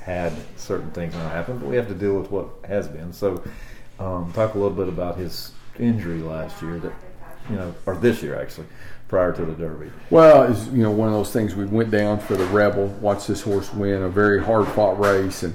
had 0.05 0.33
certain 0.57 0.91
things 0.91 1.15
not 1.15 1.31
happened, 1.31 1.61
but 1.61 1.69
we 1.69 1.77
have 1.77 1.89
to 1.89 1.95
deal 1.95 2.19
with 2.19 2.31
what 2.31 2.49
has 2.67 2.89
been. 2.89 3.13
So, 3.13 3.43
um, 3.99 4.33
talk 4.33 4.55
a 4.55 4.59
little 4.59 4.77
bit 4.77 4.89
about 4.89 5.17
his 5.17 5.53
injury 5.79 6.19
last 6.19 6.61
year 6.61 6.79
that 6.81 6.93
you 7.49 7.57
know, 7.57 7.75
or 7.87 7.97
this 7.97 8.23
year 8.23 8.41
actually, 8.41 8.67
prior 9.09 9.33
to 9.33 9.45
the 9.45 9.53
Derby. 9.53 9.91
Well, 10.11 10.51
it's 10.51 10.67
you 10.69 10.83
know 10.83 10.91
one 10.91 11.09
of 11.09 11.15
those 11.15 11.33
things. 11.33 11.55
We 11.55 11.67
went 11.67 11.91
down 11.91 12.19
for 12.19 12.37
the 12.37 12.47
Rebel, 12.47 12.87
watched 12.87 13.29
this 13.29 13.43
horse 13.43 13.73
win 13.73 14.03
a 14.03 14.09
very 14.09 14.43
hard 14.43 14.69
fought 14.69 14.99
race, 14.99 15.43
and 15.43 15.55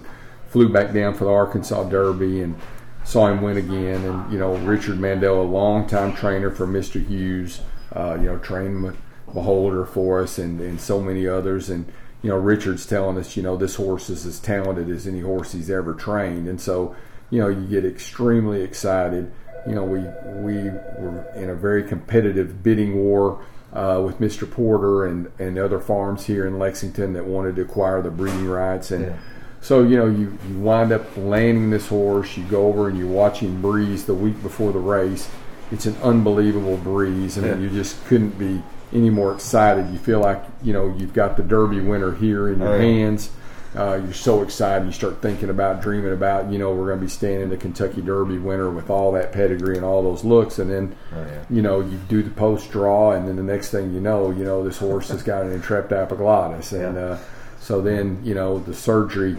flew 0.50 0.70
back 0.70 0.94
down 0.94 1.14
for 1.14 1.26
the 1.26 1.32
Arkansas 1.32 1.84
Derby 1.90 2.42
and 2.42 2.60
saw 3.04 3.28
him 3.28 3.42
win 3.42 3.58
again. 3.58 4.04
And 4.04 4.32
you 4.32 4.40
know 4.40 4.56
Richard 4.58 4.98
Mandella, 4.98 5.40
a 5.40 5.48
longtime 5.48 6.16
trainer 6.16 6.52
for 6.52 6.68
Mr. 6.68 7.06
Hughes, 7.06 7.62
uh, 7.96 8.18
you 8.20 8.28
know 8.28 8.38
trained 8.38 8.96
Beholder 9.34 9.86
for 9.86 10.22
us 10.22 10.38
and, 10.38 10.62
and 10.62 10.80
so 10.80 11.02
many 11.02 11.28
others. 11.28 11.70
And 11.70 11.92
you 12.22 12.30
know 12.30 12.38
Richard's 12.38 12.86
telling 12.86 13.18
us, 13.18 13.36
you 13.36 13.44
know 13.44 13.58
this 13.58 13.76
horse 13.76 14.10
is 14.10 14.26
as 14.26 14.40
talented 14.40 14.90
as 14.90 15.08
any 15.08 15.22
horse 15.22 15.52
he's 15.52 15.70
ever 15.70 15.94
trained. 15.94 16.48
And 16.48 16.60
so 16.60 16.96
you 17.30 17.40
know 17.42 17.50
you 17.50 17.68
get 17.68 17.86
extremely 17.86 18.62
excited 18.62 19.32
you 19.68 19.76
know, 19.76 19.84
we 19.84 20.00
we 20.00 20.70
were 21.00 21.26
in 21.36 21.50
a 21.50 21.56
very 21.56 21.84
competitive 21.84 22.64
bidding 22.64 22.96
war 22.96 23.44
uh, 23.74 24.02
with 24.04 24.20
Mr. 24.20 24.50
Porter 24.50 25.06
and, 25.06 25.30
and 25.38 25.58
other 25.58 25.80
farms 25.80 26.26
here 26.26 26.48
in 26.48 26.58
Lexington 26.58 27.14
that 27.14 27.26
wanted 27.26 27.58
to 27.58 27.64
acquire 27.64 28.02
the 28.02 28.10
breeding 28.10 28.48
rights. 28.48 28.92
And 28.92 29.08
Yeah. 29.08 29.18
So, 29.62 29.84
you 29.84 29.98
know, 29.98 30.06
you, 30.08 30.38
you 30.50 30.60
wind 30.60 30.92
up 30.92 31.06
landing 31.18 31.70
this 31.70 31.88
horse, 31.88 32.38
you 32.38 32.44
go 32.46 32.68
over 32.68 32.88
and 32.88 32.98
you 32.98 33.08
watch 33.08 33.40
him 33.40 33.62
breeze 33.62 34.06
the 34.06 34.14
week 34.14 34.42
before 34.42 34.72
the 34.72 34.80
race. 34.80 35.30
It's 35.72 35.86
an 35.86 35.96
unbelievable 36.04 36.78
breeze. 36.78 37.38
and 37.38 37.46
Yeah. 37.48 37.58
you 37.58 37.70
just 37.70 38.04
couldn't 38.06 38.38
be 38.40 38.62
any 38.94 39.10
more 39.10 39.34
excited. 39.34 39.90
You 39.92 39.98
feel 39.98 40.20
like, 40.22 40.42
you 40.64 40.72
know, 40.74 40.94
you've 40.98 41.14
got 41.14 41.36
the 41.36 41.44
Derby 41.44 41.82
winner 41.82 42.14
here 42.14 42.48
in 42.50 42.60
your 42.60 42.70
Oh, 42.70 42.76
yeah. 42.78 42.82
hands. 42.82 43.30
Uh, 43.76 44.00
you're 44.02 44.14
so 44.14 44.42
excited. 44.42 44.86
You 44.86 44.92
start 44.94 45.22
thinking 45.22 45.50
about, 45.50 45.82
dreaming 45.82 46.14
about, 46.14 46.50
you 46.50 46.58
know, 46.58 46.72
we're 46.74 46.88
going 46.88 47.00
to 47.00 47.06
be 47.06 47.10
standing 47.12 47.50
the 47.50 47.58
Kentucky 47.58 48.02
Derby 48.02 48.38
winner 48.38 48.70
with 48.72 48.90
all 48.90 49.12
that 49.12 49.34
pedigree 49.34 49.76
and 49.76 49.86
all 49.86 50.02
those 50.02 50.24
looks. 50.24 50.58
And 50.58 50.72
then, 50.72 50.96
Oh, 51.14 51.18
yeah. 51.20 51.44
you 51.50 51.62
know, 51.62 51.82
you 51.82 52.00
do 52.08 52.24
the 52.24 52.30
post 52.32 52.72
draw, 52.72 53.12
and 53.12 53.28
then 53.28 53.36
the 53.36 53.44
next 53.44 53.70
thing 53.70 53.94
you 53.94 54.00
know, 54.00 54.32
you 54.32 54.46
know, 54.46 54.64
this 54.64 54.78
horse 54.78 55.10
has 55.10 55.22
got 55.22 55.44
an 55.44 55.52
entrapped 55.52 55.92
epiglottis. 55.92 56.72
And 56.72 56.96
Yeah. 56.96 57.02
uh, 57.04 57.18
so 57.60 57.82
then, 57.82 58.20
you 58.24 58.34
know, 58.36 58.60
the 58.60 58.74
surgery 58.74 59.36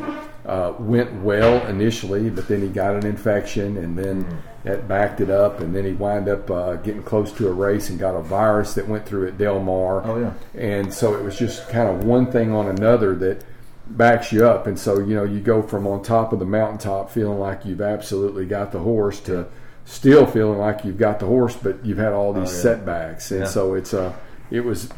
uh, 0.46 0.72
went 0.78 1.12
well 1.22 1.64
initially, 1.66 2.30
but 2.30 2.48
then 2.48 2.62
he 2.62 2.68
got 2.68 2.94
an 2.96 3.06
infection, 3.06 3.76
and 3.76 3.98
then 3.98 4.42
that 4.64 4.88
backed 4.88 5.20
it 5.20 5.30
up. 5.30 5.60
And 5.60 5.74
then 5.74 5.84
he 5.84 5.92
wound 5.92 6.28
up 6.28 6.50
uh, 6.50 6.74
getting 6.76 7.02
close 7.02 7.32
to 7.32 7.48
a 7.48 7.52
race 7.52 7.90
and 7.90 7.98
got 7.98 8.14
a 8.14 8.20
virus 8.22 8.74
that 8.74 8.88
went 8.88 9.06
through 9.06 9.28
at 9.28 9.38
Del 9.38 9.60
Mar. 9.60 10.02
Oh, 10.04 10.18
yeah. 10.20 10.32
And 10.60 10.92
so 10.92 11.14
it 11.14 11.22
was 11.22 11.38
just 11.38 11.68
kind 11.68 11.88
of 11.88 12.04
one 12.04 12.30
thing 12.30 12.52
on 12.52 12.68
another 12.68 13.14
that 13.16 13.44
backs 13.86 14.32
you 14.32 14.46
up. 14.46 14.66
And 14.66 14.78
so, 14.78 14.98
you 14.98 15.14
know, 15.14 15.24
you 15.24 15.40
go 15.40 15.62
from 15.62 15.86
on 15.86 16.02
top 16.02 16.32
of 16.32 16.38
the 16.38 16.44
mountaintop 16.44 17.10
feeling 17.10 17.38
like 17.38 17.64
you've 17.64 17.80
absolutely 17.80 18.44
got 18.46 18.72
the 18.72 18.78
horse 18.80 19.20
to 19.20 19.46
still 19.84 20.26
feeling 20.26 20.58
like 20.58 20.84
you've 20.84 20.98
got 20.98 21.18
the 21.20 21.26
horse, 21.26 21.56
but 21.56 21.84
you've 21.84 21.96
had 21.98 22.12
all 22.12 22.32
these 22.34 22.50
Oh, 22.50 22.56
yeah. 22.56 22.62
setbacks. 22.62 23.30
And 23.30 23.40
Yeah. 23.40 23.46
so 23.46 23.74
it's 23.74 23.94
a, 23.94 24.14
it 24.50 24.64
was, 24.64 24.90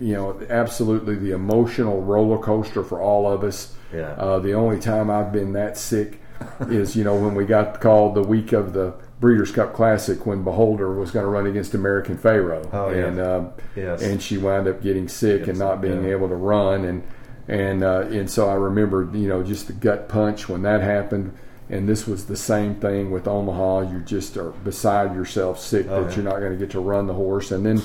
you 0.00 0.14
know, 0.14 0.40
absolutely 0.48 1.14
the 1.14 1.32
emotional 1.32 2.00
roller 2.02 2.38
coaster 2.38 2.82
for 2.82 3.00
all 3.00 3.30
of 3.30 3.44
us. 3.44 3.74
Yeah. 3.92 4.12
Uh, 4.12 4.38
the 4.38 4.54
only 4.54 4.78
time 4.80 5.10
I've 5.10 5.32
been 5.32 5.52
that 5.52 5.76
sick 5.76 6.20
is, 6.62 6.96
you 6.96 7.04
know, 7.04 7.16
when 7.16 7.34
we 7.34 7.44
got 7.44 7.80
called 7.80 8.14
the 8.14 8.22
week 8.22 8.52
of 8.52 8.72
the 8.72 8.94
Breeders' 9.20 9.52
Cup 9.52 9.74
Classic 9.74 10.24
when 10.24 10.42
Beholder 10.42 10.94
was 10.94 11.10
going 11.10 11.24
to 11.24 11.30
run 11.30 11.46
against 11.46 11.74
American 11.74 12.16
Pharoah. 12.16 12.66
Oh, 12.72 12.88
yeah. 12.90 13.06
And, 13.06 13.20
um, 13.20 13.52
Yes. 13.76 14.00
and 14.02 14.22
she 14.22 14.38
wound 14.38 14.66
up 14.66 14.82
getting 14.82 15.06
sick 15.08 15.46
and 15.48 15.58
not 15.58 15.80
being 15.82 16.04
yeah. 16.04 16.10
able 16.12 16.28
to 16.28 16.34
run 16.36 16.84
and 16.84 17.02
and 17.48 17.82
uh, 17.82 18.02
and 18.10 18.30
so 18.30 18.48
I 18.48 18.54
remember 18.54 19.08
you 19.12 19.26
know 19.28 19.42
just 19.42 19.66
the 19.66 19.72
gut 19.72 20.08
punch 20.08 20.48
when 20.48 20.62
that 20.62 20.80
happened 20.82 21.36
and 21.68 21.88
this 21.88 22.06
was 22.06 22.26
the 22.26 22.36
same 22.36 22.76
thing 22.76 23.10
with 23.10 23.26
Omaha 23.26 23.90
you 23.92 24.00
just 24.00 24.36
are 24.36 24.50
beside 24.50 25.14
yourself 25.14 25.58
sick 25.58 25.86
Oh, 25.88 26.02
that 26.04 26.10
yeah. 26.10 26.16
you're 26.16 26.24
not 26.24 26.38
going 26.40 26.52
to 26.52 26.58
get 26.58 26.70
to 26.70 26.80
run 26.80 27.06
the 27.06 27.14
horse 27.14 27.50
and 27.50 27.64
then 27.66 27.82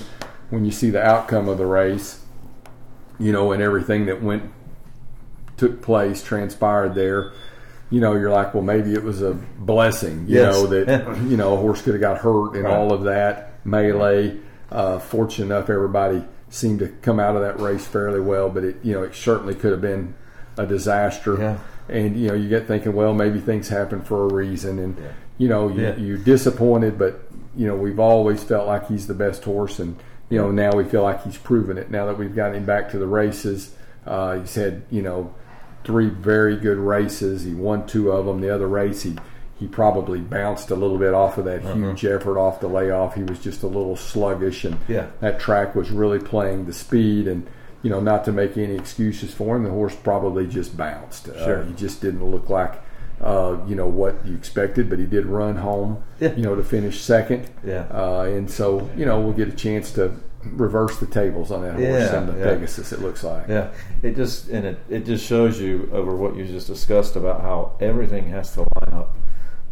when 0.55 0.65
you 0.65 0.71
see 0.71 0.89
the 0.89 1.03
outcome 1.03 1.47
of 1.49 1.57
the 1.57 1.65
race 1.65 2.21
you 3.19 3.31
know 3.31 3.51
and 3.51 3.61
everything 3.61 4.05
that 4.07 4.23
went 4.23 4.43
took 5.57 5.81
place 5.81 6.23
transpired 6.23 6.95
there 6.95 7.31
you 7.89 7.99
know 7.99 8.13
you're 8.13 8.31
like 8.31 8.53
well 8.53 8.63
maybe 8.63 8.93
it 8.93 9.03
was 9.03 9.21
a 9.21 9.33
blessing 9.59 10.25
you 10.27 10.35
Yes. 10.39 10.53
know 10.55 10.67
that 10.67 11.17
you 11.29 11.37
know 11.37 11.53
a 11.53 11.57
horse 11.57 11.81
could 11.81 11.93
have 11.93 12.01
got 12.01 12.17
hurt 12.19 12.55
and 12.55 12.63
Right. 12.63 12.73
all 12.73 12.91
of 12.93 13.03
that 13.03 13.53
melee 13.65 14.37
uh, 14.71 14.99
fortunate 14.99 15.45
enough 15.53 15.69
everybody 15.69 16.23
seemed 16.49 16.79
to 16.79 16.87
come 17.01 17.19
out 17.19 17.35
of 17.35 17.41
that 17.41 17.59
race 17.59 17.85
fairly 17.85 18.19
well 18.21 18.49
but 18.49 18.63
it 18.63 18.77
you 18.83 18.93
know 18.93 19.03
it 19.03 19.13
certainly 19.13 19.53
could 19.55 19.71
have 19.71 19.81
been 19.81 20.13
a 20.57 20.65
disaster 20.65 21.37
Yeah. 21.37 21.57
and 21.89 22.17
you 22.17 22.29
know 22.29 22.33
you 22.33 22.47
get 22.49 22.65
thinking 22.67 22.93
well 22.93 23.13
maybe 23.13 23.39
things 23.39 23.67
happen 23.69 24.01
for 24.01 24.25
a 24.25 24.33
reason 24.33 24.79
and 24.79 24.97
Yeah. 24.97 25.03
you 25.37 25.47
know 25.49 25.67
you, 25.69 25.81
Yeah. 25.81 25.95
you're 25.97 26.17
disappointed 26.17 26.97
but 26.97 27.21
you 27.55 27.67
know 27.67 27.75
we've 27.75 27.99
always 27.99 28.43
felt 28.43 28.67
like 28.67 28.87
he's 28.87 29.07
the 29.07 29.13
best 29.13 29.43
horse 29.45 29.79
and 29.79 29.95
you 30.29 30.37
know 30.39 30.51
now 30.51 30.71
we 30.73 30.83
feel 30.83 31.03
like 31.03 31.23
he's 31.23 31.37
proven 31.37 31.77
it 31.77 31.89
now 31.91 32.05
that 32.05 32.17
we've 32.17 32.35
gotten 32.35 32.55
him 32.55 32.65
back 32.65 32.89
to 32.89 32.97
the 32.97 33.07
races 33.07 33.75
uh, 34.07 34.39
he's 34.39 34.55
had 34.55 34.83
you 34.89 35.01
know 35.01 35.33
three 35.83 36.09
very 36.09 36.55
good 36.57 36.77
races 36.77 37.43
he 37.43 37.53
won 37.53 37.85
two 37.85 38.11
of 38.11 38.25
them 38.25 38.41
the 38.41 38.49
other 38.53 38.67
race 38.67 39.03
he 39.03 39.15
he 39.57 39.67
probably 39.67 40.19
bounced 40.19 40.69
a 40.69 40.75
little 40.75 40.97
bit 40.97 41.13
off 41.13 41.37
of 41.37 41.45
that 41.45 41.61
huge 41.61 42.03
effort 42.03 42.37
off 42.37 42.59
the 42.59 42.67
layoff. 42.67 43.15
He 43.15 43.23
was 43.23 43.39
just 43.39 43.63
a 43.63 43.67
little 43.67 43.95
sluggish, 43.95 44.65
and 44.65 44.77
Yeah. 44.89 45.07
that 45.21 45.39
track 45.39 45.75
was 45.75 45.91
really 45.91 46.19
playing 46.19 46.65
the 46.65 46.73
speed. 46.73 47.25
And 47.25 47.47
you 47.81 47.89
know, 47.89 48.01
not 48.01 48.25
to 48.25 48.33
make 48.33 48.57
any 48.57 48.75
excuses 48.75 49.33
for 49.33 49.55
him, 49.55 49.63
the 49.63 49.69
horse 49.69 49.95
probably 49.95 50.45
just 50.45 50.75
bounced. 50.75 51.27
Sure. 51.27 51.61
Uh, 51.61 51.65
he 51.67 51.73
just 51.73 52.01
didn't 52.01 52.25
look 52.29 52.49
like 52.49 52.73
uh, 53.25 53.57
you 53.67 53.75
know 53.75 53.87
what 53.87 54.25
you 54.25 54.35
expected, 54.35 54.89
but 54.89 54.99
he 54.99 55.05
did 55.05 55.25
run 55.25 55.57
home. 55.57 56.03
Yeah. 56.19 56.33
You 56.35 56.43
know, 56.43 56.55
to 56.55 56.63
finish 56.63 57.01
second. 57.01 57.49
Yeah. 57.65 57.87
Uh, 57.91 58.21
and 58.29 58.49
so 58.49 58.89
you 58.95 59.05
know, 59.05 59.19
we'll 59.19 59.33
get 59.33 59.47
a 59.49 59.55
chance 59.55 59.91
to 59.93 60.13
reverse 60.43 60.99
the 60.99 61.07
tables 61.07 61.49
on 61.51 61.63
that 61.63 61.71
horse 61.73 61.81
Yeah, 61.83 62.17
and 62.19 62.29
the 62.29 62.37
yeah. 62.37 62.43
Pegasus. 62.53 62.91
It 62.93 63.01
looks 63.01 63.23
like. 63.23 63.47
Yeah, 63.47 63.71
it 64.03 64.15
just 64.15 64.47
and 64.49 64.65
it, 64.65 64.79
it 64.89 65.05
just 65.05 65.25
shows 65.25 65.59
you 65.59 65.89
over 65.91 66.15
what 66.15 66.35
you 66.35 66.45
just 66.45 66.67
discussed 66.67 67.15
about 67.15 67.41
how 67.41 67.75
everything 67.81 68.27
has 68.29 68.53
to 68.53 68.59
line 68.61 68.93
up 68.99 69.17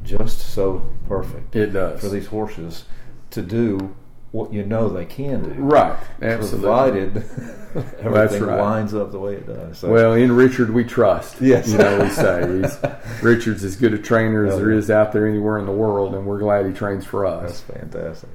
just 0.03 0.39
so 0.39 0.81
perfect 1.07 1.55
It 1.55 1.67
does. 1.73 2.01
for 2.01 2.09
these 2.09 2.25
horses 2.27 2.85
to 3.29 3.41
do 3.41 3.95
what 4.34 4.51
you 4.51 4.63
know 4.63 4.89
they 4.89 5.05
can 5.05 5.43
do, 5.43 5.49
Right. 5.61 5.97
Absolutely. 6.21 6.59
provided 6.67 7.17
everything 8.01 8.43
right. 8.43 8.59
lines 8.59 8.93
up 8.95 9.11
the 9.11 9.19
way 9.19 9.36
it 9.36 9.45
does. 9.47 9.77
So, 9.77 9.89
Well, 9.91 10.13
in 10.13 10.31
Richard 10.31 10.71
we 10.71 10.84
trust. 10.84 11.39
Yes. 11.39 11.71
You 11.71 11.77
know, 11.77 11.99
we 12.01 12.09
say 12.09 12.61
he's, 12.61 12.77
Richard's 13.23 13.63
as 13.63 13.75
good 13.75 13.93
a 13.93 13.97
trainer 13.99 14.45
as 14.45 14.55
Oh, 14.55 14.57
there 14.57 14.71
yeah. 14.71 14.77
is 14.79 14.89
out 14.91 15.11
there 15.13 15.27
anywhere 15.27 15.59
in 15.59 15.65
the 15.67 15.71
world, 15.71 16.15
and 16.15 16.25
we're 16.25 16.39
glad 16.39 16.65
he 16.65 16.73
trains 16.73 17.05
for 17.05 17.25
us. 17.27 17.61
that's 17.61 17.79
fantastic. 17.79 18.29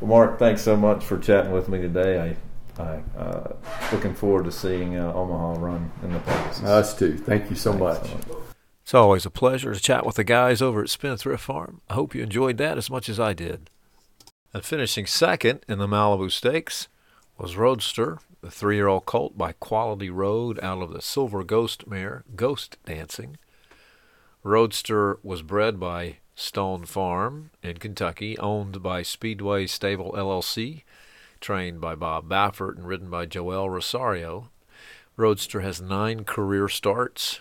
Well, 0.00 0.08
Mark, 0.08 0.38
thanks 0.38 0.62
so 0.62 0.74
much 0.76 1.04
for 1.04 1.18
chatting 1.18 1.52
with 1.52 1.68
me 1.68 1.82
today. 1.82 2.34
I, 2.78 2.82
I 2.82 3.02
uh, 3.18 3.52
looking 3.92 4.14
forward 4.14 4.46
to 4.46 4.52
seeing 4.52 4.96
uh, 4.96 5.12
Omaha 5.12 5.60
run 5.60 5.92
in 6.02 6.12
the 6.14 6.18
Pegasus. 6.20 6.64
Us 6.64 6.98
too. 6.98 7.16
Thank 7.18 7.50
you 7.50 7.56
so 7.56 7.74
much. 7.74 8.02
So 8.06 8.14
much. 8.14 8.38
It's 8.84 8.94
always 8.94 9.26
a 9.26 9.30
pleasure 9.30 9.74
to 9.74 9.80
chat 9.80 10.06
with 10.06 10.16
the 10.16 10.24
guys 10.24 10.62
over 10.62 10.80
at 10.82 10.88
Spendthrift 10.88 11.42
Farm. 11.42 11.82
I 11.90 11.94
hope 11.94 12.14
you 12.14 12.22
enjoyed 12.22 12.56
that 12.58 12.78
as 12.78 12.88
much 12.88 13.08
as 13.10 13.18
I 13.20 13.32
did. 13.34 13.68
And 14.52 14.64
finishing 14.64 15.06
second 15.06 15.64
in 15.68 15.78
the 15.78 15.86
Malibu 15.86 16.30
Stakes 16.30 16.88
was 17.38 17.56
Roadster, 17.56 18.18
the 18.40 18.50
three 18.50 18.76
year 18.76 18.86
old 18.86 19.04
colt 19.04 19.36
by 19.36 19.52
Quality 19.52 20.08
Road 20.08 20.58
out 20.62 20.80
of 20.82 20.92
the 20.92 21.02
Silver 21.02 21.44
Ghost 21.44 21.86
mare, 21.86 22.24
Ghost 22.34 22.78
Dancing. 22.84 23.36
Roadster 24.42 25.18
was 25.22 25.42
bred 25.42 25.78
by 25.80 26.18
Stone 26.34 26.86
Farm 26.86 27.50
in 27.62 27.78
Kentucky, 27.78 28.38
owned 28.38 28.82
by 28.82 29.02
Speedway 29.02 29.66
Stable 29.66 30.12
LLC, 30.12 30.84
trained 31.40 31.80
by 31.80 31.94
Bob 31.94 32.28
Baffert 32.28 32.76
and 32.76 32.86
ridden 32.86 33.10
by 33.10 33.26
Joel 33.26 33.68
Rosario. 33.68 34.50
Roadster 35.16 35.60
has 35.60 35.80
nine 35.80 36.24
career 36.24 36.68
starts 36.68 37.40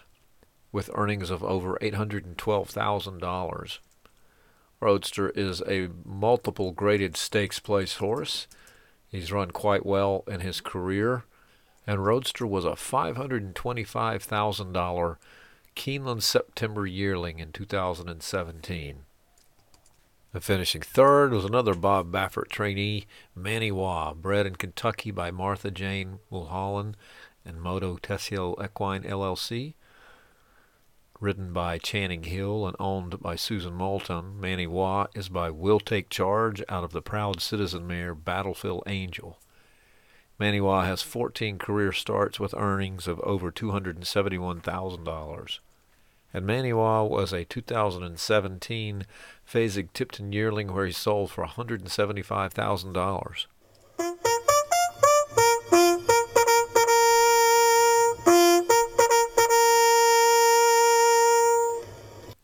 with 0.72 0.89
earnings 0.95 1.30
of 1.30 1.43
over 1.43 1.78
$812,000. 1.82 3.80
Roadster 4.86 5.32
is 5.32 5.62
a 5.62 5.90
multiple 6.06 6.72
graded 6.72 7.18
stakes 7.18 7.60
place 7.60 7.96
horse. 7.96 8.48
He's 9.08 9.32
run 9.32 9.50
quite 9.50 9.84
well 9.84 10.24
in 10.28 10.42
his 10.42 10.62
career, 10.62 11.24
and 11.88 12.06
Roadster 12.06 12.46
was 12.46 12.66
a 12.66 12.74
$525,000 12.74 15.18
Keeneland 15.76 16.22
September 16.22 16.86
yearling 16.86 17.40
in 17.40 17.52
2017. 17.52 18.98
And 20.32 20.44
finishing 20.44 20.84
third 20.84 21.32
was 21.32 21.46
another 21.46 21.74
Bob 21.74 22.12
Baffert 22.12 22.50
trainee, 22.50 23.08
Manny 23.34 23.72
Wah, 23.72 24.14
bred 24.14 24.46
in 24.46 24.56
Kentucky 24.56 25.10
by 25.10 25.32
Martha 25.32 25.72
Jane 25.72 26.20
Mulholland 26.30 26.96
and 27.44 27.60
Moto 27.60 27.98
Tessio 27.98 28.54
Equine 28.64 29.02
LLC 29.02 29.74
ridden 31.26 31.52
by 31.52 31.78
Channing 31.80 32.24
Hill 32.26 32.68
and 32.68 32.76
owned 32.80 33.20
by 33.20 33.36
Susan 33.36 33.74
Moulton. 33.74 34.40
Manny 34.40 34.68
Wah 34.68 35.08
is 35.16 35.28
by 35.28 35.50
Will 35.50 35.80
Take 35.80 36.08
Charge 36.08 36.62
out 36.70 36.84
of 36.84 36.92
the 36.92 37.02
Proud 37.02 37.42
Citizen 37.42 37.88
mare 37.88 38.14
Battlefield 38.14 38.84
Angel. 38.86 39.40
Manny 40.38 40.62
Wah 40.62 40.86
has 40.86 41.02
14 41.02 41.58
career 41.58 41.92
starts 41.92 42.40
with 42.40 42.54
earnings 42.56 43.08
of 43.08 43.20
over 43.22 43.52
$271,000. 43.52 45.60
And 46.32 46.46
Manny 46.46 46.74
Wah 46.74 47.02
was 47.02 47.34
a 47.34 47.44
2017 47.44 49.08
Fasig-Tipton 49.52 50.32
yearling 50.32 50.72
where 50.72 50.86
he 50.86 50.92
sold 50.92 51.32
for 51.32 51.44
$175,000. 51.44 53.46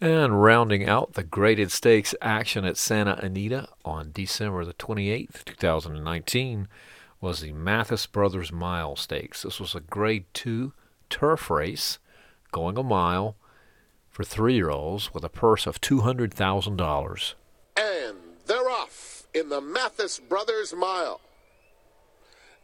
And 0.04 0.42
rounding 0.42 0.90
out 0.90 1.14
the 1.14 1.22
graded 1.22 1.72
stakes 1.72 2.16
action 2.24 2.66
at 2.66 2.76
Santa 2.76 3.20
Anita 3.24 3.68
on 3.86 4.10
December 4.12 4.66
the 4.66 4.74
28th, 4.74 5.46
2019, 5.46 6.68
was 7.22 7.42
the 7.42 7.52
Mathis 7.52 8.08
Brothers 8.08 8.52
Mile 8.52 8.96
Stakes. 8.96 9.44
This 9.44 9.60
was 9.60 9.76
a 9.76 9.80
grade 9.80 10.26
2 10.34 10.74
turf 11.12 11.52
race 11.52 12.00
going 12.52 12.80
a 12.80 12.84
mile 12.84 13.36
for 14.10 14.24
three 14.24 14.56
year 14.56 14.72
olds 14.72 15.14
with 15.14 15.24
a 15.24 15.30
purse 15.30 15.68
of 15.68 15.80
$200,000. 15.80 17.34
And 17.78 18.18
they're 18.48 18.70
off 18.72 19.28
in 19.36 19.50
the 19.50 19.62
Mathis 19.62 20.18
Brothers 20.18 20.74
Mile. 20.74 21.22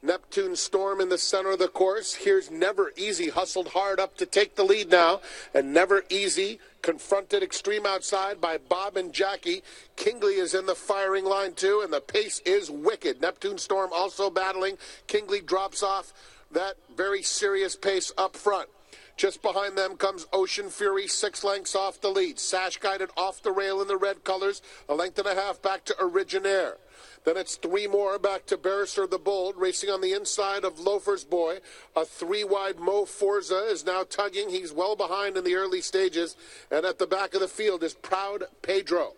Neptune 0.01 0.55
Storm 0.55 1.01
in 1.01 1.09
the 1.09 1.17
center 1.17 1.51
of 1.51 1.59
the 1.59 1.67
course. 1.67 2.15
Here's 2.15 2.51
Never 2.51 2.93
Easy 2.95 3.29
hustled 3.29 3.69
hard 3.69 3.99
up 3.99 4.15
to 4.17 4.25
take 4.25 4.55
the 4.55 4.63
lead 4.63 4.89
now. 4.89 5.21
And 5.53 5.73
Never 5.73 6.03
Easy 6.09 6.59
confronted 6.87 7.43
extreme 7.43 7.85
outside 7.85 8.39
by 8.39 8.57
Bob 8.57 8.95
and 8.95 9.11
Jackie. 9.11 9.61
Kingly 9.97 10.35
is 10.35 10.55
in 10.55 10.67
the 10.67 10.73
firing 10.73 11.25
line 11.25 11.51
too, 11.51 11.81
and 11.83 11.91
the 11.91 11.99
pace 11.99 12.39
is 12.45 12.71
wicked. 12.71 13.19
Neptune 13.19 13.57
Storm 13.57 13.89
also 13.93 14.29
battling. 14.29 14.77
Kingly 15.05 15.41
drops 15.41 15.83
off 15.83 16.13
that 16.49 16.77
very 16.95 17.21
serious 17.21 17.75
pace 17.75 18.13
up 18.17 18.37
front. 18.37 18.69
Just 19.17 19.41
behind 19.41 19.77
them 19.77 19.97
comes 19.97 20.27
Ocean 20.31 20.69
Fury, 20.69 21.09
six 21.09 21.43
lengths 21.43 21.75
off 21.75 21.99
the 21.99 22.07
lead. 22.07 22.39
Sash 22.39 22.77
guided 22.77 23.09
off 23.17 23.43
the 23.43 23.51
rail 23.51 23.81
in 23.81 23.89
the 23.89 23.97
red 23.97 24.23
colors, 24.23 24.61
a 24.87 24.95
length 24.95 25.19
and 25.19 25.27
a 25.27 25.35
half 25.35 25.61
back 25.61 25.83
to 25.85 25.95
Originaire. 25.99 26.77
Then 27.27 27.35
it's 27.35 27.57
three 27.57 27.87
more 27.87 28.17
back 28.17 28.45
to 28.45 28.55
Barrister 28.55 29.05
the 29.05 29.17
Bold, 29.17 29.57
racing 29.57 29.89
on 29.89 29.99
the 29.99 30.13
inside 30.13 30.63
of 30.63 30.79
Loafer's 30.79 31.25
Boy. 31.25 31.57
A 31.93 32.05
three 32.05 32.45
wide 32.45 32.79
Mo 32.79 33.03
Forza 33.03 33.67
is 33.69 33.85
now 33.85 34.03
tugging. 34.09 34.49
He's 34.49 34.71
well 34.71 34.95
behind 34.95 35.35
in 35.35 35.43
the 35.43 35.55
early 35.55 35.81
stages. 35.81 36.37
And 36.71 36.85
at 36.85 36.99
the 36.99 37.05
back 37.05 37.33
of 37.33 37.41
the 37.41 37.49
field 37.49 37.83
is 37.83 37.95
Proud 37.95 38.45
Pedro. 38.61 39.11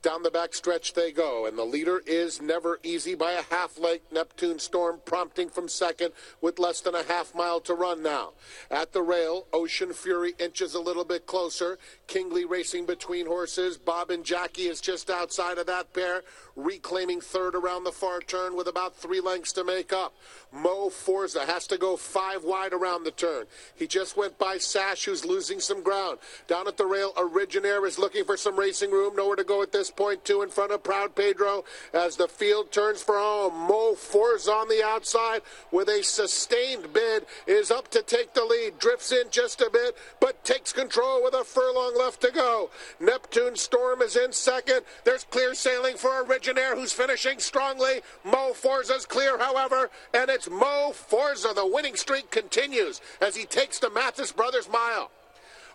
Down 0.00 0.22
the 0.22 0.30
back 0.30 0.54
stretch 0.54 0.94
they 0.94 1.10
go, 1.10 1.44
and 1.44 1.58
the 1.58 1.64
leader 1.64 2.00
is 2.06 2.40
never 2.40 2.78
easy 2.84 3.16
by 3.16 3.32
a 3.32 3.42
half 3.42 3.80
length. 3.80 4.12
Neptune 4.12 4.60
Storm 4.60 5.00
prompting 5.04 5.48
from 5.48 5.66
second 5.66 6.12
with 6.40 6.60
less 6.60 6.80
than 6.80 6.94
a 6.94 7.02
half 7.02 7.34
mile 7.34 7.58
to 7.62 7.74
run 7.74 8.00
now. 8.00 8.30
At 8.70 8.92
the 8.92 9.02
rail, 9.02 9.46
Ocean 9.52 9.92
Fury 9.92 10.34
inches 10.38 10.74
a 10.74 10.80
little 10.80 11.04
bit 11.04 11.26
closer. 11.26 11.80
Kingly 12.06 12.44
racing 12.44 12.86
between 12.86 13.26
horses. 13.26 13.76
Bob 13.76 14.10
and 14.10 14.24
Jackie 14.24 14.68
is 14.68 14.80
just 14.80 15.10
outside 15.10 15.58
of 15.58 15.66
that 15.66 15.92
pair, 15.92 16.22
reclaiming 16.54 17.20
third 17.20 17.56
around 17.56 17.82
the 17.82 17.90
far 17.90 18.20
turn 18.20 18.54
with 18.54 18.68
about 18.68 18.94
three 18.94 19.20
lengths 19.20 19.52
to 19.54 19.64
make 19.64 19.92
up. 19.92 20.14
Mo 20.52 20.90
Forza 20.90 21.44
has 21.44 21.66
to 21.66 21.76
go 21.76 21.96
five 21.96 22.44
wide 22.44 22.72
around 22.72 23.02
the 23.02 23.10
turn. 23.10 23.46
He 23.74 23.88
just 23.88 24.16
went 24.16 24.38
by 24.38 24.58
Sash, 24.58 25.06
who's 25.06 25.24
losing 25.24 25.58
some 25.58 25.82
ground. 25.82 26.18
Down 26.46 26.68
at 26.68 26.76
the 26.76 26.86
rail, 26.86 27.12
Originaire 27.18 27.84
is 27.84 27.98
looking 27.98 28.24
for 28.24 28.36
some 28.36 28.56
racing 28.56 28.92
room. 28.92 29.16
Nowhere 29.16 29.36
to 29.36 29.44
go 29.44 29.60
at 29.60 29.72
this 29.72 29.87
point, 29.90 30.24
two 30.24 30.42
in 30.42 30.50
front 30.50 30.72
of 30.72 30.82
Proud 30.82 31.14
Pedro 31.14 31.64
as 31.92 32.16
the 32.16 32.28
field 32.28 32.72
turns 32.72 33.02
for 33.02 33.18
home. 33.18 33.54
Mo 33.68 33.94
Forza 33.94 34.52
on 34.52 34.68
the 34.68 34.82
outside 34.84 35.42
with 35.70 35.88
a 35.88 36.02
sustained 36.02 36.92
bid 36.92 37.26
is 37.46 37.70
up 37.70 37.88
to 37.88 38.02
take 38.02 38.34
the 38.34 38.44
lead. 38.44 38.78
Drifts 38.78 39.12
in 39.12 39.30
just 39.30 39.60
a 39.60 39.70
bit, 39.72 39.96
but 40.20 40.44
takes 40.44 40.72
control 40.72 41.22
with 41.22 41.34
a 41.34 41.44
furlong 41.44 41.96
left 41.98 42.20
to 42.22 42.30
go. 42.30 42.70
Neptune 43.00 43.56
Storm 43.56 44.02
is 44.02 44.16
in 44.16 44.32
second. 44.32 44.80
There's 45.04 45.24
clear 45.24 45.54
sailing 45.54 45.96
for 45.96 46.24
Originaire, 46.24 46.74
who's 46.74 46.92
finishing 46.92 47.38
strongly. 47.38 48.00
Mo 48.24 48.52
Forza's 48.54 49.06
clear, 49.06 49.38
however, 49.38 49.90
and 50.14 50.30
it's 50.30 50.48
Mo 50.48 50.92
Forza. 50.94 51.52
The 51.54 51.66
winning 51.66 51.96
streak 51.96 52.30
continues 52.30 53.00
as 53.20 53.36
he 53.36 53.44
takes 53.44 53.78
the 53.78 53.90
Mathis 53.90 54.32
Brothers 54.32 54.68
mile. 54.68 55.10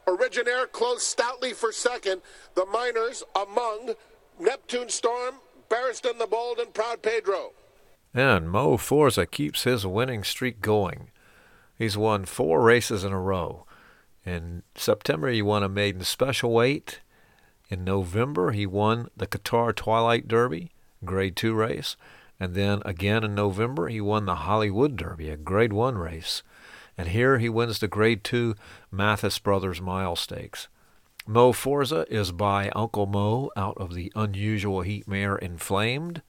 Originaire 0.08 0.68
close 0.68 1.04
stoutly 1.04 1.54
for 1.54 1.72
second. 1.72 2.22
The 2.56 2.66
minors 2.66 3.24
among 3.36 3.96
Neptune 4.40 4.90
Storm, 4.90 5.36
Barriston 5.70 6.18
the 6.18 6.28
Bold, 6.28 6.60
and 6.60 6.74
Proud 6.74 7.02
Pedro. 7.02 7.52
And 8.14 8.50
Mo 8.50 8.78
Forza 8.78 9.26
keeps 9.26 9.64
his 9.64 9.88
winning 9.88 10.24
streak 10.24 10.62
going. 10.62 11.10
He's 11.76 11.98
won 11.98 12.26
four 12.26 12.62
races 12.62 13.04
in 13.04 13.12
a 13.12 13.20
row. 13.20 13.66
In 14.26 14.64
September, 14.76 15.30
he 15.30 15.42
won 15.42 15.64
a 15.64 15.70
maiden 15.70 16.04
special 16.04 16.52
weight. 16.52 17.00
In 17.70 17.84
November, 17.84 18.52
he 18.52 18.66
won 18.66 19.10
the 19.18 19.28
Qatar 19.28 19.76
Twilight 19.76 20.28
Derby, 20.28 20.72
grade 21.04 21.36
two 21.36 21.54
race. 21.54 21.96
And 22.40 22.54
then 22.54 22.82
again 22.86 23.24
in 23.24 23.36
November, 23.36 23.88
he 23.88 24.02
won 24.02 24.26
the 24.26 24.36
Hollywood 24.36 24.96
Derby, 24.96 25.30
a 25.30 25.38
grade 25.38 25.74
one 25.74 25.98
race. 25.98 26.44
And 26.98 27.10
here 27.10 27.40
he 27.40 27.50
wins 27.50 27.80
the 27.80 27.88
grade 27.88 28.24
two 28.24 28.56
Mathis 28.92 29.40
Brothers 29.40 29.82
Mile 29.82 30.16
Stakes. 30.16 30.68
Mo 31.26 31.54
Forza 31.54 32.06
is 32.10 32.32
by 32.32 32.70
Uncle 32.76 33.06
Mo 33.06 33.50
out 33.56 33.78
of 33.78 33.94
the 33.94 34.12
unusual 34.16 34.82
heat 34.82 35.08
mare 35.08 35.38
Inflamed, 35.38 36.22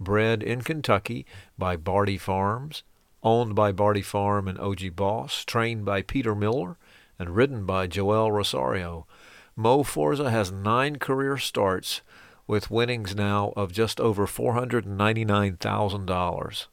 bred 0.00 0.42
in 0.42 0.62
Kentucky 0.62 1.24
by 1.56 1.76
Bardy 1.76 2.18
Farms, 2.18 2.82
owned 3.22 3.54
by 3.54 3.70
Bardy 3.70 4.02
Farm 4.02 4.48
and 4.48 4.58
OG 4.58 4.96
Boss, 4.96 5.44
trained 5.44 5.84
by 5.84 6.02
Peter 6.02 6.34
Miller, 6.34 6.76
and 7.18 7.36
ridden 7.36 7.64
by 7.64 7.86
Joel 7.86 8.32
Rosario. 8.32 9.06
Mo 9.54 9.82
Forza 9.82 10.30
has 10.30 10.50
nine 10.50 10.96
career 10.96 11.36
starts 11.36 12.00
with 12.46 12.70
winnings 12.70 13.14
now 13.14 13.52
of 13.56 13.72
just 13.72 14.00
over 14.00 14.26
$499,000. 14.26 16.66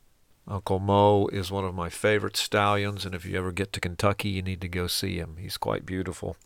Uncle 0.47 0.79
Mo 0.79 1.27
is 1.27 1.51
one 1.51 1.65
of 1.65 1.75
my 1.75 1.89
favorite 1.89 2.37
stallions, 2.37 3.05
and 3.05 3.13
if 3.13 3.25
you 3.25 3.37
ever 3.37 3.51
get 3.51 3.73
to 3.73 3.81
Kentucky, 3.81 4.29
you 4.29 4.41
need 4.41 4.61
to 4.61 4.69
go 4.69 4.87
see 4.87 5.17
him. 5.17 5.35
He's 5.37 5.57
quite 5.57 5.85
beautiful. 5.85 6.37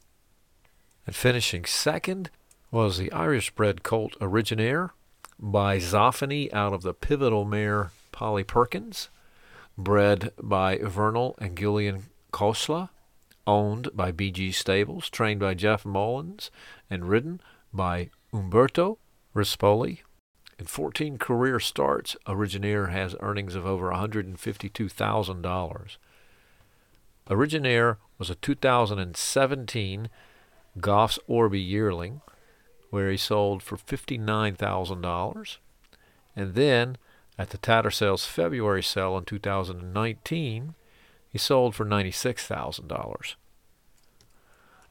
And 1.06 1.16
finishing 1.16 1.66
second 1.66 2.32
was 2.72 2.98
the 2.98 3.12
Irish 3.12 3.52
bred 3.52 3.84
colt 3.84 4.16
Originaire 4.20 4.92
by 5.38 5.78
Zoffany 5.78 6.52
out 6.52 6.74
of 6.74 6.82
the 6.82 6.94
pivotal 6.94 7.46
mare 7.46 7.92
Polly 8.12 8.44
Perkins, 8.44 9.10
bred 9.78 10.32
by 10.42 10.78
Vernal 10.78 11.36
and 11.40 11.58
Gillian 11.58 12.06
Kosla, 12.32 12.90
owned 13.46 13.90
by 13.94 14.12
BG 14.12 14.54
Stables, 14.54 15.10
trained 15.10 15.40
by 15.40 15.54
Jeff 15.54 15.86
Mullins, 15.86 16.50
and 16.90 17.10
ridden 17.10 17.40
by 17.72 18.10
Umberto 18.34 18.98
Rispoli. 19.36 20.00
In 20.62 20.68
14 20.68 21.18
career 21.18 21.60
starts, 21.60 22.16
Originaire 22.28 22.92
has 22.92 23.16
earnings 23.20 23.56
of 23.56 23.66
over 23.66 23.90
$152,000. 23.90 25.98
Originaire 27.32 27.98
was 28.20 28.30
a 28.30 28.36
2017 28.36 30.10
Goffs 30.78 31.18
Orby 31.28 31.68
yearling, 31.68 32.22
where 32.92 33.10
he 33.10 33.18
sold 33.18 33.64
for 33.64 33.76
$59,000. 33.76 35.58
And 36.36 36.54
then 36.54 36.98
at 37.40 37.50
the 37.50 37.58
Tattersalls 37.58 38.28
February 38.28 38.84
sale 38.84 39.18
in 39.18 39.26
2019, 39.26 40.76
he 41.28 41.38
sold 41.40 41.74
for 41.74 41.88
$96,000. 41.88 43.34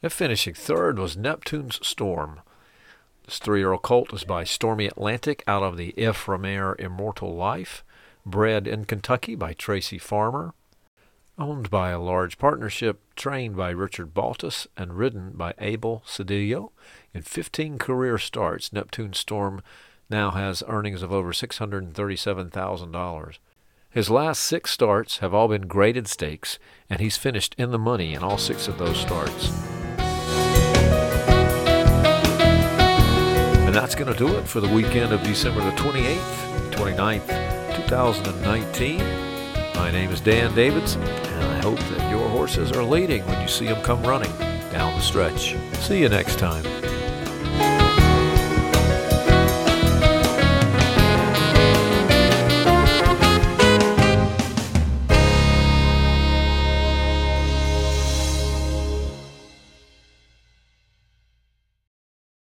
And 0.03 0.13
finishing 0.13 0.55
third 0.55 0.99
was 0.99 1.17
Neptune's 1.17 1.79
Storm, 1.87 2.41
three-year-old 3.39 3.83
colt 3.83 4.13
is 4.13 4.25
by 4.25 4.45
Stormy 4.45 4.87
Atlantic 4.87 5.43
out 5.47 5.63
of 5.63 5.77
the 5.77 5.95
Ephraimere 5.97 6.75
Immortal 6.79 7.35
Life, 7.35 7.85
bred 8.27 8.67
in 8.67 8.85
Kentucky 8.85 9.35
by 9.35 9.53
Tracy 9.53 9.99
Farmer, 9.99 10.55
owned 11.39 11.71
by 11.71 11.91
a 11.91 12.01
large 12.01 12.39
partnership, 12.39 13.01
trained 13.17 13.57
by 13.57 13.71
Richard 13.71 14.13
Baltas, 14.13 14.67
and 14.77 14.99
ridden 14.99 15.33
by 15.35 15.55
Abel 15.59 16.03
Cedillo. 16.07 16.71
In 17.15 17.23
15 17.23 17.79
career 17.79 18.19
starts, 18.19 18.73
Neptune 18.73 19.15
Storm 19.15 19.63
now 20.11 20.33
has 20.33 20.63
earnings 20.67 21.03
of 21.03 21.13
over 21.13 21.33
$637,000. 21.33 23.39
His 23.91 24.11
last 24.11 24.43
six 24.43 24.71
starts 24.71 25.19
have 25.19 25.35
all 25.35 25.49
been 25.49 25.67
graded 25.67 26.07
stakes, 26.07 26.59
and 26.89 27.01
he's 27.01 27.17
finished 27.17 27.55
in 27.59 27.71
the 27.71 27.79
money 27.79 28.15
in 28.15 28.23
all 28.23 28.39
six 28.39 28.69
of 28.69 28.79
those 28.79 28.99
starts. 28.99 29.80
And 33.71 33.77
that's 33.77 33.95
going 33.95 34.13
to 34.13 34.19
do 34.19 34.35
it 34.35 34.49
for 34.49 34.59
the 34.59 34.67
weekend 34.67 35.13
of 35.13 35.23
December 35.23 35.61
the 35.61 35.71
28th, 35.77 36.73
29th, 36.73 37.77
2019. 37.87 38.99
My 39.77 39.93
name 39.93 40.11
is 40.11 40.21
Dan 40.21 40.53
Davidson, 40.57 41.01
and 41.03 41.45
I 41.45 41.63
hope 41.63 41.79
that 41.79 42.11
your 42.11 42.29
horses 42.31 42.73
are 42.73 42.83
leading 42.83 43.25
when 43.27 43.41
you 43.41 43.47
see 43.47 43.67
them 43.67 43.81
come 43.85 44.03
running 44.03 44.37
down 44.73 44.93
the 44.95 45.01
stretch. 45.01 45.55
See 45.75 46.01
you 46.01 46.09
next 46.09 46.41
time. 46.41 46.65